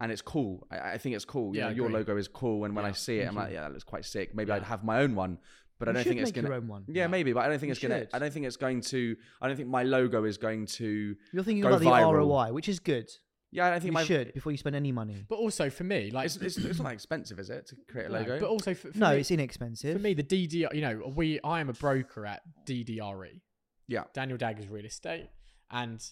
and 0.00 0.12
it's 0.12 0.22
cool. 0.22 0.66
I, 0.70 0.92
I 0.92 0.98
think 0.98 1.14
it's 1.16 1.24
cool. 1.24 1.54
You 1.54 1.60
Yeah, 1.62 1.68
know, 1.68 1.74
your 1.74 1.90
logo 1.90 2.16
is 2.16 2.28
cool, 2.28 2.64
and 2.64 2.74
when 2.76 2.84
I 2.84 2.92
see 2.92 3.18
it, 3.20 3.26
I'm 3.28 3.34
you. 3.34 3.40
like, 3.40 3.52
yeah, 3.52 3.62
that 3.62 3.72
looks 3.72 3.84
quite 3.84 4.04
sick. 4.04 4.34
Maybe 4.34 4.48
Yeah. 4.48 4.56
I'd 4.56 4.62
have 4.64 4.84
my 4.84 5.00
own 5.00 5.14
one, 5.14 5.38
but 5.78 5.88
I 5.88 5.92
don't 5.92 6.04
think 6.04 6.20
it's 6.20 6.32
gonna. 6.32 6.48
your 6.48 6.56
own 6.56 6.68
one. 6.68 6.84
Yeah, 6.88 7.06
maybe, 7.06 7.32
but 7.32 7.40
I 7.44 7.48
don't 7.48 7.58
think 7.58 7.68
You 7.68 7.72
it's 7.72 7.80
gonna. 7.82 8.06
I 8.12 8.18
don't 8.18 8.32
think 8.32 8.46
it's 8.46 8.56
going 8.56 8.80
to. 8.82 9.16
I 9.40 9.48
don't 9.48 9.56
think 9.56 9.68
my 9.68 9.82
logo 9.82 10.24
is 10.24 10.38
going 10.38 10.66
to. 10.66 11.16
You're 11.32 11.42
thinking 11.44 11.62
Go 11.62 11.68
about 11.68 11.80
the. 11.80 11.90
ROI, 11.90 12.52
which 12.52 12.68
is 12.68 12.78
good. 12.78 13.10
Yeah, 13.52 13.66
I 13.66 13.70
don't 13.70 13.80
think 13.80 13.86
You 13.90 13.92
my. 13.92 14.04
should 14.04 14.34
before 14.34 14.52
you 14.52 14.58
spend 14.58 14.76
any 14.76 14.92
money. 14.92 15.24
But 15.28 15.36
also 15.36 15.70
for 15.70 15.84
me, 15.84 16.10
like, 16.10 16.26
It's, 16.26 16.36
it's, 16.36 16.56
it's 16.58 16.78
not 16.78 16.88
that 16.88 16.94
expensive, 16.94 17.38
is 17.38 17.48
it, 17.48 17.66
to 17.68 17.76
create 17.88 18.06
a 18.06 18.08
no, 18.10 18.18
logo? 18.18 18.40
but 18.40 18.48
also 18.48 18.74
for, 18.74 18.90
for 18.92 18.98
No, 18.98 19.12
me, 19.12 19.20
it's 19.20 19.30
inexpensive. 19.30 19.94
for 19.96 20.02
me, 20.02 20.12
the 20.14 20.24
DDR, 20.24 20.74
you 20.74 20.80
know, 20.82 21.12
we, 21.14 21.40
I 21.42 21.60
am 21.60 21.68
a 21.70 21.72
broker 21.72 22.26
at 22.26 22.42
DDRE. 22.66 23.40
yeah, 23.86 24.04
Daniel 24.12 24.36
Daggers 24.36 24.68
Real 24.68 24.84
Estate, 24.84 25.28
and 25.70 26.04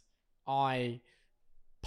I 0.47 1.01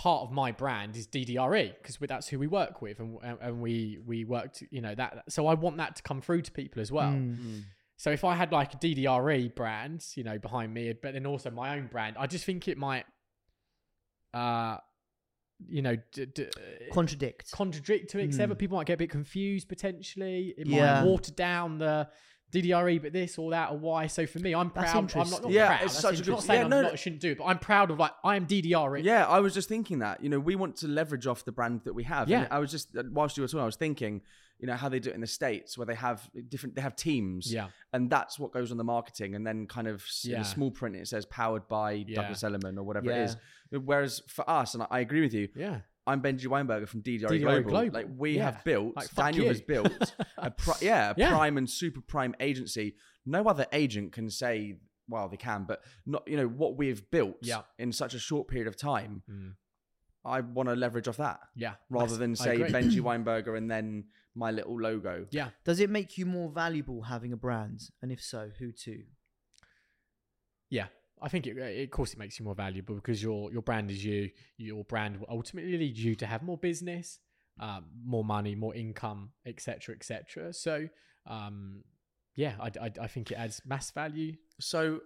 part 0.06 0.22
of 0.22 0.32
my 0.32 0.52
brand 0.52 0.96
is 0.96 1.08
DDRE 1.08 1.74
because 1.82 1.98
that's 2.08 2.28
who 2.28 2.38
we 2.38 2.46
work 2.48 2.82
with, 2.84 3.00
and 3.00 3.18
and- 3.24 3.40
and 3.42 3.62
we 3.62 3.98
we 4.06 4.24
worked, 4.26 4.64
you 4.70 4.80
know, 4.82 4.94
that. 4.94 5.24
So 5.30 5.48
I 5.48 5.56
want 5.56 5.78
that 5.78 5.96
to 5.98 6.04
come 6.04 6.22
through 6.22 6.44
to 6.44 6.52
people 6.52 6.82
as 6.82 6.92
well. 6.92 7.12
Mm. 7.14 7.64
So 7.98 8.12
if 8.12 8.24
I 8.24 8.36
had 8.36 8.52
like 8.52 8.76
a 8.76 8.78
DDRE 8.78 9.56
brand, 9.56 10.06
you 10.16 10.24
know, 10.24 10.38
behind 10.38 10.72
me, 10.74 10.94
but 10.94 11.14
then 11.14 11.26
also 11.26 11.50
my 11.50 11.76
own 11.76 11.88
brand, 11.88 12.16
I 12.20 12.28
just 12.28 12.46
think 12.46 12.68
it 12.68 12.78
might, 12.78 13.06
uh, 14.36 14.78
you 15.68 15.82
know, 15.82 15.96
d- 16.12 16.26
d- 16.28 16.46
Contradict. 16.92 17.52
contradict 17.52 18.12
to 18.12 18.20
each 18.20 18.40
other. 18.40 18.54
Mm. 18.54 18.60
People 18.60 18.78
might 18.78 18.86
get 18.86 18.94
a 18.94 18.98
bit 18.98 19.10
confused 19.10 19.68
potentially. 19.68 20.54
It 20.58 20.68
Yeah. 20.68 21.02
might 21.02 21.08
water 21.10 21.32
down 21.32 21.80
the 21.80 22.08
DDRE, 22.54 23.02
but 23.02 23.12
this 23.14 23.38
or 23.38 23.52
that 23.52 23.72
or 23.72 23.78
why. 23.78 24.08
So 24.08 24.26
for 24.26 24.40
me, 24.40 24.56
I'm 24.56 24.72
That's 24.74 24.92
proud. 24.92 25.16
I'm 25.16 25.30
not, 25.30 25.44
not. 25.44 25.52
Yeah, 25.52 25.68
proud. 25.68 25.82
it's 25.84 25.94
That's 25.94 26.02
such 26.02 26.20
a 26.22 26.24
good- 26.24 26.32
not 26.32 26.44
saying 26.44 26.60
yeah, 26.60 26.64
I'm 26.66 26.70
no, 26.70 26.82
not, 26.84 26.92
no. 26.92 26.96
shouldn't 26.96 27.22
do 27.22 27.32
it, 27.32 27.38
but 27.38 27.46
I'm 27.46 27.60
proud 27.60 27.92
of 27.92 28.00
like 28.00 28.12
I 28.24 28.36
am 28.38 28.46
DDRE. 28.48 29.04
Yeah, 29.04 29.26
I 29.28 29.40
was 29.40 29.54
just 29.54 29.68
thinking 29.68 30.00
that. 30.00 30.24
You 30.24 30.30
know, 30.30 30.40
we 30.40 30.56
want 30.56 30.78
to 30.78 30.88
leverage 30.88 31.28
off 31.28 31.44
the 31.46 31.52
brand 31.52 31.82
that 31.84 31.94
we 31.94 32.04
have. 32.04 32.30
Yeah. 32.30 32.44
And 32.44 32.48
I 32.54 32.60
was 32.60 32.72
just 32.72 32.96
uh, 32.96 33.04
whilst 33.12 33.36
you 33.38 33.42
were 33.44 33.48
talking, 33.48 33.62
I 33.62 33.66
was 33.66 33.76
thinking, 33.76 34.22
you 34.60 34.66
know, 34.68 34.76
how 34.76 34.90
they 34.90 35.00
do 35.00 35.10
it 35.10 35.16
in 35.16 35.22
the 35.22 35.28
states, 35.28 35.78
where 35.78 35.86
they 35.86 35.94
have 35.96 36.28
different, 36.50 36.76
they 36.76 36.82
have 36.82 36.96
teams. 36.96 37.54
Yeah. 37.54 37.68
and 37.94 38.10
that's 38.10 38.40
what 38.40 38.52
goes 38.54 38.72
on 38.72 38.78
the 38.78 38.84
marketing, 38.84 39.36
and 39.36 39.46
then 39.46 39.68
kind 39.68 39.88
of 39.88 40.04
in 40.26 40.32
Yeah. 40.32 40.42
a 40.42 40.46
small 40.46 40.72
print 40.72 40.96
it 40.96 41.08
says 41.08 41.26
powered 41.26 41.68
by 41.68 41.92
Yeah. 42.08 42.22
Douglas 42.22 42.44
Elliman 42.44 42.78
or 42.78 42.84
whatever 42.84 43.08
Yeah. 43.12 43.18
it 43.18 43.24
is. 43.26 43.38
Whereas 43.84 44.22
for 44.28 44.50
us, 44.50 44.74
and 44.74 44.84
I, 44.84 44.88
I 44.90 45.00
agree 45.02 45.22
with 45.22 45.34
you, 45.34 45.50
Yeah. 45.56 45.82
I'm 46.08 46.22
Benji 46.22 46.48
Weinberger 46.48 46.88
from 46.88 47.02
DDRE, 47.04 47.40
Global. 47.42 47.70
Global. 47.70 47.94
Like 47.94 48.08
we 48.18 48.38
Yeah. 48.38 48.52
have 48.52 48.64
built, 48.64 48.96
Like, 48.96 49.14
Daniel 49.14 49.44
you. 49.44 49.50
has 49.50 49.62
built 49.62 50.14
a 50.38 50.50
pri- 50.50 50.78
yeah, 50.82 51.12
a 51.12 51.14
Yeah. 51.18 51.30
prime 51.30 51.58
and 51.58 51.70
super 51.70 52.02
prime 52.02 52.34
agency. 52.40 52.96
No 53.26 53.44
other 53.46 53.68
agent 53.74 54.14
can 54.14 54.30
say, 54.30 54.80
well, 55.10 55.28
they 55.30 55.38
can, 55.38 55.66
but 55.66 55.84
not 56.06 56.28
you 56.28 56.38
know 56.38 56.48
what 56.48 56.78
we've 56.78 57.10
built 57.12 57.38
Yeah. 57.42 57.64
in 57.78 57.92
such 57.92 58.14
a 58.14 58.20
short 58.20 58.48
period 58.48 58.68
of 58.68 58.78
time. 58.78 59.22
Mm. 59.30 59.56
I 60.26 60.42
want 60.42 60.68
to 60.70 60.76
leverage 60.76 61.08
off 61.08 61.18
that 61.18 61.40
Yeah. 61.56 61.76
rather 61.90 62.18
That's- 62.18 62.20
than 62.20 62.36
say. 62.36 62.58
Benji 62.58 63.00
Weinberger 63.10 63.58
and 63.58 63.70
then 63.70 64.06
my 64.36 64.52
little 64.52 64.80
logo. 64.80 65.28
Yeah. 65.32 65.50
Does 65.66 65.80
it 65.80 65.90
make 65.90 66.18
you 66.18 66.26
more 66.26 66.50
valuable 66.50 67.02
having 67.04 67.34
a 67.34 67.38
brand? 67.38 67.90
And 68.02 68.12
if 68.12 68.22
so, 68.22 68.52
who 68.60 68.72
to? 68.72 69.04
Yeah. 70.70 70.88
I 71.22 71.30
think 71.30 71.48
it, 71.48 71.58
it, 71.58 71.84
of 71.84 71.92
course 71.92 72.14
it 72.14 72.20
makes 72.20 72.40
you 72.40 72.46
more 72.46 72.56
valuable 72.56 72.96
because 72.96 73.22
your 73.22 73.52
your 73.52 73.62
brand 73.62 73.92
is 73.92 74.04
you. 74.04 74.30
Your 74.58 74.84
brand 74.84 75.20
will 75.20 75.28
ultimately 75.30 75.78
lead 75.78 75.98
you 75.98 76.16
to 76.16 76.26
have 76.26 76.44
more 76.44 76.58
business, 76.58 77.20
um, 77.60 77.86
more 78.06 78.24
money, 78.24 78.56
more 78.56 78.76
income, 78.76 79.32
etc., 79.46 79.96
etc. 79.96 80.54
So, 80.54 80.88
um, 81.26 81.84
yeah, 82.36 82.54
I, 82.60 82.72
I, 82.80 82.92
I 83.02 83.08
think 83.08 83.32
it 83.32 83.36
adds 83.36 83.62
mass 83.66 83.92
value. 83.92 84.36
So 84.60 85.02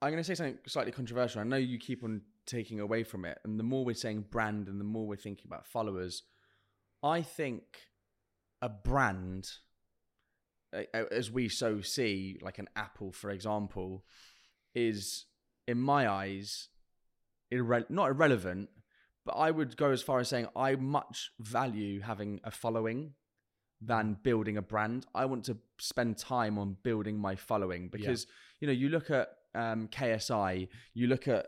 I'm 0.00 0.10
going 0.10 0.22
to 0.22 0.24
say 0.24 0.34
something 0.34 0.58
slightly 0.66 0.92
controversial. 0.92 1.40
I 1.40 1.44
know 1.44 1.56
you 1.56 1.78
keep 1.78 2.04
on 2.04 2.22
taking 2.46 2.80
away 2.80 3.02
from 3.02 3.24
it, 3.24 3.38
and 3.44 3.58
the 3.58 3.64
more 3.64 3.84
we're 3.84 3.94
saying 3.94 4.26
brand, 4.30 4.68
and 4.68 4.80
the 4.80 4.84
more 4.84 5.06
we're 5.06 5.16
thinking 5.16 5.46
about 5.46 5.66
followers, 5.66 6.22
I 7.02 7.22
think 7.22 7.62
a 8.62 8.68
brand, 8.68 9.48
as 10.92 11.30
we 11.30 11.48
so 11.48 11.80
see, 11.80 12.38
like 12.40 12.58
an 12.58 12.68
Apple, 12.76 13.12
for 13.12 13.30
example, 13.30 14.04
is 14.74 15.26
in 15.66 15.78
my 15.80 16.08
eyes 16.08 16.68
irre- 17.52 17.88
not 17.90 18.10
irrelevant, 18.10 18.68
but 19.24 19.32
I 19.32 19.50
would 19.50 19.76
go 19.76 19.90
as 19.90 20.02
far 20.02 20.20
as 20.20 20.28
saying 20.28 20.48
I 20.54 20.76
much 20.76 21.30
value 21.38 22.00
having 22.00 22.40
a 22.44 22.50
following. 22.50 23.14
than 23.80 24.16
building 24.22 24.56
a 24.56 24.62
brand. 24.62 25.04
I 25.14 25.26
want 25.26 25.44
to 25.44 25.58
spend 25.78 26.16
time 26.16 26.58
on 26.58 26.78
building 26.82 27.18
my 27.18 27.36
following 27.36 27.88
because 27.88 28.26
you 28.60 28.66
know 28.66 28.72
you 28.72 28.88
look 28.88 29.10
at 29.10 29.28
um, 29.54 29.88
KSI, 29.88 30.68
you 30.94 31.06
look 31.08 31.28
at 31.28 31.46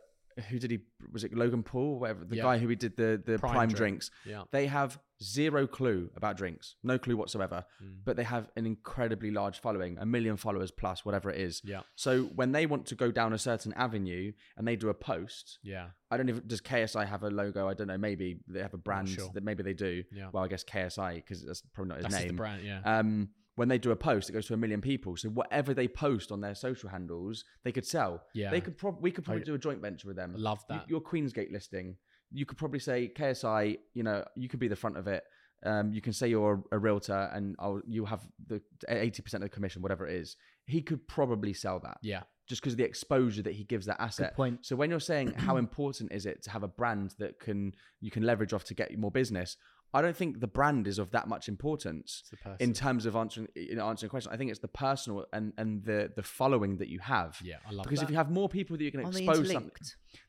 who 0.48 0.58
did 0.58 0.70
he 0.70 0.78
was 1.12 1.24
it 1.24 1.34
Logan 1.34 1.62
Paul, 1.62 1.98
whatever 1.98 2.24
the 2.24 2.36
Yeah. 2.36 2.42
guy 2.42 2.58
who 2.58 2.68
he 2.68 2.76
did 2.76 2.96
the 2.96 3.20
the 3.24 3.38
Prime 3.38 3.52
prime, 3.52 3.68
drink. 3.68 3.76
drinks. 3.78 4.10
Yeah. 4.24 4.44
They 4.52 4.66
have 4.66 5.00
zero 5.22 5.66
clue 5.66 6.10
about 6.14 6.36
drinks, 6.36 6.76
no 6.84 6.96
clue 6.98 7.16
whatsoever, 7.16 7.64
Mm. 7.82 8.04
but 8.04 8.16
they 8.16 8.22
have 8.22 8.50
an 8.56 8.66
incredibly 8.66 9.30
large 9.32 9.58
following, 9.60 9.98
a 9.98 10.06
million 10.06 10.36
followers 10.36 10.70
plus, 10.70 11.04
whatever 11.04 11.28
it 11.30 11.40
is. 11.40 11.60
Yeah. 11.64 11.82
So 11.96 12.24
when 12.26 12.52
they 12.52 12.66
want 12.66 12.86
to 12.86 12.94
go 12.94 13.10
down 13.10 13.32
a 13.32 13.38
certain 13.38 13.72
avenue 13.72 14.32
and 14.56 14.66
they 14.68 14.76
do 14.76 14.88
a 14.90 14.94
post, 14.94 15.58
Yeah. 15.62 15.90
I 16.10 16.16
don't 16.16 16.28
even 16.28 16.46
does 16.46 16.60
KSI 16.60 17.04
have 17.04 17.22
a 17.24 17.30
logo. 17.30 17.66
I 17.68 17.74
don't 17.74 17.88
know. 17.88 17.98
Maybe 17.98 18.38
they 18.46 18.60
have 18.60 18.74
a 18.74 18.78
brand 18.78 19.08
sure. 19.08 19.30
that 19.34 19.42
maybe 19.42 19.62
they 19.62 19.74
do. 19.74 20.04
Yeah. 20.12 20.30
Well, 20.32 20.44
I 20.44 20.48
guess 20.48 20.62
KSI 20.64 21.16
because 21.16 21.44
that's 21.44 21.62
probably 21.72 21.88
not 21.88 21.98
his 21.98 22.04
That's 22.04 22.16
name. 22.24 22.28
the 22.28 22.34
brand. 22.34 22.62
Yeah. 22.64 22.80
Um, 22.84 23.30
when 23.58 23.68
they 23.68 23.78
do 23.78 23.90
a 23.90 23.96
post, 23.96 24.30
it 24.30 24.32
goes 24.32 24.46
to 24.46 24.54
a 24.54 24.56
million 24.56 24.80
people. 24.80 25.16
So 25.16 25.28
whatever 25.30 25.74
they 25.74 25.88
post 25.88 26.30
on 26.30 26.40
their 26.40 26.54
social 26.54 26.88
handles, 26.88 27.44
they 27.64 27.72
could 27.72 27.84
sell. 27.84 28.22
Yeah. 28.32 28.50
They 28.50 28.60
could 28.60 28.78
probably 28.78 29.00
we 29.02 29.10
could 29.10 29.24
probably 29.24 29.42
I- 29.42 29.46
do 29.46 29.54
a 29.54 29.58
joint 29.58 29.82
venture 29.82 30.06
with 30.06 30.16
them. 30.16 30.32
Love 30.36 30.64
that. 30.68 30.88
your 30.88 31.00
Queensgate 31.00 31.52
listing, 31.52 31.96
you 32.30 32.46
could 32.46 32.56
probably 32.56 32.78
say 32.78 33.10
KSI. 33.14 33.78
You 33.94 34.02
know, 34.04 34.24
you 34.36 34.48
could 34.48 34.60
be 34.60 34.68
the 34.68 34.76
front 34.76 34.96
of 34.96 35.08
it. 35.08 35.24
Um, 35.66 35.92
you 35.92 36.00
can 36.00 36.12
say 36.12 36.28
you're 36.28 36.62
a 36.70 36.78
realtor, 36.78 37.30
and 37.32 37.56
I'll, 37.58 37.80
you 37.84 38.04
have 38.04 38.22
the 38.46 38.62
eighty 38.88 39.22
percent 39.22 39.42
of 39.42 39.50
the 39.50 39.54
commission, 39.54 39.82
whatever 39.82 40.06
it 40.06 40.14
is. 40.14 40.36
He 40.66 40.80
could 40.80 41.08
probably 41.08 41.52
sell 41.52 41.80
that 41.80 41.96
yeah. 42.00 42.22
just 42.48 42.60
because 42.60 42.74
of 42.74 42.76
the 42.76 42.84
exposure 42.84 43.42
that 43.42 43.54
he 43.54 43.64
gives 43.64 43.86
that 43.86 44.00
asset. 44.00 44.36
point. 44.36 44.64
So 44.64 44.76
when 44.76 44.88
you're 44.88 45.00
saying 45.00 45.32
how 45.32 45.56
important 45.66 46.12
is 46.12 46.26
it 46.26 46.44
to 46.44 46.50
have 46.50 46.62
a 46.62 46.68
brand 46.68 47.16
that 47.18 47.40
can 47.40 47.74
you 48.00 48.12
can 48.12 48.22
leverage 48.22 48.52
off 48.52 48.62
to 48.64 48.74
get 48.74 48.96
more 48.96 49.10
business, 49.10 49.56
I 49.94 50.02
don't 50.02 50.16
think 50.16 50.40
the 50.40 50.46
brand 50.46 50.86
is 50.86 50.98
of 50.98 51.10
that 51.12 51.28
much 51.28 51.48
importance 51.48 52.20
It's 52.22 52.30
the 52.30 52.36
person. 52.36 52.56
in 52.60 52.72
terms 52.74 53.06
of 53.06 53.16
answering 53.16 53.48
you 53.54 53.74
know, 53.76 53.86
answering 53.88 54.08
a 54.08 54.10
question. 54.10 54.32
I 54.32 54.36
think 54.36 54.50
it's 54.50 54.60
the 54.60 54.68
personal 54.68 55.24
and 55.32 55.52
and 55.56 55.82
the 55.84 56.12
the 56.14 56.22
following 56.22 56.76
that 56.78 56.88
you 56.88 56.98
have. 57.00 57.38
yeah. 57.42 57.56
I 57.66 57.72
love 57.72 57.84
Because 57.84 58.00
that. 58.00 58.04
if 58.06 58.10
you 58.10 58.16
have 58.16 58.30
more 58.30 58.48
people 58.48 58.76
that 58.76 58.84
you 58.84 58.90
can 58.92 59.00
Aren't 59.02 59.14
they 59.14 59.24
expose 59.24 59.50
something, 59.50 59.70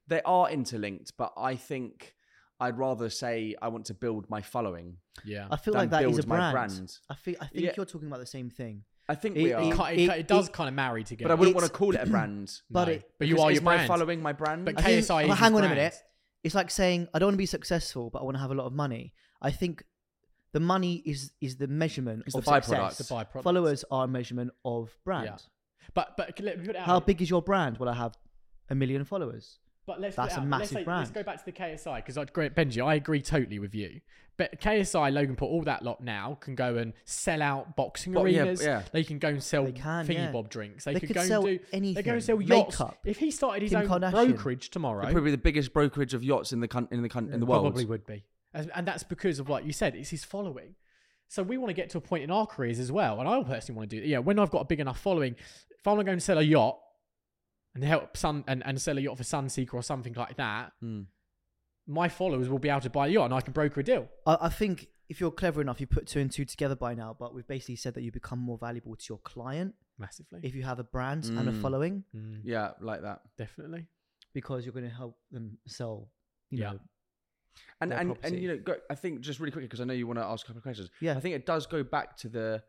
they 0.07 0.22
are 0.24 0.49
interlinked. 0.49 1.14
But 1.18 1.34
I 1.38 1.55
think 1.55 2.16
I'd 2.62 2.78
rather 2.78 3.10
say 3.10 3.55
I 3.62 3.68
want 3.70 3.86
to 3.88 3.93
build 3.93 4.30
my 4.30 4.41
following. 4.41 4.97
yeah. 5.26 5.47
I 5.51 5.57
feel 5.57 5.74
than 5.74 5.82
like 5.84 5.89
that 5.91 6.03
is 6.03 6.07
a 6.07 6.22
build 6.22 6.28
my 6.28 6.51
brand. 6.51 6.53
brand. 6.78 6.97
I 7.10 7.16
feel 7.16 7.36
I 7.41 7.47
think 7.47 7.66
Yeah. 7.66 7.72
you're 7.78 7.86
talking 7.86 8.07
about 8.07 8.20
the 8.20 8.26
same 8.38 8.49
thing. 8.49 8.84
I 9.10 9.16
think 9.16 9.36
It- 9.38 9.43
we 9.43 9.53
are, 9.53 9.62
It, 9.62 9.68
It- 9.68 9.80
it, 9.80 10.10
it- 10.10 10.20
it 10.20 10.28
does 10.28 10.47
it- 10.47 10.53
kind 10.53 10.68
of 10.70 10.76
marry 10.76 11.03
together. 11.03 11.30
but 11.30 11.32
I 11.32 11.36
wouldn't 11.39 11.55
want 11.55 11.68
to 11.68 11.74
call 11.74 11.95
it 11.95 12.01
a 12.01 12.05
brand. 12.16 12.47
But 12.70 12.86
No. 12.88 12.93
it- 12.93 13.12
but 13.18 13.28
you 13.28 13.39
are 13.41 13.49
is 13.51 13.55
your 13.55 13.64
my 13.64 13.86
following 13.88 14.22
my 14.22 14.34
brand. 14.34 14.66
But 14.66 14.78
I 14.80 14.82
think- 14.84 15.03
KSI 15.05 15.24
but 15.24 15.30
oh, 15.30 15.34
is 15.34 15.39
hang 15.39 15.51
his 15.53 15.57
on 15.62 15.66
a 15.66 15.70
minute. 15.70 15.95
It's 16.43 16.55
like 16.55 16.70
saying 16.72 17.07
I 17.14 17.20
don't 17.20 17.28
want 17.28 17.34
to 17.34 17.38
be 17.38 17.45
successful, 17.57 18.10
but 18.10 18.20
I 18.20 18.24
want 18.24 18.36
to 18.36 18.41
have 18.41 18.51
a 18.51 18.55
lot 18.55 18.66
of 18.68 18.74
money. 18.74 19.14
I 19.42 19.52
think 19.52 19.84
the 20.52 20.60
money 20.60 21.02
is 21.06 21.32
is 21.42 21.58
the 21.58 21.68
measurement 21.68 22.24
It's 22.26 22.36
of 22.36 22.44
the 22.46 22.52
byproduct. 22.52 22.90
success. 22.92 23.08
The 23.08 23.16
byproduct. 23.16 23.44
Followers 23.44 23.86
are 23.92 24.06
a 24.06 24.08
measurement 24.08 24.52
of 24.66 24.96
brand. 25.06 25.26
Yeah. 25.26 25.38
But 25.94 26.16
but 26.18 26.40
let 26.40 26.60
me 26.60 26.66
put 26.66 26.76
it 26.76 26.80
out. 26.80 26.86
How 26.86 27.00
here. 27.00 27.06
big 27.06 27.22
is 27.22 27.30
your 27.30 27.42
brand? 27.42 27.78
Well, 27.78 27.90
I 27.90 27.94
have 27.96 28.16
a 28.70 28.76
million 28.76 29.04
followers. 29.06 29.60
But 29.86 30.00
let's 30.02 30.16
That's 30.16 30.36
put 30.36 30.42
it 30.42 30.42
a 30.42 30.44
out. 30.44 30.48
massive 30.50 30.62
let's, 30.62 30.74
say, 30.74 30.84
brand. 30.84 31.00
let's 31.00 31.12
go 31.12 31.24
back 31.24 31.38
to 31.40 31.46
the 31.46 31.52
KSI 31.52 31.96
because 31.96 32.16
I 32.18 32.22
agree, 32.24 32.50
Benji, 32.50 32.86
I 32.86 32.94
agree 32.94 33.22
totally 33.24 33.58
with 33.58 33.74
you. 33.74 34.02
But 34.38 34.62
KSI, 34.62 35.12
Logan 35.12 35.36
Paul, 35.36 35.50
all 35.50 35.64
that 35.64 35.82
lot 35.84 36.02
now 36.04 36.38
can 36.40 36.54
go 36.54 36.78
and 36.78 36.94
sell 37.06 37.42
out 37.42 37.76
boxing 37.76 38.14
But 38.14 38.26
yeah, 38.26 38.42
arenas. 38.44 38.64
yeah. 38.64 38.84
They 38.92 39.04
can 39.04 39.18
go 39.18 39.30
and 39.30 39.42
sell 39.44 39.66
They 39.66 39.72
can, 39.72 40.06
thingy 40.06 40.14
yeah. 40.14 40.32
bob 40.32 40.50
drinks. 40.50 40.86
They, 40.86 40.94
They 40.94 41.00
could, 41.00 41.08
could 41.10 41.16
go 41.16 41.24
sell 41.26 41.46
and 41.46 41.58
do. 41.58 41.58
They 41.58 41.64
go 41.72 41.78
anything. 41.78 42.08
and 42.10 42.24
sell 42.24 42.40
yachts. 42.42 42.80
Makeup. 42.80 43.00
If 43.04 43.18
he 43.18 43.32
started 43.32 43.64
his 43.64 43.72
Kim 43.72 43.82
own 43.82 43.88
Kardashian. 44.02 44.12
brokerage 44.12 44.70
tomorrow, 44.70 45.02
They're 45.06 45.12
probably 45.14 45.32
the 45.32 45.38
biggest 45.40 45.74
brokerage 45.74 46.14
of 46.14 46.24
yachts 46.24 46.54
in 46.54 46.60
the 46.60 46.68
coun- 46.68 46.88
in 46.92 47.02
the 47.02 47.10
coun- 47.10 47.32
in 47.34 47.40
the 47.40 47.46
world. 47.48 47.64
probably 47.64 47.86
would 47.86 48.06
be, 48.06 48.14
As- 48.14 48.22
and 48.54 48.88
that's 48.88 49.04
because 49.04 49.39
of 49.39 49.47
what 49.50 49.66
you 49.66 49.72
said. 49.74 49.95
It's 49.95 50.10
his 50.10 50.24
following. 50.24 50.76
So 51.28 51.43
we 51.43 51.58
want 51.58 51.70
to 51.70 51.74
get 51.76 51.89
to 51.91 52.00
a 52.00 52.02
point 52.02 52.24
in 52.24 52.32
our 52.32 52.47
careers 52.47 52.80
as 52.80 52.91
well, 52.91 53.20
and 53.20 53.30
I 53.30 53.41
personally 53.43 53.78
want 53.78 53.89
to 53.91 54.02
do. 54.02 54.08
Yeah, 54.08 54.18
when 54.20 54.39
I've 54.39 54.50
got 54.50 54.62
a 54.62 54.66
big 54.66 54.80
enough 54.80 55.00
following, 55.00 55.36
if 55.80 55.88
I 55.88 55.91
want 55.91 56.00
to 56.02 56.06
go 56.06 56.12
and 56.12 56.24
sell 56.24 56.39
a 56.39 56.41
yacht 56.41 56.80
and 57.76 57.84
help 57.84 58.18
Sun 58.18 58.43
and, 58.47 58.66
and 58.66 58.82
sell 58.82 58.97
a 58.97 59.02
yacht 59.02 59.18
for 59.18 59.24
Sunseeker 59.24 59.76
or 59.76 59.84
something 59.84 60.14
like 60.14 60.38
that, 60.38 60.72
Hmm. 60.82 61.02
my 61.86 62.10
followers 62.10 62.50
will 62.50 62.60
be 62.60 62.70
able 62.70 62.82
to 62.82 62.89
buy 62.89 63.08
a 63.08 63.10
yacht, 63.12 63.26
and 63.26 63.34
I 63.34 63.41
can 63.41 63.54
broker 63.54 63.80
a 63.80 63.84
deal. 63.84 64.08
I, 64.26 64.38
I 64.41 64.50
think 64.50 64.88
if 65.08 65.20
you're 65.20 65.32
clever 65.32 65.62
enough, 65.62 65.80
you 65.80 65.86
put 65.88 66.08
two 66.08 66.20
and 66.20 66.32
two 66.32 66.45
together 66.45 66.76
by 66.76 66.95
now. 66.95 67.16
But 67.20 67.34
we've 67.36 67.47
basically 67.47 67.76
said 67.78 67.93
that 67.95 68.02
you 68.02 68.12
become 68.12 68.39
more 68.39 68.58
valuable 68.58 68.95
to 68.95 69.06
your 69.10 69.20
client 69.20 69.76
Massively, 70.00 70.39
if 70.43 70.56
you 70.56 70.64
have 70.64 70.80
a 70.80 70.84
brand 70.84 71.26
and 71.26 71.47
a 71.50 71.52
Mm. 71.52 71.62
following, 71.62 72.04
Mm, 72.16 72.41
Yeah, 72.43 72.72
like 72.82 73.02
that. 73.02 73.22
definitely. 73.38 73.86
because 74.34 74.64
you're 74.66 74.74
going 74.74 74.88
to 74.88 74.95
help 74.95 75.18
them 75.32 75.58
sell. 75.68 76.10
You 76.52 76.60
Yeah. 76.60 76.72
know, 76.74 76.80
And 77.82 77.93
and, 77.93 78.10
property. 78.10 78.28
and 78.28 78.43
you 78.43 78.50
know, 78.50 78.58
go, 78.58 78.76
I 78.89 78.95
think 78.95 79.22
just 79.22 79.39
really 79.39 79.52
quickly 79.52 79.68
because 79.68 79.82
I 79.82 79.86
know 79.86 79.93
you 79.93 80.08
want 80.08 80.20
to 80.20 80.26
ask 80.26 80.45
a 80.45 80.47
couple 80.47 80.60
of 80.60 80.64
questions. 80.64 80.89
Yeah. 81.00 81.16
I 81.16 81.20
think 81.20 81.36
it 81.36 81.45
does 81.45 81.66
go 81.66 81.84
back 81.84 82.18
to 82.18 82.30
the 82.30 82.64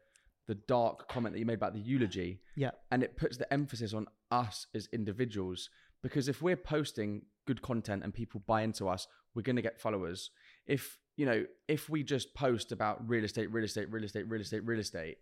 the 0.47 0.55
dark 0.55 1.09
comment 1.09 1.33
that 1.35 1.39
you 1.39 1.47
made 1.47 1.55
about 1.55 1.75
the 1.75 1.81
eulogy, 1.81 2.41
yeah, 2.57 2.71
and 2.91 3.05
it 3.05 3.17
puts 3.17 3.37
the 3.37 3.53
emphasis 3.53 3.95
on 3.95 4.07
us 4.33 4.67
as 4.75 4.89
individuals 4.93 5.71
because 6.03 6.29
if 6.29 6.43
we're 6.43 6.57
posting 6.57 7.23
good 7.47 7.63
content 7.63 8.03
and 8.05 8.13
people 8.13 8.43
buy 8.47 8.63
into 8.63 8.89
us, 8.89 9.07
we're 9.35 9.43
going 9.43 9.57
to 9.57 9.63
get 9.63 9.81
followers. 9.81 10.31
If 10.67 10.99
you 11.17 11.27
know, 11.27 11.45
if 11.69 11.89
we 11.89 12.03
just 12.03 12.35
post 12.35 12.73
about 12.73 13.09
real 13.09 13.25
estate, 13.25 13.53
real 13.53 13.65
estate, 13.65 13.91
real 13.91 14.05
estate, 14.05 14.29
real 14.29 14.41
estate, 14.41 14.65
real 14.65 14.81
estate, 14.81 15.19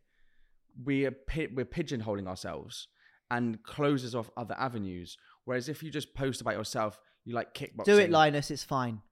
we 0.85 1.07
are 1.07 1.11
pi- 1.11 1.49
we're 1.53 1.65
pigeonholing 1.65 2.29
ourselves 2.29 2.89
and 3.31 3.63
closes 3.63 4.15
off 4.15 4.31
other 4.37 4.55
avenues. 4.59 5.17
Whereas 5.45 5.69
if 5.69 5.83
you 5.83 5.91
just 5.91 6.15
post 6.15 6.41
about 6.41 6.55
yourself, 6.55 7.01
you 7.25 7.35
like 7.35 7.53
kickboxing. 7.55 7.85
do 7.85 7.99
it, 7.99 8.11
Linus. 8.11 8.51
It's 8.51 8.65
fine. 8.65 9.03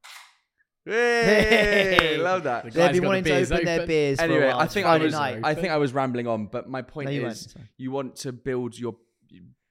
Hey, 0.87 1.97
Hey! 2.01 2.17
love 2.19 2.45
that. 2.45 2.65
The 2.65 2.71
guy's 2.71 2.93
been 2.93 2.95
got 2.97 3.03
the 3.03 3.07
wanting 3.09 3.25
to 3.25 3.31
beers 3.31 3.53
open 3.53 3.65
their 3.65 3.75
open. 3.77 3.89
beers 3.89 4.19
for 4.19 4.25
a 4.25 4.29
Anyway, 4.29 4.47
while. 4.47 4.59
I 4.61 4.67
think 4.67 4.87
I 4.87 4.91
Friday 4.91 5.05
was 5.05 5.13
night. 5.15 5.41
I 5.45 5.55
think 5.55 5.69
I 5.69 5.77
was 5.79 5.93
rambling 5.93 6.27
on, 6.27 6.47
but 6.47 6.69
my 6.69 6.83
point 6.83 7.07
No, 7.07 7.13
you 7.13 7.27
is 7.27 7.55
weren't, 7.57 7.69
you 7.77 7.91
want 7.91 8.17
to 8.17 8.33
build 8.33 8.79
your 8.79 8.97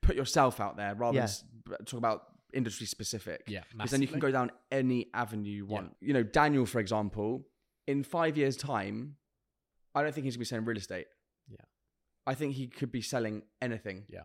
put 0.02 0.16
yourself 0.16 0.60
out 0.60 0.78
there 0.78 0.94
rather 0.94 1.16
Yeah. 1.16 1.22
than 1.22 1.30
s- 1.30 1.44
talk 1.86 1.98
about 1.98 2.26
industry 2.54 2.86
specific. 2.86 3.44
Yeah, 3.48 3.64
because 3.72 3.92
then 3.92 4.02
you 4.02 4.08
can 4.08 4.18
massively. 4.18 4.32
go 4.34 4.38
down 4.38 4.52
any 4.72 5.08
avenue 5.14 5.52
you 5.52 5.66
want. 5.66 5.96
You 6.00 6.14
know, 6.14 6.22
Daniel, 6.24 6.66
for 6.66 6.80
example, 6.80 7.48
in 7.88 8.04
five 8.04 8.38
years' 8.38 8.56
time, 8.58 9.16
I 9.96 10.04
don't 10.04 10.14
think 10.14 10.26
he's 10.26 10.36
gonna 10.36 10.42
be 10.42 10.46
selling 10.46 10.66
real 10.66 10.78
estate. 10.78 11.08
Yeah. 11.50 11.58
I 12.28 12.36
think 12.36 12.56
he 12.56 12.68
could 12.68 12.92
be 12.92 13.02
selling 13.02 13.44
anything. 13.62 14.06
Yeah, 14.10 14.24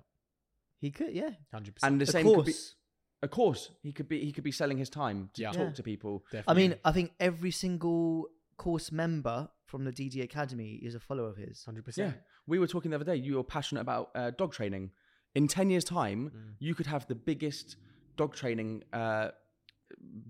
he 0.80 0.90
could, 0.90 1.14
yeah. 1.14 1.30
hundred 1.52 1.76
percent. 1.76 1.92
And 1.92 2.00
the 2.00 2.04
Of 2.04 2.08
same 2.10 2.26
could 2.26 2.44
be 2.46 2.52
course. 2.52 2.74
Of 3.22 3.30
course, 3.30 3.70
he 3.82 3.92
could 3.92 4.08
be 4.08 4.24
he 4.24 4.32
could 4.32 4.44
be 4.44 4.52
selling 4.52 4.78
his 4.78 4.88
time 4.90 5.30
to 5.34 5.42
Yeah. 5.42 5.52
talk 5.52 5.68
Yeah. 5.68 5.72
to 5.74 5.82
people. 5.82 6.24
I 6.48 6.54
mean, 6.54 6.74
I 6.84 6.92
think 6.92 7.12
every 7.20 7.50
single 7.50 8.28
course 8.56 8.90
member 8.92 9.48
from 9.66 9.84
the 9.84 9.92
DD 9.92 10.22
Academy 10.22 10.74
is 10.82 10.94
a 10.94 11.00
follower 11.00 11.28
of 11.28 11.36
his. 11.36 11.64
Hundred 11.64 11.84
percent. 11.84 12.06
Yeah, 12.06 12.12
percent. 12.12 12.26
we 12.46 12.58
were 12.58 12.66
talking 12.66 12.90
the 12.90 12.96
other 12.96 13.04
day. 13.04 13.16
You 13.16 13.36
were 13.36 13.44
passionate 13.44 13.82
about 13.82 14.10
uh, 14.14 14.30
dog 14.30 14.52
training. 14.52 14.90
In 15.34 15.46
ten 15.48 15.70
years' 15.70 15.84
time, 15.84 16.30
Mm. 16.30 16.54
you 16.58 16.74
could 16.74 16.86
have 16.86 17.06
the 17.06 17.14
biggest 17.14 17.76
dog 18.16 18.34
training 18.34 18.82
uh, 18.92 19.30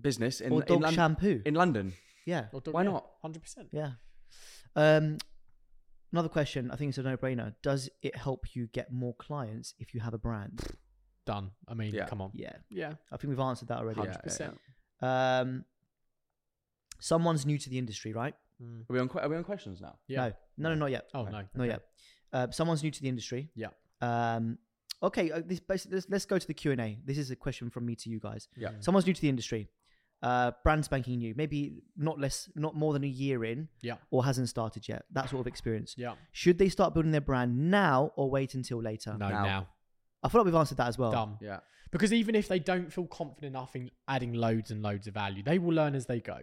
business 0.01 0.41
in 0.41 0.51
or 0.51 0.61
in, 0.61 0.67
dog 0.67 0.81
Lon- 0.81 0.93
shampoo. 0.93 1.41
in 1.45 1.53
London. 1.55 1.93
yeah, 2.25 2.47
Why 2.51 2.83
not? 2.83 3.09
Hundred 3.21 3.41
percent. 3.41 3.69
yeah. 3.71 3.93
Um, 4.75 5.17
another 6.11 6.29
question. 6.29 6.71
I 6.71 6.75
think 6.75 6.89
it's 6.89 6.97
a 6.97 7.03
no-brainer. 7.03 7.55
Does 7.61 7.89
it 8.01 8.15
help 8.15 8.55
you 8.55 8.67
get 8.67 8.91
more 8.91 9.15
clients 9.15 9.73
if 9.79 9.93
you 9.93 9.99
have 10.01 10.13
a 10.13 10.17
brand? 10.17 10.61
Done. 11.33 11.51
I 11.67 11.73
mean, 11.73 11.93
Yeah. 11.93 12.07
come 12.11 12.21
on. 12.21 12.31
Yeah, 12.33 12.53
Yeah. 12.69 12.93
I 13.11 13.17
think 13.17 13.29
we've 13.29 13.39
answered 13.39 13.67
that 13.69 13.79
already. 13.79 14.01
Yeah, 14.01 14.17
100%. 14.25 14.57
Um, 15.01 15.65
someone's 16.99 17.45
new 17.45 17.57
to 17.57 17.69
the 17.69 17.77
industry, 17.77 18.13
right? 18.13 18.35
Mm. 18.61 18.81
Are 18.89 18.93
we 18.93 18.99
on? 18.99 19.09
que- 19.09 19.21
Are 19.21 19.29
we 19.29 19.35
on 19.35 19.43
questions 19.43 19.81
now? 19.81 19.97
Yeah. 20.07 20.31
No, 20.57 20.69
no, 20.69 20.69
no, 20.69 20.75
not 20.75 20.91
yet. 20.91 21.09
Oh 21.13 21.21
Okay. 21.21 21.31
no. 21.31 21.43
Not 21.55 21.63
yet. 21.67 21.81
Uh, 22.33 22.47
someone's 22.51 22.83
new 22.83 22.91
to 22.91 23.01
the 23.01 23.09
industry. 23.09 23.49
Yeah. 23.55 23.69
Um, 24.01 24.57
okay. 25.01 25.31
Uh, 25.31 25.41
this 25.45 25.59
basically, 25.59 25.95
let's, 25.95 26.07
let's 26.09 26.25
go 26.25 26.37
to 26.37 26.47
the 26.47 26.53
Q 26.53 26.71
and 26.71 26.81
A. 26.81 26.99
This 27.03 27.17
is 27.17 27.31
a 27.31 27.35
question 27.35 27.69
from 27.69 27.85
me 27.85 27.95
to 27.95 28.09
you 28.09 28.19
guys. 28.19 28.47
Yeah. 28.55 28.69
Mm. 28.69 28.83
Someone's 28.83 29.05
new 29.07 29.13
to 29.13 29.21
the 29.21 29.29
industry. 29.29 29.69
Uh, 30.21 30.51
brand 30.63 30.85
spanking 30.85 31.17
new, 31.17 31.33
maybe 31.35 31.81
not 31.97 32.19
less, 32.19 32.47
not 32.53 32.75
more 32.75 32.93
than 32.93 33.03
a 33.03 33.07
year 33.07 33.43
in, 33.43 33.67
Yeah. 33.81 33.95
or 34.11 34.23
hasn't 34.23 34.49
started 34.49 34.87
yet. 34.87 35.03
That 35.11 35.29
sort 35.31 35.39
of 35.41 35.47
experience. 35.47 35.95
Yeah. 35.97 36.13
Should 36.31 36.59
they 36.59 36.69
start 36.69 36.93
building 36.93 37.11
their 37.11 37.21
brand 37.21 37.71
now 37.71 38.11
or 38.15 38.29
wait 38.29 38.53
until 38.53 38.79
later? 38.83 39.17
No. 39.17 39.29
Now. 39.29 39.43
Now. 39.43 39.67
I 40.23 40.29
feel 40.29 40.41
like 40.41 40.45
we've 40.45 40.55
answered 40.55 40.77
that 40.77 40.87
as 40.87 40.97
well. 40.97 41.11
Dumb. 41.11 41.37
Yeah. 41.41 41.59
Because 41.91 42.13
even 42.13 42.35
if 42.35 42.47
they 42.47 42.59
don't 42.59 42.91
feel 42.93 43.05
confident 43.07 43.45
enough 43.55 43.75
in 43.75 43.91
adding 44.07 44.33
loads 44.33 44.71
and 44.71 44.81
loads 44.81 45.07
of 45.07 45.13
value, 45.13 45.43
they 45.43 45.59
will 45.59 45.73
learn 45.73 45.93
as 45.95 46.05
they 46.05 46.19
go. 46.21 46.37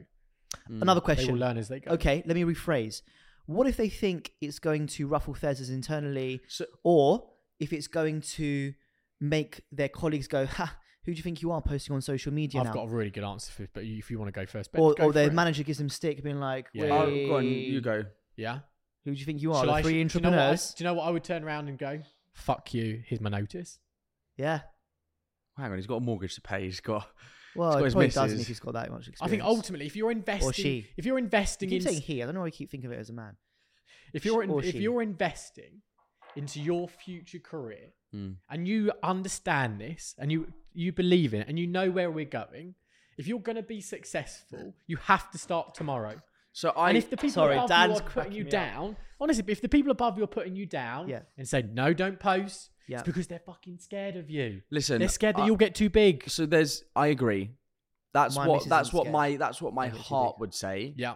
Mm. 0.70 0.83
Another 0.83 1.01
They 1.01 1.05
question. 1.05 1.33
will 1.33 1.41
learn 1.41 1.57
as 1.57 1.68
they 1.68 1.81
go. 1.81 1.93
Okay, 1.93 2.22
let 2.26 2.35
me 2.35 2.43
rephrase. 2.45 3.03
What 3.47 3.66
if 3.66 3.76
they 3.76 3.89
think 3.89 4.33
it's 4.43 4.59
going 4.59 4.87
to 4.89 5.07
ruffle 5.07 5.33
feathers 5.35 5.70
internally, 5.70 6.43
So, 6.49 6.66
or 6.85 7.31
if 7.59 7.72
it's 7.72 7.87
going 7.87 8.20
to 8.22 8.74
make 9.20 9.62
their 9.72 9.89
colleagues 9.89 10.29
go, 10.29 10.45
"Ha, 10.45 10.76
who 11.05 11.12
do 11.12 11.16
you 11.16 11.22
think 11.22 11.41
you 11.41 11.51
are 11.51 11.62
posting 11.62 11.95
on 11.95 12.03
social 12.03 12.33
media 12.33 12.61
I've 12.61 12.66
now?" 12.66 12.72
got 12.74 12.85
a 12.85 12.91
really 12.91 13.11
good 13.11 13.24
answer 13.24 13.51
for 13.53 13.62
this, 13.62 13.70
but 13.72 13.85
if 13.85 14.11
you 14.11 14.18
want 14.18 14.29
to 14.35 14.39
go 14.39 14.45
first, 14.45 14.70
Ben, 14.72 14.83
or 14.83 14.93
go 14.95 15.05
or 15.07 15.12
their 15.12 15.29
it. 15.29 15.33
manager 15.33 15.62
gives 15.62 15.79
them 15.79 15.89
stick, 15.89 16.22
being 16.22 16.41
like, 16.41 16.66
Yeah. 16.74 16.85
oh, 16.93 17.07
go 17.26 17.37
on, 17.39 17.47
you 17.47 17.81
go. 17.81 18.05
yeah. 18.37 18.61
Who 19.07 19.14
do 19.14 19.18
you 19.18 19.24
think 19.24 19.41
you 19.41 19.53
are? 19.53 19.64
Shall 19.64 19.66
the 19.66 19.72
I- 19.72 19.83
three 19.83 20.05
do 20.05 20.18
you 20.18 20.20
know 20.22 20.31
what 20.31 20.39
I- 20.39 20.53
intrapreneurs. 20.53 20.74
Do 20.76 20.85
you 20.85 20.91
know 20.91 20.95
what 20.95 21.05
I 21.05 21.11
would 21.11 21.24
turn 21.24 21.43
around 21.43 21.68
and 21.68 21.79
go? 21.79 22.03
Fuck 22.39 22.74
you. 22.74 23.03
Here's 23.07 23.20
my 23.20 23.30
notice. 23.30 23.78
yeah. 24.36 24.61
Hang 25.57 25.72
on, 25.72 25.76
he's 25.76 25.89
got 25.89 25.97
a 25.97 26.01
mortgage 26.01 26.36
to 26.36 26.41
pay. 26.41 26.64
He's 26.64 26.78
got. 26.80 27.05
Well, 27.57 27.72
got 27.72 27.78
he 27.78 27.84
his 27.86 27.95
probably 27.95 28.09
doesn't 28.11 28.41
if 28.41 28.47
he's 28.47 28.61
got 28.61 28.74
that 28.74 28.91
much 28.93 29.09
experience. 29.09 29.22
I 29.22 29.28
think 29.28 29.43
ultimately, 29.43 29.86
if 29.86 29.97
you're 29.97 30.12
investing, 30.12 30.53
she. 30.53 30.86
if 30.97 31.05
you're 31.05 31.18
You 31.18 31.24
investing 31.24 31.68
keep 31.68 31.82
in, 31.82 31.89
saying 31.89 32.01
he. 32.03 32.22
I 32.22 32.26
don't 32.26 32.34
know 32.36 32.41
why 32.43 32.47
you 32.47 32.53
keep 32.53 32.70
thinking 32.70 32.89
of 32.91 32.97
it 32.97 33.01
as 33.01 33.11
a 33.11 33.12
man. 33.12 33.36
If 34.14 34.24
you're 34.24 34.45
in, 34.45 34.51
if 34.61 34.70
she. 34.72 34.78
you're 34.78 35.03
investing 35.03 35.82
into 36.36 36.61
your 36.61 36.89
future 36.89 37.41
career 37.41 37.93
Mm. 38.14 38.36
and 38.49 38.66
you 38.66 38.91
understand 39.03 39.78
this 39.80 40.14
and 40.18 40.32
you 40.32 40.51
you 40.72 40.93
believe 40.93 41.34
in 41.34 41.43
it 41.43 41.49
and 41.49 41.59
you 41.59 41.66
know 41.66 41.91
where 41.91 42.11
we're 42.11 42.24
going, 42.24 42.74
if 43.18 43.26
you're 43.26 43.41
going 43.41 43.57
to 43.57 43.62
be 43.62 43.80
successful, 43.82 44.74
you 44.86 44.97
have 44.97 45.30
to 45.32 45.39
start 45.39 45.74
tomorrow. 45.74 46.22
So 46.59 46.70
I 46.70 46.88
and 46.88 46.98
if 46.98 47.09
the 47.09 47.16
people 47.16 47.34
Sorry, 47.34 47.54
above 47.54 47.68
Dan's 47.68 47.90
you 47.90 47.96
are 47.98 48.00
putting 48.00 48.12
cracking 48.12 48.32
you 48.32 48.42
me 48.42 48.48
up. 48.48 48.50
down, 48.50 48.96
honestly, 49.20 49.44
if 49.46 49.61
the 49.61 49.68
people 49.68 49.92
above 49.92 50.18
you 50.18 50.24
are 50.24 50.26
putting 50.38 50.56
you 50.56 50.66
down 50.66 51.09
Yeah. 51.09 51.20
and 51.36 51.46
say 51.46 51.62
no, 51.62 51.92
don't 51.94 52.18
post, 52.18 52.70
Yeah. 52.88 52.96
it's 52.98 53.06
because 53.06 53.28
they're 53.28 53.38
fucking 53.38 53.78
scared 53.78 54.16
of 54.16 54.28
you. 54.28 54.62
listen, 54.68 54.98
They're 54.98 55.09
scared 55.09 55.36
that 55.36 55.42
I- 55.42 55.46
you'll 55.46 55.54
get 55.56 55.76
too 55.76 55.88
big. 55.88 56.28
So 56.28 56.46
there's, 56.46 56.82
I 56.96 57.06
agree. 57.09 57.52
That's 58.12 58.34
My 58.34 58.48
what 58.48 58.54
missus 58.56 58.70
that's 58.70 58.88
isn't 58.88 58.96
what 58.98 59.04
scared. 59.04 59.12
my 59.12 59.36
that's 59.36 59.62
what 59.62 59.72
my 59.72 59.84
I 59.84 59.88
get 59.90 59.96
too 59.98 60.02
heart 60.02 60.34
big. 60.36 60.40
would 60.40 60.54
say. 60.54 60.94
Yeah. 60.96 61.14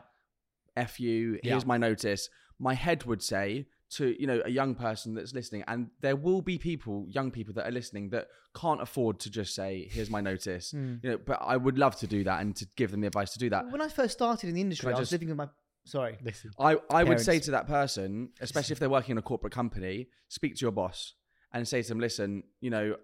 F 0.76 1.00
you. 1.00 1.40
Yeah. 1.42 1.50
Here's 1.50 1.66
my 1.66 1.76
notice. 1.76 2.28
My 2.60 2.74
head 2.74 3.02
would 3.04 3.20
say 3.22 3.66
to 3.96 4.20
you 4.20 4.26
know 4.26 4.40
a 4.44 4.50
young 4.50 4.74
person 4.74 5.14
that's 5.14 5.34
listening, 5.34 5.64
and 5.68 5.90
there 6.00 6.16
will 6.16 6.42
be 6.42 6.58
people, 6.58 7.06
young 7.08 7.30
people 7.30 7.54
that 7.54 7.66
are 7.66 7.70
listening 7.70 8.10
that 8.10 8.28
can't 8.54 8.80
afford 8.80 9.20
to 9.20 9.30
just 9.30 9.54
say, 9.54 9.88
"Here's 9.90 10.10
my 10.10 10.20
notice." 10.20 10.70
Hmm. 10.70 10.96
You 11.02 11.10
know, 11.10 11.18
but 11.18 11.38
I 11.40 11.56
would 11.56 11.78
love 11.78 11.96
to 11.96 12.06
do 12.06 12.24
that 12.24 12.40
and 12.40 12.54
to 12.56 12.66
give 12.76 12.90
them 12.90 13.00
the 13.00 13.06
advice 13.06 13.32
to 13.34 13.38
do 13.38 13.50
that. 13.50 13.70
When 13.70 13.82
I 13.82 13.88
first 13.88 14.14
started 14.14 14.48
in 14.48 14.54
the 14.54 14.60
industry, 14.60 14.86
Can 14.86 14.94
I 14.94 14.96
I, 14.96 15.00
was 15.00 15.08
just- 15.08 15.12
living 15.12 15.28
with 15.28 15.36
my. 15.38 15.48
Sorry. 15.84 16.16
Listen. 16.22 16.52
I, 16.60 16.76
I 16.90 17.02
would 17.02 17.18
say 17.20 17.40
to 17.40 17.50
that 17.50 17.66
person, 17.66 18.28
especially 18.40 18.72
if 18.74 18.78
they're 18.78 18.88
working 18.88 19.12
in 19.12 19.18
a 19.18 19.22
corporate 19.22 19.52
company, 19.52 20.06
speak 20.28 20.54
to 20.54 20.60
your 20.64 20.70
boss 20.70 21.14
and 21.52 21.66
say 21.66 21.82
to 21.82 21.88
them, 21.88 21.98
listen, 21.98 22.44
you 22.60 22.70
know, 22.70 22.94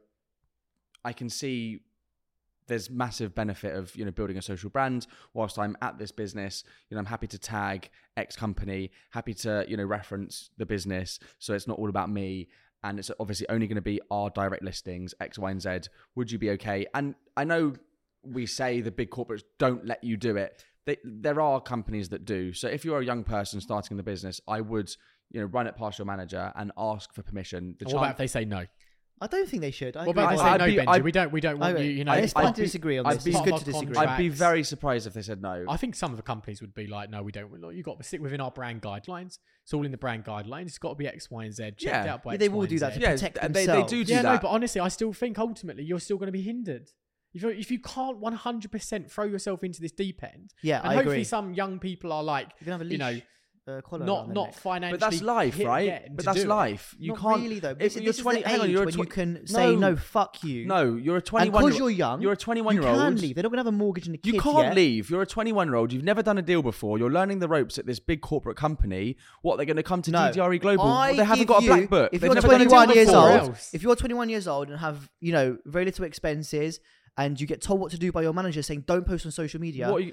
I 1.04 1.12
can 1.12 1.28
see 1.28 1.80
there's 2.68 2.90
massive 2.90 3.34
benefit 3.34 3.74
of, 3.74 3.94
you 3.96 4.04
know, 4.04 4.10
building 4.10 4.36
a 4.36 4.42
social 4.42 4.70
brand 4.70 5.06
whilst 5.34 5.58
I'm 5.58 5.76
at 5.82 5.98
this 5.98 6.12
business. 6.12 6.64
You 6.88 6.94
know, 6.94 7.00
I'm 7.00 7.06
happy 7.06 7.26
to 7.28 7.38
tag 7.38 7.90
X 8.16 8.36
company, 8.36 8.92
happy 9.10 9.34
to, 9.34 9.64
you 9.66 9.76
know, 9.76 9.84
reference 9.84 10.50
the 10.58 10.66
business. 10.66 11.18
So 11.38 11.54
it's 11.54 11.66
not 11.66 11.78
all 11.78 11.88
about 11.88 12.10
me. 12.10 12.48
And 12.84 12.98
it's 12.98 13.10
obviously 13.18 13.48
only 13.48 13.66
going 13.66 13.76
to 13.76 13.82
be 13.82 14.00
our 14.10 14.30
direct 14.30 14.62
listings, 14.62 15.12
X, 15.20 15.38
Y, 15.38 15.50
and 15.50 15.60
Z. 15.60 15.90
Would 16.14 16.30
you 16.30 16.38
be 16.38 16.50
okay? 16.50 16.86
And 16.94 17.16
I 17.36 17.42
know 17.42 17.74
we 18.22 18.46
say 18.46 18.80
the 18.80 18.92
big 18.92 19.10
corporates 19.10 19.42
don't 19.58 19.84
let 19.84 20.04
you 20.04 20.16
do 20.16 20.36
it. 20.36 20.64
They, 20.86 20.98
there 21.04 21.40
are 21.40 21.60
companies 21.60 22.08
that 22.10 22.24
do. 22.24 22.52
So 22.52 22.68
if 22.68 22.84
you're 22.84 23.00
a 23.00 23.04
young 23.04 23.24
person 23.24 23.60
starting 23.60 23.92
in 23.92 23.96
the 23.96 24.02
business, 24.04 24.40
I 24.46 24.60
would, 24.60 24.90
you 25.30 25.40
know, 25.40 25.46
run 25.46 25.66
it 25.66 25.76
past 25.76 25.98
your 25.98 26.06
manager 26.06 26.52
and 26.54 26.70
ask 26.78 27.12
for 27.12 27.22
permission. 27.22 27.74
The 27.78 27.86
What 27.86 27.96
about 27.96 28.10
if 28.12 28.16
they 28.18 28.26
say 28.26 28.44
no? 28.44 28.64
I 29.20 29.26
don't 29.26 29.48
think 29.48 29.62
they 29.62 29.70
should. 29.70 29.96
I 29.96 30.04
What 30.06 30.10
agree 30.10 30.22
about 30.22 30.32
if 30.32 30.38
with 30.38 30.46
I'd 30.46 30.58
no, 30.60 30.66
be- 30.66 30.76
Benji? 30.76 30.88
I'd- 30.88 31.02
we 31.02 31.12
don't. 31.12 31.32
We 31.32 31.40
don't 31.40 31.58
want 31.58 31.74
Okay. 31.76 31.86
you. 31.86 31.90
You 31.92 32.04
know, 32.04 32.12
It's 32.12 32.32
I'd 32.36 32.42
fine 32.44 32.54
to 32.54 32.62
disagree 32.62 32.98
on 32.98 33.06
I'd 33.06 33.16
this. 33.16 33.24
be- 33.24 33.30
It's 33.32 33.40
good 33.40 33.56
to 33.56 33.64
disagree. 33.64 33.96
I'd 33.96 34.16
be 34.16 34.28
Facts. 34.28 34.38
very 34.38 34.62
surprised 34.64 35.06
if 35.06 35.12
they 35.14 35.22
said 35.22 35.42
no. 35.42 35.64
I 35.68 35.76
think 35.76 35.94
some 35.96 36.10
of 36.12 36.16
the 36.16 36.22
companies 36.22 36.60
would 36.60 36.72
be 36.74 36.86
like, 36.86 37.10
no, 37.10 37.22
we 37.22 37.32
don't. 37.32 37.52
Look, 37.60 37.74
You've 37.74 37.84
got 37.84 37.98
to 37.98 38.04
stick 38.04 38.20
within 38.20 38.40
our 38.40 38.50
brand 38.50 38.80
guidelines. 38.82 39.38
It's 39.64 39.74
all 39.74 39.84
in 39.84 39.90
the 39.90 39.98
brand 39.98 40.24
guidelines. 40.24 40.66
It's 40.66 40.78
got 40.78 40.90
to 40.90 40.94
be 40.94 41.06
X, 41.08 41.30
Y, 41.30 41.44
and 41.44 41.52
Z. 41.54 41.62
Checked 41.78 41.82
Yeah. 41.82 42.12
out 42.14 42.22
by 42.22 42.32
Yeah, 42.32 42.34
X, 42.34 42.40
they 42.40 42.48
Y, 42.48 42.54
will 42.54 42.60
and 42.62 42.70
do 42.70 42.78
that 42.78 42.92
Z. 42.94 43.00
to 43.00 43.02
Yeah, 43.06 43.12
protect 43.12 43.34
they- 43.40 43.48
they 43.48 43.66
themselves. 43.66 43.90
do 43.90 44.04
do 44.04 44.12
yeah, 44.12 44.22
no, 44.22 44.32
that. 44.32 44.42
but 44.42 44.48
honestly, 44.48 44.80
I 44.80 44.88
still 44.88 45.12
think 45.12 45.38
ultimately 45.38 45.84
you're 45.84 46.00
still 46.00 46.16
going 46.16 46.28
to 46.28 46.32
be 46.32 46.42
hindered. 46.42 46.88
If 47.34 47.42
you 47.42 47.48
if 47.50 47.70
you 47.70 47.78
can't 47.80 48.18
100% 48.20 49.10
throw 49.10 49.24
yourself 49.24 49.62
into 49.62 49.80
this 49.82 49.92
deep 49.92 50.22
end, 50.24 50.52
Yeah, 50.62 50.78
and 50.80 50.88
I 50.90 50.94
hopefully 50.94 51.16
agree. 51.16 51.24
some 51.24 51.52
young 51.54 51.78
people 51.78 52.12
are 52.12 52.22
like, 52.22 52.48
You 52.60 52.64
can 52.64 52.72
have 52.72 52.80
a 52.80 52.84
leash. 52.84 52.92
you 52.92 52.98
know, 52.98 53.20
uh, 53.68 53.80
collar 53.82 54.04
not 54.06 54.16
around 54.18 54.26
their 54.28 54.34
not 54.34 54.46
neck. 54.48 54.54
financially. 54.56 54.98
But 54.98 55.10
that's 55.10 55.22
life, 55.22 55.54
hit 55.54 55.66
right? 55.66 55.84
getting 55.86 56.16
But 56.16 56.22
to 56.22 56.24
that's 56.26 56.36
do 56.38 56.42
it. 56.44 56.48
life. 56.48 56.94
You 56.98 57.08
Not 57.12 57.20
can't. 57.20 57.42
really 57.42 57.58
though. 57.60 57.70
If 57.70 57.78
This, 57.78 57.94
you're 57.96 58.04
this 58.04 58.16
is 58.16 58.22
20, 58.22 58.42
the 58.42 58.48
hang 58.48 58.60
on, 58.60 58.66
age 58.66 58.72
you're 58.72 58.82
a 58.82 58.86
when 58.86 58.94
tw- 58.94 58.98
you 58.98 59.04
can 59.06 59.46
say 59.46 59.76
no, 59.76 59.96
fuck 59.96 60.42
you. 60.44 60.66
No, 60.66 60.94
you're 60.94 61.16
a 61.16 61.18
and 61.18 61.24
21. 61.26 61.64
because 61.64 61.78
you're 61.78 61.90
young, 61.90 62.22
You're 62.22 62.32
a 62.32 62.36
21 62.36 62.74
you 62.76 62.80
year 62.82 62.90
old. 62.90 62.98
can 63.00 63.16
leave. 63.16 63.34
They're 63.34 63.42
not 63.42 63.48
gonna 63.50 63.60
have 63.60 63.66
a 63.66 63.72
mortgage 63.72 64.06
and 64.06 64.14
a 64.14 64.18
kid 64.18 64.34
You 64.34 64.40
can't 64.40 64.58
yet. 64.68 64.74
leave. 64.76 65.10
You're 65.10 65.22
a 65.22 65.26
21 65.26 65.66
year 65.68 65.74
old. 65.76 65.92
You've 65.92 66.04
never 66.04 66.22
done 66.22 66.38
a 66.38 66.42
deal 66.42 66.62
before. 66.62 66.98
You're 66.98 67.10
learning 67.10 67.38
the 67.40 67.48
ropes 67.48 67.78
at 67.78 67.86
this 67.86 67.98
big 68.00 68.20
corporate 68.20 68.56
company. 68.56 69.16
What 69.42 69.56
they're 69.56 69.66
going 69.66 69.76
to 69.76 69.82
come 69.82 70.02
to 70.02 70.10
No. 70.10 70.18
DDRE 70.30 70.60
Global? 70.60 70.84
I 70.84 71.14
they 71.16 71.24
haven't 71.24 71.38
give 71.40 71.48
got 71.48 71.62
a 71.62 71.66
black 71.66 71.90
book. 71.90 72.10
If 72.12 72.20
They've 72.20 72.28
you're 72.28 72.34
never 72.34 72.46
done 72.48 72.60
a 72.60 72.64
deal 72.64 72.68
21 72.70 72.96
years 72.96 73.06
before. 73.08 73.22
old, 73.30 73.40
else. 73.50 73.70
if 73.74 73.82
you're 73.82 73.96
21 73.96 74.28
years 74.28 74.48
old 74.48 74.68
and 74.70 74.78
have 74.78 75.10
you 75.20 75.32
know 75.32 75.58
very 75.66 75.84
little 75.84 76.04
expenses, 76.04 76.80
and 77.16 77.40
you 77.40 77.46
get 77.46 77.60
told 77.60 77.80
what 77.80 77.90
to 77.90 77.98
do 77.98 78.12
by 78.12 78.22
your 78.22 78.32
manager 78.32 78.62
saying 78.62 78.84
don't 78.86 79.04
post 79.06 79.26
on 79.26 79.32
social 79.32 79.60
media, 79.60 79.90
What 79.90 79.96
are 80.02 80.04
you, 80.04 80.12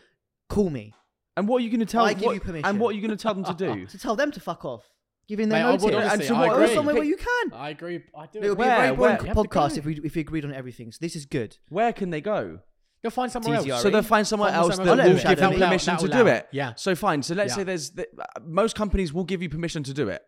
call 0.50 0.70
me 0.70 0.94
and 1.38 1.48
what 1.48 1.58
are 1.58 1.66
you 1.66 1.70
going 1.70 1.80
to 1.82 1.86
tell? 1.86 2.06
I 2.06 2.14
give 2.14 2.24
what, 2.24 2.34
you 2.36 2.40
permission. 2.42 2.66
And 2.70 2.80
what 2.80 2.90
are 2.90 2.94
you 2.98 3.02
going 3.02 3.18
to 3.18 3.22
tell 3.22 3.34
them 3.34 3.44
to 3.46 3.54
do? 3.54 3.86
to 3.88 3.98
tell 3.98 4.16
them 4.16 4.32
to 4.32 4.40
fuck 4.40 4.64
off, 4.66 4.84
giving 5.28 5.50
them 5.50 5.60
Mate, 5.60 5.66
I 5.66 5.70
notice. 5.72 5.84
would 5.84 5.94
And 5.94 6.04
honestly, 6.04 6.26
so 6.28 6.36
I 6.36 6.40
what- 6.48 6.50
Go 6.58 6.64
agree. 6.64 6.76
somewhere 6.76 6.96
where 6.96 7.04
you 7.04 7.18
can. 7.18 7.54
I 7.54 7.70
agree. 7.70 8.04
I 8.18 8.26
do. 8.28 8.40
It 8.42 8.50
would 8.50 8.58
be 8.58 8.64
agree. 8.64 8.74
a 8.74 8.78
very 8.78 8.96
boring 8.96 9.00
Where? 9.00 9.22
You 9.22 9.28
have 9.28 9.36
to 9.38 9.44
podcast 9.44 9.70
go. 9.70 9.76
if 9.78 9.86
we 9.86 10.00
if 10.04 10.16
we 10.16 10.22
agreed 10.22 10.46
on 10.46 10.54
everything. 10.54 10.92
So 10.92 10.98
this 11.02 11.16
is 11.16 11.26
good. 11.26 11.58
Where 11.70 11.92
can 11.94 12.10
they 12.10 12.22
go? 12.22 12.60
You'll 13.04 13.12
find 13.12 13.32
somewhere 13.32 13.60
DDRE. 13.60 13.68
else. 13.70 13.82
So 13.84 13.90
they'll 13.92 14.02
find 14.02 14.26
someone 14.26 14.50
Find 14.52 14.64
else 14.64 14.76
someone 14.78 14.98
that 14.98 15.06
else. 15.08 15.10
will 15.10 15.18
That'll 15.24 15.32
give 15.32 15.40
them 15.40 15.54
allow- 15.62 15.68
permission 15.68 15.98
to 15.98 16.08
that'll 16.08 16.24
do 16.24 16.30
allow. 16.30 16.38
it. 16.38 16.48
Yeah. 16.52 16.74
So 16.76 16.96
fine. 16.96 17.22
So 17.22 17.36
let's 17.36 17.52
Yeah. 17.52 17.56
say 17.58 17.64
there's 17.64 17.92
the, 17.92 18.08
uh, 18.20 18.24
most 18.44 18.76
companies 18.76 19.14
will 19.14 19.26
give 19.26 19.44
you 19.44 19.50
permission 19.50 19.84
to 19.84 19.94
do 19.94 20.10
it 20.10 20.24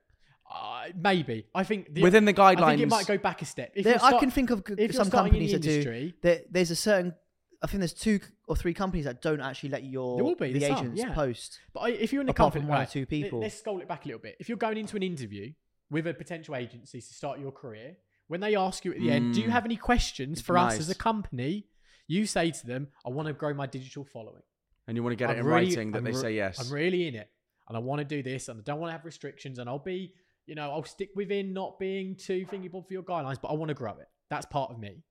Uh, 0.54 0.90
maybe. 0.96 1.48
I 1.56 1.64
think 1.64 1.94
the, 1.94 2.04
within 2.04 2.26
the 2.26 2.34
guidelines. 2.36 2.62
I 2.64 2.70
think 2.76 2.82
it 2.82 2.86
guidelines. 2.86 2.90
might 2.92 3.08
go 3.08 3.18
back 3.18 3.42
a 3.42 3.46
step. 3.46 3.72
If 3.76 3.84
There, 3.84 3.94
you're 3.94 4.04
I 4.04 4.08
start- 4.10 4.20
can 4.22 4.32
think 4.32 4.50
of 4.52 4.64
g- 4.66 4.74
if 4.74 4.80
you're 4.80 4.94
some 4.94 5.08
starting 5.08 5.34
in 5.34 5.40
companies 5.40 5.52
the 5.54 5.58
that 5.58 5.64
do. 5.64 5.70
industry, 5.72 6.14
There, 6.22 6.42
there's 6.52 6.72
a 6.72 6.76
certain. 6.76 7.16
I 7.64 7.68
think 7.68 7.80
there's 7.80 7.94
two 7.94 8.20
or 8.48 8.56
three 8.56 8.74
companies 8.74 9.06
that 9.06 9.22
don't 9.22 9.42
actually 9.42 9.70
let 9.70 9.84
your 9.84 10.16
There 10.18 10.24
will 10.26 10.36
be, 10.36 10.54
the 10.54 10.60
there's 10.60 10.72
some, 10.78 10.86
agents 10.86 11.02
yeah. 11.02 11.14
post. 11.14 11.60
But 11.74 11.80
I- 11.82 11.90
if 11.90 12.12
you're 12.14 12.22
in 12.22 12.30
a 12.30 12.32
Apart 12.32 12.54
company, 12.54 12.62
from 12.64 12.70
one 12.70 12.78
or 12.78 12.82
right, 12.82 12.90
two 12.90 13.00
let- 13.02 13.10
people. 13.10 13.40
let's 13.42 13.60
scroll 13.60 13.80
it 13.82 13.88
back 13.88 14.06
a 14.06 14.08
little 14.08 14.22
bit. 14.22 14.38
If 14.40 14.48
you're 14.50 14.58
going 14.58 14.78
into 14.78 14.96
an 14.96 15.04
interview 15.04 15.52
with 15.90 16.08
a 16.08 16.14
potential 16.14 16.56
agency 16.56 17.00
to 17.02 17.14
start 17.14 17.40
your 17.40 17.52
career, 17.52 17.98
when 18.28 18.40
they 18.42 18.56
ask 18.56 18.84
you 18.86 18.94
at 18.94 19.00
the 19.00 19.12
end, 19.12 19.34
"Do 19.34 19.42
you 19.42 19.48
Mm. 19.48 19.52
have 19.52 19.66
any 19.66 19.78
questions 19.78 20.42
for 20.42 20.58
us 20.58 20.80
as 20.80 20.90
a 20.90 20.96
company?" 20.96 21.68
You 22.08 22.26
say 22.26 22.52
to 22.52 22.66
them, 22.68 22.88
"I 23.06 23.10
want 23.10 23.28
to 23.28 23.34
grow 23.34 23.54
my 23.54 23.68
digital 23.68 24.04
following. 24.06 24.44
and 24.90 24.96
you 24.96 25.04
want 25.04 25.12
to 25.12 25.18
get 25.18 25.30
it 25.30 25.34
I'm 25.34 25.40
in 25.40 25.46
really- 25.46 25.66
writing 25.68 25.92
that 25.92 25.98
I'm 25.98 26.04
they 26.06 26.12
re- 26.12 26.16
say 26.18 26.34
yes. 26.36 26.60
I'm 26.66 26.74
really 26.74 27.08
in 27.10 27.16
it, 27.16 27.30
and 27.68 27.76
I 27.76 27.82
want 27.82 28.00
to 28.00 28.06
do 28.06 28.24
this, 28.24 28.48
and 28.48 28.58
I 28.62 28.64
don't 28.64 28.80
want 28.80 28.88
to 28.88 28.94
have 28.94 29.04
restrictions, 29.04 29.60
and 29.60 29.68
I'll 29.70 29.80
be, 29.80 30.14
you 30.46 30.56
know, 30.56 30.72
I'll 30.72 30.86
stick 30.86 31.10
within 31.14 31.52
not 31.52 31.78
being 31.78 32.16
too 32.16 32.46
thingy 32.46 32.72
bob 32.72 32.88
for 32.88 32.94
your 32.94 33.04
guidelines, 33.04 33.42
but 33.42 33.50
I 33.50 33.54
want 33.56 33.68
to 33.68 33.74
grow 33.76 33.98
it. 33.98 34.08
That's 34.30 34.46
part 34.46 34.72
of 34.72 34.80
me, 34.80 35.04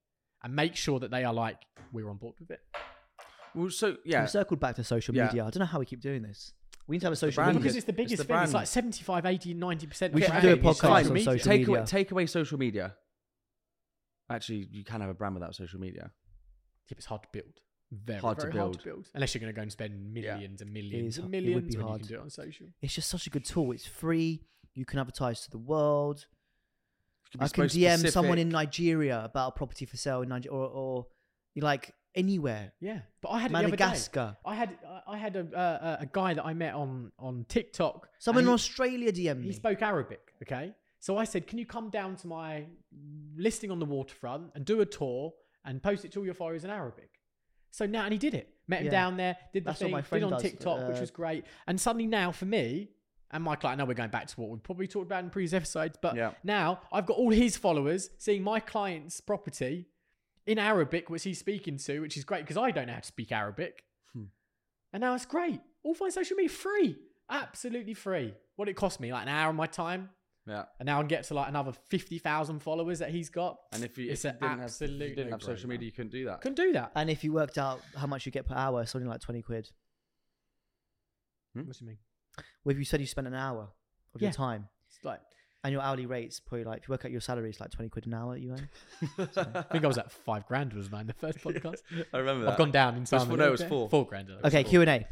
and 0.42 0.56
make 0.56 0.74
sure 0.76 0.98
that 1.00 1.10
they 1.10 1.24
are 1.24 1.34
like, 1.34 1.60
we're 1.92 2.08
on 2.08 2.16
board 2.16 2.36
with 2.40 2.50
it. 2.50 2.60
Well, 3.56 3.70
so 3.70 3.96
yeah, 4.04 4.22
We 4.22 4.28
circled 4.28 4.60
back 4.60 4.76
to 4.76 4.84
social 4.84 5.14
Yeah. 5.14 5.26
media. 5.26 5.44
I 5.44 5.50
don't 5.50 5.60
know 5.60 5.66
how 5.66 5.78
we 5.80 5.86
keep 5.86 6.00
doing 6.00 6.22
this. 6.22 6.52
We 6.86 6.94
need 6.96 7.00
to 7.00 7.06
have 7.06 7.12
a 7.14 7.16
social 7.16 7.34
brand. 7.42 7.48
media. 7.56 7.62
because 7.62 7.76
it's 7.76 7.86
the 7.86 7.92
It's 7.92 7.96
biggest 7.96 8.18
the 8.18 8.24
thing. 8.24 8.36
It's 8.42 8.52
brand. 8.52 8.52
like 8.52 8.66
75, 8.68 9.26
80, 9.26 9.54
90 9.54 9.86
percent. 9.88 10.14
We 10.14 10.22
should 10.22 10.40
do 10.40 10.52
a 10.52 10.56
podcast 10.56 11.10
on 11.10 11.18
social 11.20 11.38
take 11.38 11.60
media. 11.62 11.76
away 11.78 11.84
take 11.86 12.10
away 12.12 12.26
social 12.26 12.58
media. 12.58 12.94
Actually, 14.28 14.68
you 14.70 14.84
can 14.84 15.00
have 15.00 15.10
a 15.10 15.14
brand 15.14 15.34
without 15.34 15.54
social 15.54 15.80
media. 15.80 16.10
It's 16.90 17.06
hard 17.06 17.22
to 17.22 17.28
build. 17.32 17.60
Very 17.92 18.18
Hard 18.20 18.38
to 18.40 18.46
very 18.46 18.58
hard 18.58 18.72
to 18.72 18.78
build. 18.78 18.84
build. 18.84 19.10
Unless 19.14 19.34
you're 19.34 19.40
going 19.40 19.52
to 19.52 19.56
go 19.56 19.62
and 19.62 19.70
spend 19.70 20.12
millions 20.12 20.60
and 20.60 20.72
millions 20.72 21.18
is- 21.18 21.24
and 21.24 21.32
it 21.32 21.38
would 21.38 21.44
millions 21.46 21.74
be 21.74 21.78
when 21.78 21.86
hard. 21.86 22.00
you 22.00 22.06
can 22.06 22.14
do 22.16 22.20
it 22.20 22.22
on 22.22 22.30
social. 22.30 22.66
It's 22.82 22.94
just 22.94 23.08
such 23.08 23.26
a 23.28 23.30
good 23.30 23.44
tool. 23.44 23.70
It's 23.72 23.86
free. 23.86 24.42
You 24.74 24.84
can 24.84 24.98
advertise 24.98 25.40
to 25.42 25.50
the 25.50 25.58
world. 25.58 26.26
You 27.32 27.38
I 27.40 27.48
can 27.48 27.68
so 27.68 27.78
DM 27.78 28.10
someone 28.10 28.38
in 28.38 28.50
specific. 28.50 28.52
Nigeria 28.52 29.24
about 29.24 29.48
a 29.48 29.52
property 29.52 29.84
for 29.86 29.96
sale 29.96 30.22
in 30.22 30.28
Nigeria, 30.28 30.56
or, 30.56 30.66
or 30.68 31.06
you 31.54 31.62
like 31.62 31.92
anywhere. 32.16 32.72
Yeah, 32.80 33.00
but 33.20 33.28
I 33.30 33.38
had 33.40 33.50
it 33.50 33.54
the 33.54 33.58
other 33.58 33.66
day. 33.68 33.70
Madagascar. 33.84 34.36
I 34.44 34.54
had 34.54 34.78
I- 35.06 35.18
had 35.18 35.36
a, 35.36 35.98
a 36.00 36.02
a 36.02 36.06
guy 36.12 36.34
that 36.34 36.44
I 36.44 36.54
met 36.54 36.74
on 36.74 37.12
on 37.18 37.44
TikTok. 37.48 38.08
Someone 38.18 38.44
in 38.44 38.48
he- 38.48 38.54
Australia 38.54 39.12
DM 39.12 39.40
me. 39.40 39.46
He 39.46 39.52
spoke 39.52 39.82
Arabic, 39.82 40.32
okay? 40.42 40.72
So 40.98 41.16
I 41.16 41.24
said, 41.24 41.46
Can 41.46 41.58
you 41.58 41.66
come 41.66 41.90
down 41.90 42.16
to 42.16 42.26
my 42.26 42.64
listing 43.36 43.70
on 43.70 43.78
the 43.78 43.84
waterfront 43.84 44.50
and 44.54 44.64
do 44.64 44.80
a 44.80 44.86
tour 44.86 45.32
and 45.64 45.82
post 45.82 46.04
it 46.04 46.12
to 46.12 46.20
all 46.20 46.24
your 46.24 46.34
followers 46.34 46.64
in 46.64 46.70
Arabic? 46.70 47.10
So 47.70 47.86
now, 47.86 48.04
and 48.04 48.12
he 48.12 48.18
did 48.18 48.34
it. 48.34 48.48
Met 48.68 48.80
him 48.80 48.86
Yeah. 48.86 48.90
down 48.90 49.16
there, 49.16 49.36
did 49.52 49.62
the 49.64 49.66
That's 49.68 49.78
thing, 49.78 49.94
did 50.10 50.22
on 50.24 50.30
does, 50.32 50.42
TikTok, 50.42 50.88
which 50.88 50.96
uh, 50.96 51.00
was 51.00 51.10
great. 51.10 51.44
And 51.66 51.80
suddenly 51.80 52.06
now, 52.06 52.32
for 52.32 52.46
me 52.46 52.88
and 53.30 53.44
my 53.44 53.54
client, 53.54 53.78
I 53.78 53.84
know 53.84 53.86
we're 53.86 53.94
going 53.94 54.10
back 54.10 54.26
to 54.28 54.40
what 54.40 54.50
we 54.50 54.58
probably 54.58 54.88
talked 54.88 55.06
about 55.06 55.22
in 55.22 55.30
previous 55.30 55.52
episodes, 55.52 55.96
but 56.00 56.16
Yeah. 56.16 56.32
now 56.42 56.80
I've 56.90 57.06
got 57.06 57.16
all 57.18 57.30
his 57.30 57.56
followers 57.56 58.10
seeing 58.18 58.42
my 58.42 58.58
client's 58.58 59.20
property 59.20 59.86
in 60.46 60.58
Arabic, 60.58 61.10
which 61.10 61.24
he's 61.24 61.38
speaking 61.38 61.76
to, 61.78 62.00
which 62.00 62.16
is 62.16 62.24
great 62.24 62.40
because 62.42 62.56
I 62.56 62.70
don't 62.70 62.86
know 62.86 62.94
how 62.94 63.00
to 63.00 63.06
speak 63.06 63.32
Arabic. 63.32 63.84
Hmm. 64.12 64.24
And 64.92 65.00
now 65.00 65.14
it's 65.14 65.26
great. 65.26 65.60
All 65.82 65.94
fine 65.94 66.10
social 66.10 66.36
media 66.36 66.50
free. 66.50 66.96
Absolutely 67.28 67.94
free. 67.94 68.34
What 68.56 68.68
it 68.68 68.74
cost 68.74 69.00
me, 69.00 69.12
like 69.12 69.22
an 69.22 69.28
hour 69.28 69.50
of 69.50 69.56
my 69.56 69.66
time. 69.66 70.10
Yeah, 70.48 70.66
And 70.78 70.86
now 70.86 70.98
I 70.98 71.00
can 71.00 71.08
get 71.08 71.24
to 71.24 71.34
like 71.34 71.48
another 71.48 71.72
50,000 71.72 72.60
followers 72.60 73.00
that 73.00 73.10
he's 73.10 73.28
got. 73.28 73.58
and 73.72 73.82
if 73.82 73.98
you, 73.98 74.08
It's 74.12 74.24
if 74.24 74.36
you 74.40 74.46
an 74.46 74.56
didn't 74.56 74.60
have, 74.60 74.70
if 74.80 74.80
you 74.90 75.14
didn't 75.16 75.32
have 75.32 75.42
social 75.42 75.68
media, 75.68 75.86
you 75.86 75.90
couldn't 75.92 76.12
do 76.12 76.24
that. 76.26 76.40
Couldn't 76.40 76.54
do 76.54 76.72
that. 76.74 76.92
And 76.94 77.10
if 77.10 77.24
you 77.24 77.32
worked 77.32 77.58
out 77.58 77.80
how 77.96 78.06
much 78.06 78.26
you 78.26 78.30
get 78.32 78.46
per 78.46 78.54
hour, 78.54 78.86
something 78.86 79.08
like 79.10 79.20
20 79.20 79.42
quid. 79.42 79.70
Hmm? 81.54 81.62
What 81.66 81.76
do 81.76 81.84
you 81.84 81.88
mean? 81.88 81.98
Well, 82.64 82.72
if 82.72 82.78
you 82.78 82.84
said 82.84 83.00
you 83.00 83.06
spent 83.06 83.26
an 83.26 83.34
hour 83.34 83.68
of 84.14 84.22
Yeah. 84.22 84.26
your 84.28 84.32
time 84.34 84.68
It's 84.88 85.04
like, 85.04 85.20
and 85.66 85.72
your 85.72 85.82
hourly 85.82 86.06
rate's 86.06 86.38
probably 86.38 86.62
like, 86.62 86.82
if 86.82 86.88
you 86.88 86.92
work 86.92 87.04
out 87.04 87.10
your 87.10 87.20
salary, 87.20 87.50
it's 87.50 87.58
like 87.58 87.72
20 87.72 87.88
quid 87.88 88.06
an 88.06 88.14
hour 88.14 88.36
you 88.36 88.52
earn. 88.52 88.68
I 89.36 89.62
think 89.62 89.82
I 89.82 89.88
was 89.88 89.98
at 89.98 90.12
five 90.12 90.46
grand, 90.46 90.72
wasn't 90.72 90.94
I, 90.94 91.00
in 91.00 91.08
the 91.08 91.12
first 91.12 91.38
podcast? 91.44 91.78
I 92.14 92.18
remember. 92.18 92.48
I've 92.48 92.56
gone 92.56 92.70
down 92.70 92.94
in 92.94 93.00
was 93.00 93.10
time. 93.10 93.28
a 93.32 93.36
no, 93.36 93.48
it 93.48 93.50
was 93.50 93.64
four. 93.64 93.90
Four 93.90 94.06
grand. 94.06 94.30
Okay, 94.44 94.62
cool. 94.62 94.84
Q&A. 94.84 95.08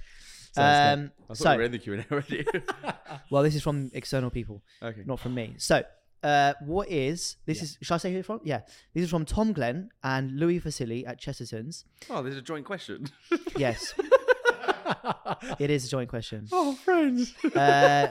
Sounds 0.53 1.01
Um, 1.01 1.13
I 1.25 1.27
thought 1.27 1.37
so, 1.37 1.51
we 1.51 1.57
were 1.57 1.63
in 1.65 1.73
the 1.73 1.79
Q 1.81 1.95
and 1.95 2.07
A 2.09 2.13
already. 2.13 2.47
well, 3.33 3.43
this 3.43 3.57
is 3.57 3.65
from 3.65 3.91
external 3.95 4.31
people, 4.31 4.63
okay. 4.81 5.03
not 5.05 5.19
from 5.19 5.35
me. 5.35 5.55
So, 5.59 5.83
uh, 6.23 6.55
what 6.65 6.89
is, 6.89 7.37
this 7.47 7.57
Yeah. 7.59 7.65
is, 7.65 7.79
shall 7.83 7.97
I 7.97 7.99
say 7.99 8.13
who 8.13 8.19
it's 8.19 8.27
from? 8.27 8.39
Yeah. 8.45 8.61
This 8.95 9.03
is 9.03 9.11
from 9.11 9.25
Tom 9.25 9.53
Glenn 9.53 9.89
and 10.05 10.39
Louis 10.39 10.61
Vasili 10.61 11.05
at 11.05 11.19
Chesterton's. 11.19 11.85
Oh, 12.09 12.23
there's 12.23 12.37
a 12.37 12.43
joint 12.43 12.65
question. 12.65 13.09
Yes, 13.57 13.93
it 15.59 15.71
is 15.71 15.87
a 15.87 15.89
joint 15.89 16.09
question. 16.09 16.47
oh, 16.53 16.75
friends. 16.75 17.35
Uh, 17.55 18.09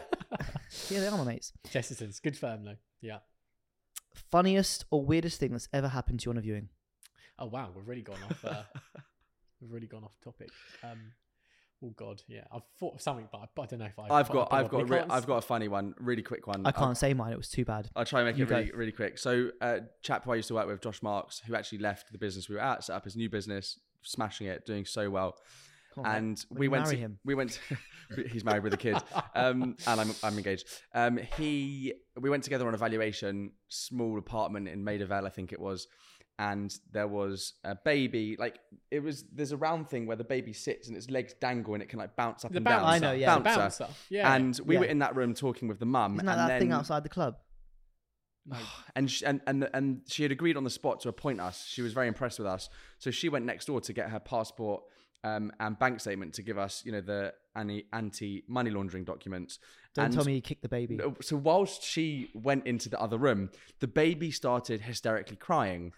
Yeah, 0.89 0.99
they 1.01 1.07
are 1.07 1.17
my 1.17 1.23
mates. 1.23 1.53
Chesterton's 1.69 2.19
good 2.19 2.37
firm 2.37 2.63
though. 2.65 2.77
Yeah. 3.01 3.19
Funniest 4.31 4.85
or 4.91 5.03
weirdest 5.05 5.39
thing 5.39 5.51
that's 5.51 5.67
ever 5.73 5.87
happened 5.87 6.19
to 6.21 6.25
you 6.27 6.31
on 6.31 6.37
a 6.37 6.41
viewing? 6.41 6.69
Oh 7.39 7.47
wow, 7.47 7.69
we've 7.75 7.87
really 7.87 8.01
gone 8.01 8.17
off. 8.29 8.45
Uh, 8.45 8.63
we've 9.61 9.71
really 9.71 9.87
gone 9.87 10.03
off 10.03 10.13
topic. 10.23 10.49
Um, 10.83 10.99
oh 11.83 11.93
god, 11.95 12.21
yeah. 12.27 12.43
I've 12.51 12.61
thought 12.79 12.95
of 12.95 13.01
something, 13.01 13.27
but 13.31 13.37
I, 13.39 13.45
but 13.55 13.61
I 13.63 13.65
don't 13.65 13.79
know 13.79 13.85
if 13.85 13.97
I. 13.99 14.07
I've 14.09 14.29
got 14.29 14.53
I 14.53 14.59
I've 14.59 14.69
got 14.69 14.81
a 14.81 14.85
re- 14.85 15.03
I've 15.09 15.25
got 15.27 15.37
a 15.37 15.41
funny 15.41 15.67
one, 15.67 15.95
really 15.99 16.21
quick 16.21 16.45
one. 16.47 16.65
I 16.65 16.69
I'll- 16.69 16.73
can't 16.73 16.97
say 16.97 17.13
mine. 17.13 17.33
It 17.33 17.37
was 17.37 17.49
too 17.49 17.65
bad. 17.65 17.89
I'll 17.95 18.05
try 18.05 18.21
and 18.21 18.27
make 18.29 18.37
You 18.37 18.45
it 18.45 18.49
go. 18.49 18.57
really, 18.57 18.71
really 18.71 18.91
quick. 18.91 19.17
So, 19.17 19.49
uh, 19.61 19.79
chap 20.01 20.25
who 20.25 20.31
I 20.31 20.35
used 20.35 20.47
to 20.49 20.53
work 20.55 20.67
with, 20.67 20.81
Josh 20.81 21.01
Marks, 21.01 21.39
who 21.45 21.55
actually 21.55 21.79
left 21.79 22.11
the 22.11 22.17
business 22.19 22.47
we 22.49 22.55
were 22.55 22.61
at, 22.61 22.83
set 22.83 22.95
up 22.95 23.03
his 23.03 23.15
new 23.15 23.29
business, 23.29 23.79
smashing 24.03 24.47
it, 24.47 24.65
doing 24.65 24.85
so 24.85 25.09
well. 25.09 25.35
On, 25.97 26.05
and 26.05 26.45
we 26.49 26.67
went 26.67 26.83
marry 26.85 26.95
to, 26.95 27.01
him. 27.01 27.19
we 27.23 27.35
went 27.35 27.59
to- 27.69 28.23
he's 28.29 28.43
married 28.43 28.63
with 28.63 28.73
a 28.73 28.77
kid 28.77 28.97
um 29.35 29.75
and 29.87 29.99
i'm 30.01 30.11
i'm 30.23 30.37
engaged 30.37 30.67
um 30.93 31.17
he 31.37 31.93
we 32.19 32.29
went 32.29 32.43
together 32.43 32.67
on 32.67 32.73
a 32.73 32.77
valuation 32.77 33.51
small 33.69 34.17
apartment 34.19 34.67
in 34.67 34.83
Maida 34.83 35.05
Vale, 35.05 35.25
i 35.25 35.29
think 35.29 35.51
it 35.53 35.59
was 35.59 35.87
and 36.39 36.75
there 36.91 37.07
was 37.07 37.53
a 37.63 37.75
baby 37.75 38.35
like 38.39 38.59
it 38.91 38.99
was 39.01 39.23
there's 39.33 39.51
a 39.51 39.57
round 39.57 39.87
thing 39.89 40.05
where 40.07 40.17
the 40.17 40.23
baby 40.23 40.51
sits 40.53 40.87
and 40.87 40.97
its 40.97 41.09
legs 41.09 41.33
dangle 41.39 41.73
and 41.75 41.81
it 41.83 41.89
can 41.89 41.99
like 41.99 42.15
bounce 42.15 42.43
up 42.43 42.51
The 42.51 42.57
and 42.57 42.65
bouncer. 42.65 42.79
down 42.85 42.89
I 42.93 42.97
know, 42.99 43.11
yeah. 43.13 43.37
Bouncer. 43.39 43.59
bouncer. 43.59 43.87
Yeah. 44.09 44.33
and 44.35 44.59
we 44.65 44.73
Yeah. 44.75 44.79
were 44.81 44.85
in 44.87 44.99
that 44.99 45.15
room 45.15 45.33
talking 45.35 45.67
with 45.67 45.79
the 45.79 45.85
mum 45.85 46.15
Isn't 46.15 46.25
that 46.25 46.47
then 46.47 46.59
thing 46.59 46.71
outside 46.71 47.03
the 47.03 47.09
club? 47.09 47.35
and 48.95 49.09
she, 49.09 49.25
and 49.25 49.41
and 49.47 49.69
and 49.73 50.01
she 50.07 50.23
had 50.23 50.31
agreed 50.31 50.57
on 50.57 50.63
the 50.63 50.69
spot 50.69 50.99
to 51.01 51.09
appoint 51.09 51.39
us. 51.39 51.65
She 51.67 51.81
was 51.81 51.93
very 51.93 52.07
impressed 52.07 52.39
with 52.39 52.47
us, 52.47 52.67
so 52.99 53.09
she 53.11 53.29
went 53.29 53.45
next 53.45 53.65
door 53.65 53.79
to 53.81 53.93
get 53.93 54.09
her 54.09 54.19
passport 54.19 54.83
um, 55.23 55.51
and 55.59 55.77
bank 55.79 55.99
statement 55.99 56.33
to 56.35 56.41
give 56.41 56.57
us, 56.57 56.83
you 56.85 56.91
know, 56.91 57.01
the 57.01 57.33
anti 57.55 58.43
money 58.47 58.71
laundering 58.71 59.03
documents. 59.03 59.59
Don't 59.95 60.05
and 60.05 60.13
tell 60.13 60.25
me 60.25 60.35
you 60.35 60.41
kicked 60.41 60.63
the 60.63 60.69
baby. 60.69 60.99
so 61.21 61.35
whilst 61.37 61.83
she 61.83 62.29
went 62.33 62.65
into 62.65 62.89
the 62.89 62.99
other 62.99 63.17
room, 63.17 63.49
the 63.79 63.87
baby 63.87 64.31
started 64.31 64.81
hysterically 64.81 65.35
crying. 65.35 65.93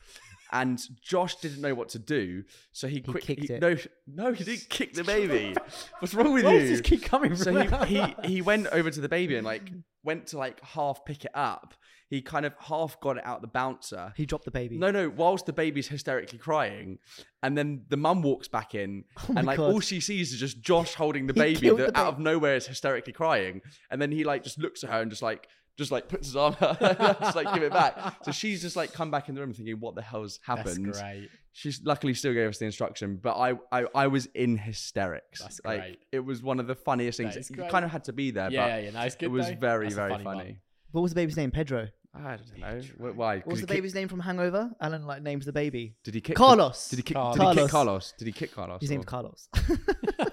And 0.52 0.80
Josh 1.02 1.36
didn't 1.38 1.60
know 1.60 1.74
what 1.74 1.90
to 1.90 2.00
do, 2.00 2.44
so 2.72 2.88
he, 2.88 3.02
quick, 3.02 3.24
kicked 3.24 3.48
he- 3.48 3.54
it. 3.54 3.62
No, 3.62 3.76
no, 4.08 4.32
he 4.32 4.44
didn't 4.44 4.70
kick 4.70 4.94
the 4.94 5.04
baby. 5.04 5.56
What's 6.00 6.14
wrong 6.14 6.34
with 6.34 6.46
Why 6.46 6.54
you? 6.54 6.60
does 6.60 6.70
this 6.70 6.82
keep 6.82 7.04
coming 7.04 7.36
so 7.36 7.66
from 7.66 7.88
he, 7.88 8.00
he 8.00 8.16
he 8.24 8.42
went 8.42 8.68
over 8.68 8.92
to 8.92 9.02
the 9.02 9.10
baby 9.10 9.36
and 9.38 9.46
like 9.46 9.72
went 10.04 10.28
to 10.28 10.38
like 10.38 10.62
half 10.62 11.04
pick 11.04 11.26
it 11.26 11.32
up. 11.34 11.74
He 12.08 12.22
kind 12.22 12.46
of 12.46 12.54
half 12.60 13.00
got 13.02 13.18
it 13.18 13.26
out 13.26 13.42
the 13.42 13.48
bouncer. 13.48 14.14
He 14.16 14.26
dropped 14.28 14.46
the 14.46 14.52
baby. 14.52 14.78
No, 14.78 14.92
no, 14.92 15.10
whilst 15.10 15.48
the 15.48 15.54
baby's 15.54 15.88
hysterically 15.88 16.38
crying, 16.38 17.00
and 17.42 17.58
then 17.58 17.86
the 17.90 17.98
mum 17.98 18.22
walks 18.22 18.48
back 18.48 18.76
in, 18.76 19.06
Oh 19.30 19.34
and 19.36 19.46
like 19.48 19.58
God. 19.58 19.72
all 19.74 19.80
she 19.80 20.00
sees 20.00 20.32
is 20.32 20.40
just 20.40 20.62
Josh 20.62 20.94
holding 20.94 21.26
the 21.28 21.34
He 21.34 21.40
baby 21.40 21.60
killed 21.62 21.80
that 21.80 21.94
the 21.96 22.00
out 22.00 22.14
of 22.14 22.20
nowhere 22.20 22.56
is 22.56 22.68
hysterically 22.68 23.14
crying, 23.14 23.62
and 23.90 24.02
then 24.02 24.12
he 24.12 24.24
like 24.24 24.44
just 24.44 24.60
looks 24.60 24.84
at 24.84 24.92
her 24.92 25.02
and 25.02 25.10
just 25.10 25.22
like 25.24 25.48
just 25.78 25.92
like 25.92 26.08
puts 26.08 26.28
his 26.28 26.36
arm 26.38 26.56
out, 26.62 26.80
just 27.20 27.36
like 27.36 27.54
give 27.54 27.64
it 27.64 27.74
back. 27.74 27.98
So 28.24 28.32
she's 28.32 28.62
just 28.62 28.76
like 28.78 28.94
come 28.94 29.12
back 29.12 29.28
in 29.28 29.36
the 29.36 29.42
room 29.42 29.52
thinking, 29.54 29.78
what 29.82 29.96
the 29.96 30.02
hell's 30.02 30.40
That's 30.48 30.60
happened? 30.70 30.94
great. 30.94 31.30
She's 31.52 31.82
luckily 31.84 32.14
still 32.14 32.34
gave 32.34 32.48
us 32.50 32.60
the 32.60 32.66
instruction, 32.66 33.18
but 33.22 33.36
I 33.36 33.54
I, 33.72 33.86
I 33.96 34.08
was 34.08 34.28
in 34.36 34.58
hysterics. 34.58 35.42
That's 35.42 35.60
like 35.66 35.80
great. 35.82 36.00
it 36.12 36.20
was 36.20 36.44
one 36.44 36.60
of 36.60 36.68
the 36.68 36.76
funniest 36.76 37.18
things. 37.18 37.36
is 37.36 37.50
You 37.50 37.56
great. 37.58 37.72
kind 37.72 37.84
of 37.84 37.92
had 37.92 38.04
to 38.06 38.14
be 38.14 38.32
there, 38.32 38.50
Yeah, 38.52 38.62
but 38.62 38.68
yeah, 38.68 38.78
yeah. 38.80 38.92
No, 38.92 39.02
it's 39.02 39.16
good. 39.16 39.26
it 39.26 39.30
was 39.32 39.48
though. 39.48 39.56
very 39.56 39.86
That's 39.86 39.94
a 39.96 39.98
very 39.98 40.12
funny 40.12 40.24
funny. 40.24 40.58
One. 40.96 41.02
What 41.02 41.04
was 41.04 41.12
the 41.12 41.16
baby's 41.16 41.38
name? 41.38 41.52
Pedro. 41.52 41.88
I 42.18 42.38
don't 42.38 42.58
know 42.60 42.82
Wh- 43.12 43.18
why. 43.18 43.40
'Cause 43.40 43.46
What 43.46 43.52
was 43.52 43.60
he 43.60 43.62
the 43.66 43.68
kick- 43.68 43.78
baby's 43.78 43.94
name 43.96 44.08
from 44.08 44.22
Hangover? 44.22 44.72
Alan 44.80 45.06
like 45.06 45.22
names 45.22 45.46
the 45.46 45.52
baby. 45.52 45.98
Did 46.06 46.14
he 46.16 46.22
kick 46.22 46.38
Carlos. 46.38 46.88
Did 46.90 46.98
he 47.00 47.04
kick? 47.04 47.16
Carlos. 47.16 47.34
Did 47.38 47.44
he 47.48 47.54
kick 47.62 47.70
Carlos. 47.70 47.72
Carlos? 47.72 48.14
Did 48.18 48.26
he 48.28 48.32
kick 48.32 48.52
Carlos? 48.54 48.82
His 48.82 48.90
name's 48.90 49.04
or- 49.04 49.08
Carlos. 49.08 49.50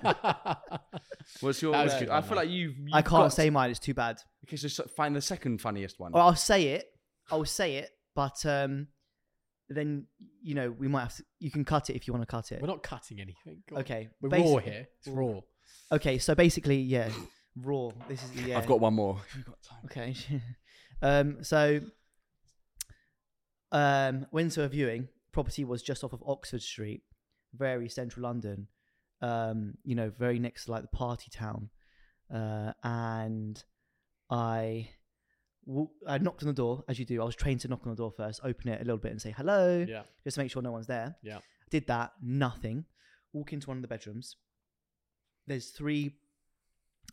What's 1.40 1.62
your? 1.62 1.72
That 1.72 1.84
was 1.84 1.92
what's 1.92 2.00
good 2.02 2.08
I 2.10 2.14
one, 2.14 2.22
feel 2.22 2.30
though. 2.30 2.36
like 2.36 2.50
you've. 2.50 2.72
I 2.92 2.98
you've 2.98 3.04
can't 3.04 3.06
got- 3.06 3.32
say 3.32 3.50
mine. 3.50 3.70
It's 3.70 3.78
too 3.80 3.94
bad. 3.94 4.20
Okay, 4.46 4.56
so 4.56 4.66
s- 4.66 4.90
find 4.96 5.14
the 5.16 5.20
second 5.20 5.60
funniest 5.60 5.98
one. 5.98 6.12
Well, 6.12 6.26
I'll 6.26 6.34
say 6.36 6.68
it. 6.68 6.86
I'll 7.30 7.44
say 7.44 7.76
it, 7.76 7.90
but 8.14 8.44
um, 8.46 8.88
then 9.68 10.06
you 10.42 10.54
know 10.54 10.70
we 10.70 10.88
might 10.88 11.02
have 11.02 11.16
to. 11.16 11.24
You 11.40 11.50
can 11.50 11.64
cut 11.64 11.90
it 11.90 11.96
if 11.96 12.06
you 12.06 12.12
want 12.12 12.22
to 12.22 12.26
cut 12.30 12.52
it. 12.52 12.60
We're 12.60 12.68
not 12.68 12.82
cutting 12.82 13.20
anything. 13.20 13.62
Go 13.68 13.76
on. 13.76 13.82
Okay. 13.82 14.08
We're 14.20 14.30
basi- 14.30 14.52
raw 14.54 14.58
here. 14.60 14.88
It's 14.98 15.08
raw. 15.08 15.40
Okay, 15.92 16.18
so 16.18 16.34
basically, 16.34 16.78
yeah, 16.78 17.10
raw. 17.56 17.90
This 18.08 18.22
is 18.22 18.30
the. 18.32 18.42
Yeah. 18.50 18.58
I've 18.58 18.66
got 18.66 18.80
one 18.80 18.94
more. 18.94 19.20
We've 19.36 19.44
got 19.44 19.62
time. 19.62 19.78
Okay. 19.86 20.14
um. 21.02 21.44
So. 21.44 21.80
Um. 23.70 24.26
Went 24.30 24.52
to 24.52 24.62
a 24.64 24.68
viewing. 24.68 25.08
Property 25.32 25.64
was 25.64 25.82
just 25.82 26.04
off 26.04 26.12
of 26.12 26.22
Oxford 26.26 26.62
Street, 26.62 27.02
very 27.54 27.88
central 27.88 28.24
London. 28.24 28.68
Um. 29.20 29.74
You 29.84 29.94
know, 29.94 30.10
very 30.18 30.38
next 30.38 30.66
to 30.66 30.72
like 30.72 30.82
the 30.82 30.88
party 30.88 31.30
town. 31.30 31.70
Uh. 32.32 32.72
And 32.82 33.62
I. 34.30 34.88
I 36.08 36.18
knocked 36.18 36.42
on 36.42 36.48
the 36.48 36.52
door, 36.54 36.82
as 36.88 36.98
you 36.98 37.04
do. 37.04 37.22
I 37.22 37.24
was 37.24 37.36
trained 37.36 37.60
to 37.60 37.68
knock 37.68 37.82
on 37.84 37.90
the 37.90 37.96
door 37.96 38.10
first, 38.10 38.40
open 38.42 38.68
it 38.68 38.80
a 38.80 38.84
little 38.84 38.98
bit, 38.98 39.12
and 39.12 39.22
say 39.22 39.30
hello, 39.30 39.86
Yeah. 39.88 40.02
just 40.24 40.34
to 40.34 40.40
make 40.42 40.50
sure 40.50 40.60
no 40.60 40.72
one's 40.72 40.88
there. 40.88 41.14
Yeah. 41.22 41.38
Did 41.70 41.86
that, 41.86 42.14
nothing. 42.20 42.84
Walk 43.32 43.52
into 43.52 43.68
one 43.68 43.76
of 43.76 43.82
the 43.82 43.86
bedrooms. 43.86 44.34
There's 45.46 45.68
three 45.70 46.16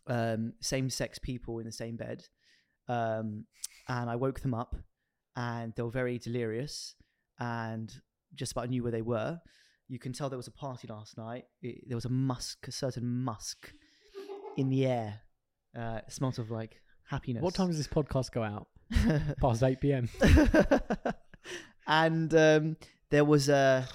um, 0.06 0.52
same 0.60 0.90
sex 0.90 1.18
people 1.18 1.58
in 1.58 1.66
the 1.66 1.72
same 1.72 1.96
bed. 1.96 2.24
Um, 2.88 3.44
and 3.88 4.10
I 4.10 4.16
woke 4.16 4.40
them 4.40 4.54
up 4.54 4.74
and 5.36 5.72
they 5.76 5.82
were 5.82 5.90
very 5.90 6.18
delirious 6.18 6.94
and 7.38 7.92
just 8.34 8.52
about 8.52 8.68
knew 8.68 8.82
where 8.82 8.92
they 8.92 9.02
were. 9.02 9.40
You 9.88 9.98
can 9.98 10.12
tell 10.12 10.28
there 10.28 10.36
was 10.36 10.46
a 10.46 10.52
party 10.52 10.88
last 10.88 11.16
night. 11.18 11.44
It, 11.62 11.88
there 11.88 11.96
was 11.96 12.04
a 12.04 12.10
musk, 12.10 12.68
a 12.68 12.72
certain 12.72 13.06
musk 13.06 13.72
in 14.56 14.68
the 14.68 14.86
air. 14.86 15.20
Uh, 15.76 16.00
it 16.06 16.12
smelt 16.12 16.38
of 16.38 16.50
like 16.50 16.80
happiness. 17.08 17.42
What 17.42 17.54
time 17.54 17.68
does 17.68 17.78
this 17.78 17.88
podcast 17.88 18.32
go 18.32 18.42
out? 18.42 18.68
Past 19.40 19.62
8 19.62 19.80
p.m. 19.80 20.08
and 21.86 22.34
um, 22.34 22.76
there 23.10 23.24
was 23.24 23.48
a, 23.48 23.88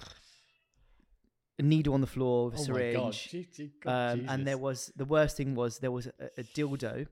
a 1.57 1.63
needle 1.63 1.93
on 1.93 2.01
the 2.01 2.07
floor 2.07 2.49
with 2.49 2.55
a 2.55 2.71
Oh 2.71 2.73
my 2.75 2.93
god. 2.93 3.13
syringe. 3.13 3.29
Gee- 3.31 3.47
gee- 3.55 3.71
God, 3.83 4.19
Um, 4.19 4.25
and 4.29 4.45
there 4.47 4.57
was 4.57 4.91
the 4.95 5.05
worst 5.05 5.37
thing 5.37 5.55
was 5.55 5.79
there 5.79 5.91
was 5.91 6.07
a, 6.07 6.11
a 6.37 6.43
dildo, 6.43 7.07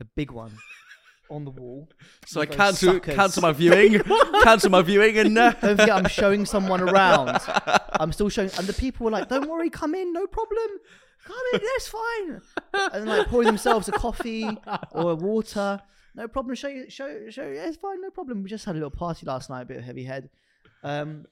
a 0.00 0.04
big 0.04 0.30
one, 0.32 0.52
on 1.30 1.44
the 1.44 1.50
wall. 1.50 1.88
So 2.26 2.40
I 2.40 2.46
cancel 2.46 2.94
suckers. 2.94 3.14
cancel 3.14 3.42
my 3.42 3.52
viewing. 3.52 4.00
cancel 4.42 4.70
my 4.70 4.82
viewing 4.82 5.16
and. 5.18 5.36
Uh, 5.38 5.52
Don't 5.52 5.76
forget, 5.78 5.90
I'm 5.96 6.08
showing 6.08 6.44
someone 6.46 6.80
around. 6.80 7.38
I'm 8.00 8.12
still 8.12 8.28
showing, 8.28 8.50
and 8.58 8.66
the 8.66 8.72
people 8.72 9.04
were 9.04 9.10
like, 9.12 9.28
"Don't 9.28 9.48
worry, 9.48 9.70
come 9.70 9.94
in, 9.94 10.12
no 10.12 10.26
problem, 10.26 10.68
come 11.24 11.36
in, 11.54 11.60
that's 11.62 11.88
fine." 11.88 12.40
And 12.92 13.06
like 13.06 13.28
pouring 13.28 13.46
themselves 13.46 13.88
a 13.88 13.92
coffee 13.92 14.44
or 14.90 15.12
a 15.12 15.14
water, 15.14 15.80
no 16.16 16.26
problem. 16.28 16.54
Show 16.56 16.68
you, 16.68 16.90
show, 16.90 17.30
show 17.30 17.44
you, 17.46 17.60
it's 17.60 17.76
fine, 17.76 18.00
no 18.02 18.10
problem. 18.10 18.42
We 18.42 18.48
just 18.50 18.64
had 18.64 18.72
a 18.74 18.78
little 18.78 18.90
party 18.90 19.24
last 19.26 19.48
night, 19.50 19.62
a 19.62 19.66
bit 19.66 19.76
of 19.76 19.84
heavy 19.84 20.04
head. 20.04 20.30
Um, 20.82 21.26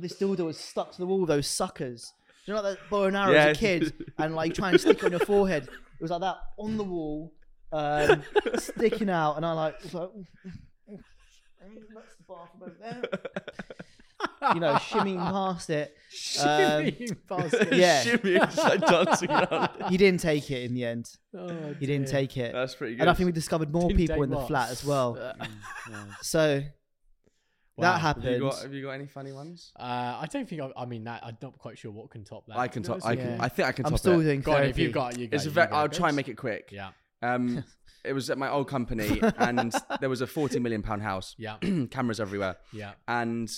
this 0.00 0.14
dildo 0.18 0.44
was 0.46 0.58
stuck 0.58 0.92
to 0.92 0.98
the 0.98 1.06
wall. 1.06 1.26
Those 1.26 1.46
suckers, 1.46 2.12
you 2.46 2.54
know, 2.54 2.60
like 2.62 2.78
that 2.78 2.90
bow 2.90 3.04
and 3.04 3.16
arrow 3.16 3.32
as 3.34 3.56
a 3.56 3.60
kid, 3.60 3.92
and 4.18 4.34
like 4.34 4.54
try 4.54 4.70
and 4.70 4.80
stick 4.80 4.98
it 4.98 5.04
on 5.04 5.10
your 5.10 5.20
forehead. 5.20 5.64
It 5.64 6.02
was 6.02 6.10
like 6.10 6.20
that 6.20 6.36
on 6.58 6.76
the 6.76 6.84
wall, 6.84 7.32
um, 7.72 8.22
sticking 8.56 9.08
out, 9.10 9.36
and 9.36 9.46
I 9.46 9.52
like 9.52 9.82
was 9.82 9.94
like. 9.94 10.10
That's 11.94 12.14
the 12.16 12.24
bathroom 12.28 12.62
over 12.62 12.76
there. 12.80 14.54
you 14.54 14.60
know, 14.60 14.74
shimmying 14.74 15.18
past 15.18 15.68
it. 15.70 15.94
Um, 16.40 16.46
Shimmying 16.84 17.16
past 17.28 17.54
it. 17.54 17.72
yeah. 17.74 18.02
Shimmy, 18.04 18.34
just 18.38 18.58
like 18.58 18.80
dancing 18.80 19.30
around. 19.30 19.70
It. 19.80 19.86
He 19.88 19.96
didn't 19.96 20.20
take 20.20 20.50
it 20.50 20.62
in 20.64 20.74
the 20.74 20.84
end. 20.84 21.10
Oh, 21.36 21.74
He 21.80 21.86
didn't 21.86 22.04
dear. 22.06 22.12
take 22.12 22.36
it. 22.36 22.52
That's 22.52 22.74
pretty 22.74 22.94
good. 22.94 23.02
And 23.02 23.10
I 23.10 23.14
think 23.14 23.26
we 23.26 23.32
discovered 23.32 23.72
more 23.72 23.88
Didn't 23.88 23.96
people 23.96 24.16
take 24.16 24.24
in 24.24 24.30
the 24.30 24.36
what? 24.36 24.48
flat 24.48 24.70
as 24.70 24.84
well. 24.84 25.18
So 26.22 26.62
Wow. 27.76 27.92
that 27.92 28.00
have 28.00 28.16
you 28.24 28.30
happened. 28.30 28.40
got 28.50 28.62
Have 28.62 28.72
you 28.74 28.82
got 28.82 28.90
any 28.92 29.06
funny 29.06 29.32
ones? 29.32 29.72
Uh, 29.78 29.82
I 30.22 30.26
don't 30.30 30.48
think 30.48 30.62
I, 30.62 30.70
I 30.76 30.86
mean 30.86 31.04
that. 31.04 31.22
I'm 31.24 31.36
not 31.42 31.58
quite 31.58 31.76
sure 31.78 31.90
what 31.92 32.10
can 32.10 32.24
top 32.24 32.46
that. 32.46 32.56
I 32.56 32.68
can 32.68 32.82
to 32.84 32.88
top. 32.94 33.04
I 33.04 33.16
can. 33.16 33.26
Yeah. 33.32 33.36
I 33.40 33.48
think 33.48 33.68
I 33.68 33.72
can 33.72 33.84
top 33.84 33.92
I'm 33.92 33.92
top 33.92 34.00
still 34.00 34.20
it. 34.20 34.24
doing. 34.24 34.40
Go 34.40 34.52
on, 34.52 34.56
therapy. 34.58 34.70
if 34.70 34.78
you've 34.78 34.92
got, 34.92 35.18
you 35.18 35.26
go. 35.26 35.34
It's 35.34 35.44
a 35.44 35.48
you 35.48 35.52
very. 35.54 35.68
go. 35.68 35.76
I'll 35.76 35.88
try 35.88 36.08
and 36.08 36.16
make 36.16 36.28
it 36.28 36.36
quick. 36.36 36.70
Yeah, 36.72 36.90
Um, 37.22 37.64
it 38.04 38.12
was 38.14 38.30
at 38.30 38.38
my 38.38 38.48
old 38.50 38.68
company, 38.68 39.20
and 39.38 39.74
there 40.00 40.08
was 40.08 40.20
a 40.22 40.26
forty 40.26 40.58
million 40.58 40.82
pound 40.82 41.02
house, 41.02 41.34
yeah, 41.38 41.56
cameras 41.90 42.18
everywhere, 42.20 42.56
yeah, 42.72 42.92
and 43.08 43.50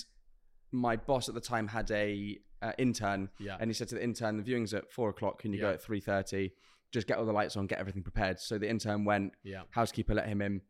my 0.71 0.95
boss 0.97 1.29
at 1.29 1.35
the 1.35 1.41
time 1.41 1.67
had 1.67 1.89
a 1.91 2.37
uh, 2.61 2.73
intern, 2.77 3.29
yeah. 3.39 3.57
and 3.59 3.69
he 3.69 3.73
said 3.73 3.87
to 3.89 3.95
the 3.95 4.03
intern, 4.03 4.37
"The 4.37 4.43
viewing's 4.43 4.73
at 4.73 4.91
four 4.91 5.09
o'clock. 5.09 5.39
Can 5.41 5.53
you 5.53 5.61
go 5.61 5.67
Yeah. 5.69 5.73
at 5.75 5.81
three 5.81 5.99
thirty? 6.01 6.51
Just 6.91 7.05
get 7.07 7.17
all 7.19 7.25
the 7.25 7.31
lights 7.31 7.55
on, 7.55 7.67
get 7.67 7.79
everything 7.79 8.03
prepared." 8.03 8.39
So 8.39 8.57
the 8.57 8.69
intern 8.69 9.05
went. 9.05 9.33
yeah. 9.43 9.61
Housekeeper 9.69 10.13
let 10.13 10.27
him 10.27 10.41
in. 10.41 10.61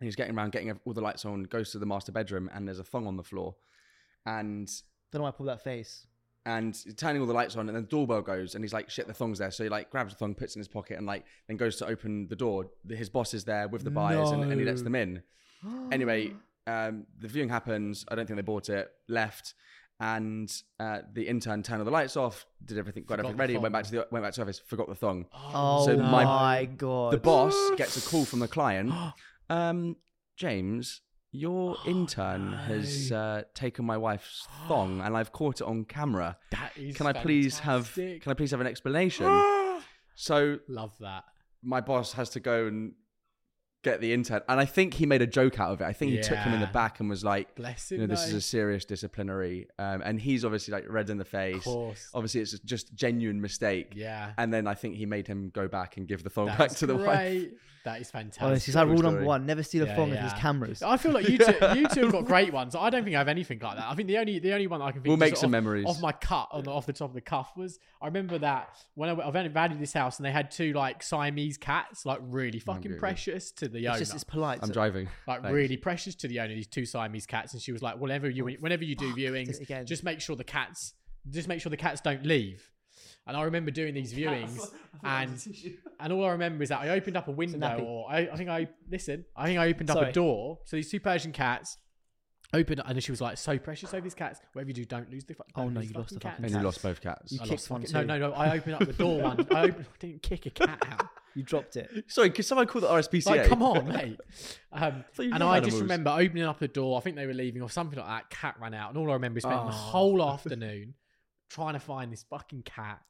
And 0.00 0.08
he 0.08 0.14
getting 0.14 0.36
around, 0.36 0.52
getting 0.52 0.70
all 0.84 0.92
the 0.92 1.00
lights 1.00 1.24
on. 1.24 1.42
Goes 1.44 1.72
to 1.72 1.78
the 1.78 1.86
master 1.86 2.12
bedroom, 2.12 2.48
and 2.54 2.66
there's 2.68 2.78
a 2.78 2.84
thong 2.84 3.06
on 3.06 3.16
the 3.16 3.22
floor, 3.24 3.56
and 4.26 4.66
Don't 5.10 5.20
know 5.20 5.24
why 5.24 5.28
I 5.28 5.32
pulled 5.32 5.48
that 5.48 5.62
face. 5.64 6.06
and 6.46 6.74
turning 6.96 7.20
all 7.20 7.26
the 7.26 7.34
lights 7.34 7.56
on, 7.56 7.68
and 7.68 7.76
then 7.76 7.82
the 7.82 7.88
doorbell 7.88 8.22
goes, 8.22 8.54
and 8.54 8.62
he's 8.64 8.72
like, 8.72 8.88
"Shit, 8.90 9.06
the 9.06 9.12
thong's 9.12 9.38
there." 9.38 9.50
So 9.50 9.64
he 9.64 9.68
like 9.70 9.90
grabs 9.90 10.12
the 10.14 10.18
thong, 10.18 10.34
puts 10.34 10.54
it 10.54 10.58
in 10.58 10.60
his 10.60 10.68
pocket, 10.68 10.98
and 10.98 11.06
like 11.06 11.24
then 11.48 11.56
goes 11.56 11.76
to 11.76 11.86
open 11.86 12.28
the 12.28 12.36
door. 12.36 12.66
His 12.88 13.10
boss 13.10 13.34
is 13.34 13.44
there 13.44 13.66
with 13.68 13.82
the 13.84 13.90
buyers, 13.90 14.30
and, 14.30 14.42
and 14.44 14.58
he 14.60 14.64
lets 14.64 14.82
them 14.82 14.94
in. 14.94 15.22
Anyway, 15.90 16.32
um, 16.66 17.06
the 17.18 17.26
viewing 17.28 17.48
happens. 17.48 18.04
I 18.08 18.14
don't 18.14 18.26
think 18.26 18.36
they 18.36 18.42
bought 18.42 18.68
it. 18.68 18.88
Left, 19.08 19.54
and 20.00 20.50
uh, 20.78 21.00
the 21.12 21.26
intern 21.26 21.62
turned 21.64 21.80
all 21.80 21.84
the 21.84 21.90
lights 21.90 22.16
off, 22.16 22.46
did 22.64 22.78
everything, 22.78 23.02
got 23.02 23.16
Forgot 23.16 23.30
everything 23.30 23.38
ready, 23.38 23.58
went 23.58 23.72
back 23.72 23.84
to 23.86 23.90
the 23.90 24.06
went 24.12 24.24
back 24.24 24.32
to 24.34 24.40
the 24.40 24.42
office, 24.44 24.60
forgot 24.60 24.88
the 24.88 24.94
thong. 24.94 25.26
Oh 25.34 25.84
So 25.84 25.96
my- 25.96 26.24
my 26.24 26.64
god. 26.66 27.12
The 27.14 27.18
boss 27.18 27.56
gets 27.76 27.96
a 27.96 28.08
call 28.08 28.24
from 28.24 28.38
the 28.38 28.48
client. 28.48 28.92
Um, 29.50 29.96
James, 30.36 31.00
your 31.32 31.76
intern 31.86 32.52
has 32.52 33.12
uh, 33.12 33.42
taken 33.54 33.84
my 33.84 33.96
wife's 33.96 34.46
thong, 34.66 35.00
and 35.04 35.16
I've 35.16 35.32
caught 35.32 35.60
it 35.60 35.66
on 35.66 35.84
camera. 35.84 36.36
That 36.50 36.72
is 36.76 36.96
Can 36.96 37.06
I 37.06 37.12
please 37.12 37.58
have? 37.60 37.92
Can 37.94 38.20
I 38.26 38.34
please 38.34 38.50
have 38.50 38.60
an 38.60 38.66
explanation? 38.66 39.26
so 40.14 40.58
Love 40.68 40.96
that. 41.00 41.24
my 41.62 41.80
boss 41.80 42.12
has 42.14 42.30
to 42.30 42.40
go 42.40 42.66
and 42.66 42.92
get 43.84 44.00
the 44.00 44.12
intern, 44.12 44.40
and 44.48 44.58
I 44.58 44.64
think 44.64 44.94
he 44.94 45.06
made 45.06 45.22
a 45.22 45.26
joke 45.26 45.60
out 45.60 45.72
of 45.72 45.80
it. 45.80 45.84
I 45.84 45.92
think 45.92 46.12
he 46.12 46.20
took 46.20 46.38
him 46.38 46.54
in 46.54 46.60
the 46.60 46.66
back 46.66 47.00
and 47.00 47.08
was 47.10 47.24
like, 47.24 47.54
Bless 47.56 47.90
you 47.90 47.98
know, 47.98 48.06
this 48.06 48.26
is 48.26 48.34
a 48.34 48.40
serious 48.40 48.84
disciplinary, 48.84 49.68
um, 49.78 50.02
and 50.04 50.20
he's 50.20 50.44
obviously 50.44 50.72
like 50.72 50.84
red 50.88 51.10
in 51.10 51.18
the 51.18 51.24
face. 51.24 51.56
Of 51.56 51.64
course. 51.64 52.10
Obviously, 52.14 52.40
it's 52.40 52.58
just 52.60 52.94
genuine 52.94 53.40
mistake. 53.40 53.92
Yeah. 53.94 54.32
And 54.38 54.52
then 54.52 54.66
I 54.66 54.74
think 54.74 54.96
he 54.96 55.04
made 55.06 55.26
him 55.26 55.50
go 55.50 55.68
back 55.68 55.96
and 55.96 56.08
give 56.08 56.22
the 56.22 56.30
phone 56.30 56.48
back 56.58 56.70
to 56.76 56.86
the 56.86 56.96
wife. 56.96 57.48
Great. 57.84 57.92
That 57.92 58.00
is 58.00 58.10
fantastic. 58.10 58.42
Honestly, 58.42 58.70
it's 58.70 58.76
like 58.76 58.86
rule 58.88 59.02
number 59.02 59.24
one: 59.24 59.46
never 59.46 59.62
steal 59.62 59.84
a 59.84 59.86
Yeah, 59.86 59.96
phone 59.96 60.08
if 60.10 60.14
yeah. 60.16 60.20
there's 60.28 60.40
cameras. 60.40 60.82
I 60.82 60.96
feel 60.96 61.12
like 61.12 61.28
you 61.28 61.38
two, 61.38 61.52
you 61.76 61.88
two 61.88 62.00
have 62.02 62.12
got 62.12 62.24
great 62.26 62.52
ones. 62.52 62.74
I 62.74 62.90
don't 62.90 63.04
think 63.04 63.16
I 63.16 63.18
have 63.18 63.28
anything 63.28 63.58
like 63.60 63.76
that. 63.76 63.86
I 63.88 63.94
think 63.94 64.08
the 64.08 64.18
only 64.18 64.38
the 64.38 64.52
only 64.52 64.66
one 64.66 64.82
I 64.82 64.92
can 64.92 65.02
think 65.02 65.06
We'll 65.08 65.16
just 65.16 65.20
make 65.20 65.32
off, 65.34 65.38
some 65.40 65.50
memories. 65.50 65.86
off 65.86 66.00
my 66.00 66.12
cut 66.12 66.48
on 66.52 66.64
the, 66.64 66.70
off 66.70 66.86
the 66.86 66.92
top 66.92 67.10
of 67.10 67.14
the 67.14 67.20
cuff 67.20 67.52
was 67.56 67.78
I 68.02 68.06
remember 68.06 68.38
that 68.38 68.68
when 68.94 69.08
I, 69.08 69.12
went- 69.12 69.28
I've 69.28 69.36
only 69.36 69.48
valued 69.50 69.80
this 69.80 69.92
house 69.92 70.18
and 70.18 70.26
they 70.26 70.32
had 70.32 70.50
two 70.50 70.72
like 70.72 71.02
Siamese 71.02 71.56
cats, 71.58 72.04
like 72.06 72.18
really 72.22 72.58
oh, 72.66 72.72
fucking 72.74 72.92
good. 72.92 73.00
precious 73.00 73.50
to 73.52 73.68
the 73.68 73.78
It's 73.78 73.88
owner. 73.88 73.98
just 73.98 74.14
it's 74.14 74.24
polite. 74.24 74.60
I'm 74.62 74.70
driving. 74.70 75.08
like 75.26 75.42
Thanks. 75.42 75.54
really 75.54 75.76
precious 75.76 76.14
to 76.16 76.28
the 76.28 76.40
owner. 76.40 76.54
These 76.54 76.66
two 76.68 76.84
Siamese 76.86 77.26
cats, 77.26 77.52
and 77.52 77.62
she 77.62 77.72
was 77.72 77.82
like, 77.82 77.98
whenever 77.98 78.28
you 78.28 78.48
oh, 78.48 78.52
whenever 78.60 78.84
you 78.84 78.94
do 78.94 79.14
viewings, 79.14 79.58
just 79.86 80.04
make 80.04 80.20
sure 80.20 80.36
the 80.36 80.44
cats 80.44 80.94
just 81.30 81.48
make 81.48 81.60
sure 81.60 81.68
the 81.70 81.76
cats 81.76 82.00
don't 82.00 82.24
leave. 82.24 82.70
And 83.28 83.36
I 83.36 83.42
remember 83.42 83.70
doing 83.70 83.92
these 83.94 84.12
viewings, 84.14 84.58
and 85.04 85.38
and 86.00 86.12
all 86.12 86.24
I 86.24 86.30
remember 86.30 86.62
is 86.62 86.70
that 86.70 86.80
I 86.80 86.88
opened 86.88 87.16
up 87.16 87.28
a 87.28 87.30
window, 87.30 87.58
nappy. 87.58 87.82
or 87.84 88.10
I, 88.10 88.20
I 88.32 88.36
think 88.36 88.48
I 88.48 88.68
listen. 88.90 89.24
I 89.36 89.46
think 89.46 89.58
I 89.60 89.68
opened 89.68 89.90
up 89.90 89.98
Sorry. 89.98 90.08
a 90.08 90.12
door. 90.12 90.58
So 90.64 90.76
these 90.76 90.90
two 90.90 90.98
Persian 90.98 91.30
cats 91.32 91.76
opened, 92.54 92.80
and 92.84 93.02
she 93.04 93.12
was 93.12 93.20
like, 93.20 93.36
"So 93.36 93.58
precious 93.58 93.92
over 93.92 94.00
these 94.00 94.14
cats. 94.14 94.40
Whatever 94.54 94.68
you 94.70 94.74
do, 94.74 94.84
don't 94.86 95.10
lose 95.10 95.24
the. 95.26 95.34
fu- 95.34 95.42
Oh, 95.56 95.68
no, 95.68 95.80
you 95.82 95.90
lost 95.92 96.14
the 96.14 96.20
fucking 96.20 96.20
fucking 96.30 96.44
And 96.46 96.52
cats." 96.54 96.54
you 96.62 96.64
lost 96.64 96.82
both 96.82 97.00
cats. 97.02 97.32
You 97.32 97.38
I 97.38 97.44
kicked 97.44 97.50
lost 97.52 97.70
one 97.70 97.80
fucking- 97.82 98.00
too. 98.00 98.06
No, 98.06 98.18
no, 98.18 98.28
no. 98.30 98.34
I 98.34 98.56
opened 98.56 98.74
up 98.76 98.86
the 98.86 98.92
door 98.94 99.20
one. 99.22 99.46
I, 99.54 99.62
opened, 99.64 99.86
I 99.86 99.96
didn't 100.06 100.22
kick 100.22 100.46
a 100.46 100.50
cat 100.50 100.82
out. 100.90 101.08
You 101.34 101.42
dropped 101.42 101.76
it. 101.76 101.90
Sorry, 102.08 102.30
could 102.30 102.46
someone 102.46 102.66
call 102.66 102.80
the 102.80 102.88
RSPCA? 102.88 103.26
Like, 103.26 103.44
come 103.46 103.62
on, 103.62 103.86
mate. 103.88 104.18
Um, 104.72 105.04
thought 105.14 105.22
you 105.24 105.30
and 105.32 105.40
love 105.40 105.50
I 105.50 105.60
just 105.60 105.80
remember 105.80 106.10
opening 106.10 106.44
up 106.44 106.58
the 106.58 106.68
door. 106.68 106.98
I 106.98 107.00
think 107.02 107.16
they 107.16 107.26
were 107.26 107.32
leaving 107.34 107.62
or 107.62 107.70
something 107.70 107.98
like 107.98 108.08
that. 108.08 108.30
Cat 108.30 108.56
ran 108.60 108.72
out, 108.74 108.88
and 108.90 108.98
all 108.98 109.10
I 109.10 109.14
remember 109.14 109.36
is 109.38 109.44
spending 109.44 109.66
the 109.66 109.72
Oh. 109.72 109.76
whole 109.76 110.22
afternoon 110.32 110.94
trying 111.50 111.74
to 111.74 111.80
find 111.80 112.10
this 112.12 112.24
fucking 112.28 112.62
cat, 112.62 113.00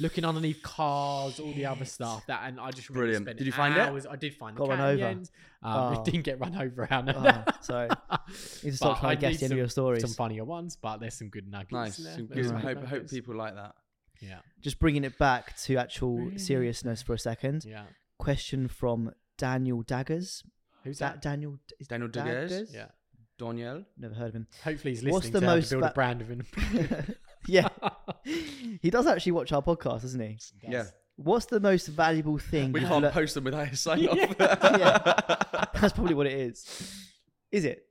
looking 0.00 0.24
underneath 0.24 0.62
cars, 0.62 1.40
all 1.40 1.52
the 1.52 1.66
other 1.66 1.84
stuff. 1.84 2.24
That 2.26 2.42
and 2.44 2.60
I 2.60 2.70
just 2.70 2.88
remember 2.88 3.04
Brilliant. 3.06 3.24
spending 3.26 3.38
Did 3.38 3.46
you 3.46 3.52
find 3.52 3.76
it? 3.76 4.06
I 4.10 4.16
did 4.16 4.34
find 4.34 4.56
the 4.56 4.60
Got 4.60 4.68
cat 4.70 4.78
run 4.78 4.90
in 4.90 4.96
the 4.96 5.02
over? 5.02 5.10
end. 5.10 5.30
Um, 5.62 5.72
Oh. 5.74 5.92
It 6.00 6.04
didn't 6.04 6.22
get 6.24 6.38
run 6.40 6.54
over 6.56 6.82
around. 6.84 7.10
Oh, 7.10 7.44
sorry. 7.62 7.88
You 7.88 8.18
need 8.64 8.70
to 8.70 8.76
stop 8.76 8.94
But 8.96 9.00
trying 9.00 9.16
to 9.16 9.20
guess 9.20 9.30
need 9.32 9.38
the 9.40 9.44
end 9.46 9.52
of 9.52 9.58
your 9.58 9.68
stories. 9.68 10.02
Some 10.02 10.10
funnier 10.12 10.44
ones, 10.44 10.76
but 10.76 10.98
there's 10.98 11.14
some 11.14 11.28
good 11.30 11.48
nuggets. 11.50 11.72
Nice. 11.72 11.98
in 11.98 12.04
there. 12.04 12.14
Some 12.14 12.26
There's 12.28 12.46
good- 12.46 12.48
some 12.48 12.56
I 12.56 12.60
hope, 12.60 12.78
hope 12.78 12.90
nuggets. 12.92 13.12
people 13.12 13.34
like 13.36 13.54
that. 13.56 13.74
Yeah, 14.20 14.38
Just 14.60 14.78
bringing 14.80 15.04
it 15.04 15.16
back 15.18 15.56
to 15.58 15.76
actual 15.76 16.16
Really? 16.18 16.38
seriousness 16.38 17.02
for 17.02 17.12
a 17.14 17.18
second. 17.18 17.64
yeah. 17.64 17.84
Question 18.18 18.66
from 18.66 19.12
Daniel 19.36 19.82
Daggers. 19.82 20.42
Who's 20.82 20.98
Da- 20.98 21.10
that? 21.10 21.22
Daniel 21.22 21.58
is 21.78 21.86
Daniel 21.86 22.08
Daggers? 22.08 22.74
Yeah. 22.74 22.86
Daniel? 23.38 23.84
Never 23.96 24.14
heard 24.14 24.28
of 24.30 24.34
him. 24.34 24.48
Hopefully 24.64 24.94
he's 24.94 25.04
What's 25.04 25.26
listening 25.26 25.32
the 25.34 25.40
to 25.40 25.46
how 25.46 25.54
most 25.54 25.68
to 25.68 25.74
build 25.76 25.82
va- 25.84 25.90
a 25.90 25.94
brand 25.94 26.20
of 26.22 26.28
him. 26.28 26.42
Yeah, 27.48 27.68
he 28.80 28.90
does 28.90 29.06
actually 29.06 29.32
watch 29.32 29.52
our 29.52 29.62
podcast, 29.62 30.02
doesn't 30.02 30.20
he? 30.20 30.38
Yeah. 30.68 30.84
What's 31.16 31.46
the 31.46 31.58
most 31.58 31.88
valuable 31.88 32.38
thing? 32.38 32.70
We 32.70 32.80
you've 32.80 32.88
can't 32.88 33.02
lear- 33.02 33.10
post 33.10 33.34
them 33.34 33.44
without 33.44 33.72
a 33.72 33.76
sign 33.76 34.06
off. 34.06 34.16
Yeah. 34.16 35.64
That's 35.80 35.92
probably 35.92 36.14
what 36.14 36.26
it 36.26 36.34
is. 36.34 36.92
Is 37.50 37.64
it? 37.64 37.84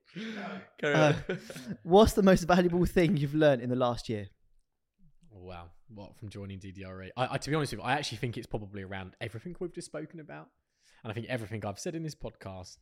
Carry 0.80 0.94
Uh, 0.94 1.14
on. 1.30 1.40
What's 1.84 2.14
the 2.14 2.24
most 2.24 2.44
valuable 2.44 2.86
thing 2.86 3.18
you've 3.18 3.36
learned 3.36 3.62
in 3.62 3.70
the 3.70 3.76
last 3.76 4.08
year? 4.08 4.28
Wow, 5.32 5.66
what 5.94 6.16
from 6.18 6.30
joining 6.30 6.60
DDRE? 6.60 7.10
I, 7.18 7.34
I, 7.34 7.38
to 7.38 7.50
be 7.50 7.56
honest 7.56 7.74
with 7.74 7.80
you, 7.82 7.86
I 7.86 7.94
actually 7.94 8.18
think 8.20 8.38
it's 8.38 8.48
probably 8.48 8.84
around 8.84 9.16
everything 9.22 9.56
we've 9.60 9.74
just 9.74 9.88
spoken 9.88 10.20
about, 10.20 10.48
and 11.04 11.12
I 11.12 11.14
think 11.14 11.28
everything 11.28 11.66
I've 11.66 11.80
said 11.80 11.96
in 11.96 12.04
this 12.04 12.16
podcast, 12.16 12.78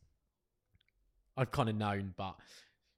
I've 1.36 1.50
kind 1.50 1.68
of 1.68 1.74
known, 1.76 2.14
but 2.16 2.34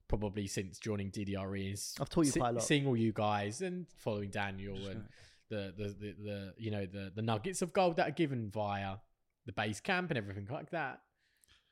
probably 0.09 0.47
since 0.47 0.77
joining 0.79 1.09
DDRE 1.11 1.71
is 1.73 1.95
I've 2.01 2.09
taught 2.09 2.25
you 2.25 2.31
see- 2.31 2.39
quite 2.41 2.49
a 2.49 2.53
lot. 2.53 2.63
seeing 2.63 2.85
all 2.87 2.97
you 2.97 3.13
guys 3.13 3.61
and 3.61 3.85
following 3.97 4.29
Daniel 4.31 4.75
and 4.87 5.05
the 5.49 5.73
the, 5.77 5.83
the 5.99 6.15
the 6.23 6.53
you 6.57 6.71
know 6.71 6.85
the 6.85 7.11
the 7.15 7.21
nuggets 7.21 7.61
of 7.61 7.71
gold 7.71 7.95
that 7.95 8.07
are 8.09 8.11
given 8.11 8.49
via 8.51 8.95
the 9.45 9.53
base 9.53 9.79
camp 9.79 10.11
and 10.11 10.17
everything 10.17 10.47
like 10.51 10.69
that. 10.71 10.99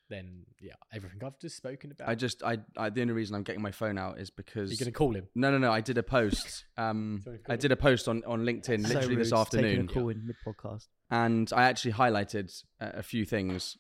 Then 0.10 0.46
yeah, 0.62 0.72
everything 0.94 1.20
I've 1.26 1.38
just 1.38 1.58
spoken 1.58 1.92
about. 1.92 2.08
I 2.08 2.16
just, 2.16 2.42
I, 2.42 2.60
I, 2.78 2.90
the 2.90 3.02
only 3.02 3.12
reason 3.14 3.36
I'm 3.36 3.44
getting 3.44 3.62
my 3.62 3.72
phone 3.74 3.98
out 3.98 4.20
is 4.20 4.30
because. 4.30 4.72
You're 4.72 4.78
gonna 4.86 4.94
call 4.94 5.14
him. 5.14 5.28
No, 5.36 5.52
no, 5.52 5.58
no. 5.58 5.70
I 5.70 5.82
did 5.82 5.98
a 5.98 6.04
post. 6.04 6.64
Um, 6.78 7.24
I 7.50 7.58
did 7.58 7.72
a 7.74 7.76
post 7.76 8.08
on, 8.08 8.24
on 8.26 8.44
LinkedIn 8.46 8.84
So 8.88 8.94
literally 8.94 9.16
rude, 9.16 9.20
this 9.20 9.30
taking 9.32 9.42
afternoon, 9.42 9.90
a 9.90 9.94
call 9.94 10.08
in 10.10 10.26
mid 10.28 10.36
podcast. 10.48 10.86
and 11.12 11.52
I 11.54 11.64
actually 11.64 11.92
highlighted 11.94 12.54
uh, 12.80 12.92
a 12.94 13.04
few 13.04 13.26
things, 13.26 13.76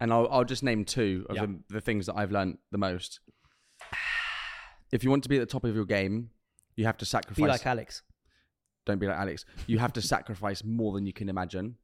and 0.00 0.12
I'll, 0.12 0.26
I'll 0.32 0.44
just 0.44 0.64
name 0.64 0.84
two 0.84 1.26
of 1.30 1.36
Yeah. 1.36 1.46
the, 1.46 1.60
the 1.74 1.80
things 1.80 2.06
that 2.06 2.16
I've 2.16 2.32
learned 2.32 2.58
the 2.72 2.78
most. 2.78 3.20
If 4.92 5.04
you 5.04 5.10
want 5.10 5.22
to 5.24 5.28
be 5.28 5.36
at 5.36 5.40
the 5.40 5.46
top 5.46 5.64
of 5.64 5.74
your 5.74 5.84
game, 5.84 6.30
you 6.76 6.84
have 6.86 6.96
to 6.98 7.04
sacrifice. 7.04 7.36
Be 7.42 7.48
like 7.48 7.66
Alex. 7.66 8.02
don't 8.86 8.98
be 8.98 9.06
like 9.06 9.18
Alex. 9.18 9.44
You 9.66 9.78
have 9.78 9.92
to 9.94 10.02
sacrifice 10.14 10.64
more 10.64 10.92
than 10.94 11.06
you 11.06 11.12
can 11.12 11.28
imagine. 11.28 11.76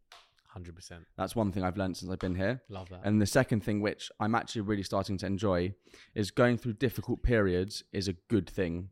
Hundred 0.48 0.76
percent. 0.76 1.02
That's 1.16 1.34
one 1.34 1.50
thing 1.50 1.64
I've 1.64 1.76
learned 1.76 1.96
since 1.96 2.12
I've 2.12 2.20
been 2.20 2.36
here. 2.36 2.62
Love 2.68 2.88
that. 2.90 3.00
And 3.05 3.20
the 3.20 3.26
second 3.26 3.64
thing, 3.64 3.80
which 3.80 4.11
I'm 4.20 4.36
actually 4.36 4.61
really 4.62 4.84
starting 4.84 5.18
to 5.18 5.26
enjoy, 5.26 5.74
is 6.14 6.30
going 6.30 6.59
through 6.59 6.74
difficult 6.74 7.22
periods 7.24 7.82
is 7.92 8.07
a 8.07 8.12
good 8.30 8.48
thing. 8.48 8.90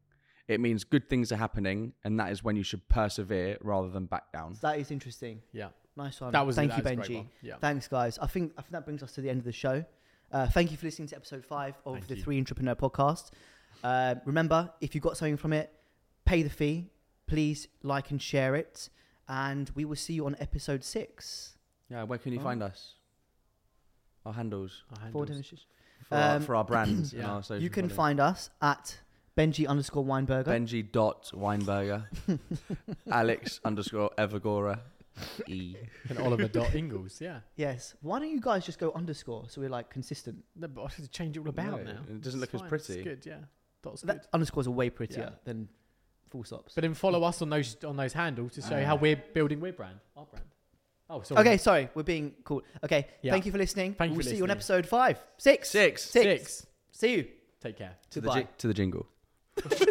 It 0.48 0.60
means 0.60 0.82
good 0.82 1.08
things 1.08 1.30
are 1.30 1.36
happening, 1.36 1.92
and 2.02 2.18
that 2.18 2.32
is 2.32 2.42
when 2.42 2.56
you 2.56 2.64
should 2.64 2.86
persevere 2.88 3.58
rather 3.60 3.88
than 3.88 4.06
back 4.06 4.32
down. 4.32 4.56
That 4.60 4.78
is 4.78 4.90
interesting. 4.90 5.40
yeah. 5.52 5.68
Nice 5.96 6.20
one. 6.22 6.32
That 6.32 6.46
was 6.46 6.56
thank 6.56 6.70
that 6.70 6.78
you, 6.78 6.96
was 6.98 7.06
Benji. 7.08 7.26
Yeah. 7.42 7.56
Thanks, 7.60 7.86
guys. 7.86 8.18
I 8.18 8.26
think 8.26 8.54
I 8.56 8.62
think 8.62 8.72
that 8.72 8.86
brings 8.86 9.02
us 9.02 9.12
to 9.12 9.20
the 9.20 9.28
end 9.28 9.40
of 9.40 9.44
the 9.44 9.52
show. 9.52 9.84
Uh, 10.32 10.48
thank 10.48 10.70
you 10.70 10.78
for 10.78 10.86
listening 10.86 11.06
to 11.08 11.16
episode 11.16 11.44
five 11.44 11.74
of 11.84 11.96
Thank 11.96 12.06
the 12.08 12.16
you. 12.16 12.22
Three 12.22 12.42
Intrapreneur 12.42 12.76
Podcast. 12.76 13.30
Uh, 13.82 14.14
remember, 14.24 14.70
if 14.80 14.94
you 14.94 15.00
got 15.00 15.16
something 15.16 15.36
from 15.36 15.52
it, 15.52 15.72
pay 16.24 16.42
the 16.42 16.50
fee. 16.50 16.90
Please 17.26 17.68
like 17.82 18.10
and 18.10 18.20
share 18.20 18.54
it, 18.54 18.90
and 19.28 19.70
we 19.74 19.84
will 19.84 19.96
see 19.96 20.12
you 20.12 20.26
on 20.26 20.36
episode 20.38 20.84
six. 20.84 21.56
Yeah, 21.90 22.02
where 22.04 22.18
can 22.18 22.32
you 22.32 22.40
Oh. 22.40 22.42
find 22.42 22.62
us? 22.62 22.94
Our 24.26 24.32
handles 24.34 24.84
Our 24.90 25.10
Forward 25.10 25.28
handles. 25.30 25.30
images. 25.52 25.66
for, 26.08 26.14
our, 26.14 26.36
Um, 26.36 26.42
for 26.42 26.54
our 26.56 26.64
brands 26.64 27.12
yeah. 27.14 27.30
our. 27.30 27.56
You 27.58 27.70
can 27.70 27.88
following. 27.88 28.18
find 28.18 28.20
us 28.20 28.50
at 28.60 29.00
Benji 29.36 29.66
underscore 29.66 30.04
Weinberger. 30.04 30.44
Benji 30.44 30.92
dot 30.92 31.30
Weinberger, 31.34 32.04
Alex 33.10 33.60
underscore 33.64 34.10
Evagora, 34.18 34.80
E. 35.48 35.74
and 36.08 36.18
Oliver 36.18 36.48
dot 36.48 36.74
Ingalls. 36.74 37.20
Yeah. 37.20 37.40
yes. 37.56 37.94
Why 38.02 38.18
don't 38.18 38.30
you 38.30 38.40
guys 38.40 38.64
just 38.66 38.78
go 38.78 38.92
underscore 38.92 39.46
so 39.48 39.60
we're 39.60 39.70
like 39.70 39.90
consistent? 39.90 40.44
No, 40.54 40.68
but 40.68 40.82
I 40.82 40.84
have 40.84 40.96
to 40.96 41.08
change 41.08 41.36
it 41.36 41.40
all 41.40 41.48
about 41.48 41.84
No, 41.84 41.92
now. 41.92 42.00
it 42.08 42.20
doesn't 42.20 42.42
It's 42.42 42.52
look 42.52 42.62
as 42.62 42.68
pretty. 42.68 42.92
It's 42.94 43.02
good. 43.04 43.26
Yeah. 43.26 43.38
Dots 43.82 44.02
are 44.04 44.06
That 44.06 44.20
good. 44.22 44.28
underscores 44.32 44.66
are 44.66 44.70
way 44.70 44.90
prettier 44.90 45.30
Yeah. 45.32 45.36
than 45.44 45.68
full 46.30 46.44
stops. 46.44 46.74
But 46.74 46.82
then 46.82 46.94
follow 46.94 47.22
us 47.24 47.42
on 47.42 47.50
those 47.50 47.76
on 47.84 47.96
those 47.96 48.12
handles 48.12 48.54
to 48.54 48.62
show 48.62 48.78
you 48.78 48.84
how 48.84 48.96
Ah. 48.96 49.00
we're 49.00 49.22
building 49.34 49.60
we're 49.60 49.72
brand, 49.72 49.98
our 50.16 50.24
brand. 50.26 50.46
Oh, 51.10 51.20
sorry. 51.22 51.40
Okay, 51.42 51.56
sorry, 51.58 51.90
we're 51.94 52.02
being 52.04 52.34
cool. 52.44 52.62
Okay, 52.84 53.06
Yeah. 53.20 53.32
thank 53.32 53.44
you 53.44 53.52
for 53.52 53.58
listening. 53.58 53.94
Thank 53.94 54.10
you 54.12 54.16
we'll 54.16 54.22
for 54.24 54.30
see 54.30 54.36
you 54.36 54.44
on 54.44 54.48
listening. 54.48 54.76
episode 54.78 54.86
five, 54.86 55.22
six, 55.36 55.68
Six. 55.68 56.02
six. 56.04 56.24
Six. 56.52 56.66
See 56.92 57.12
you. 57.16 57.28
Take 57.60 57.76
care. 57.76 57.96
To 58.10 58.20
the, 58.20 58.26
Goodbye. 58.28 58.42
ji- 58.42 58.48
to 58.58 58.66
the 58.68 58.74
jingle. 58.74 59.06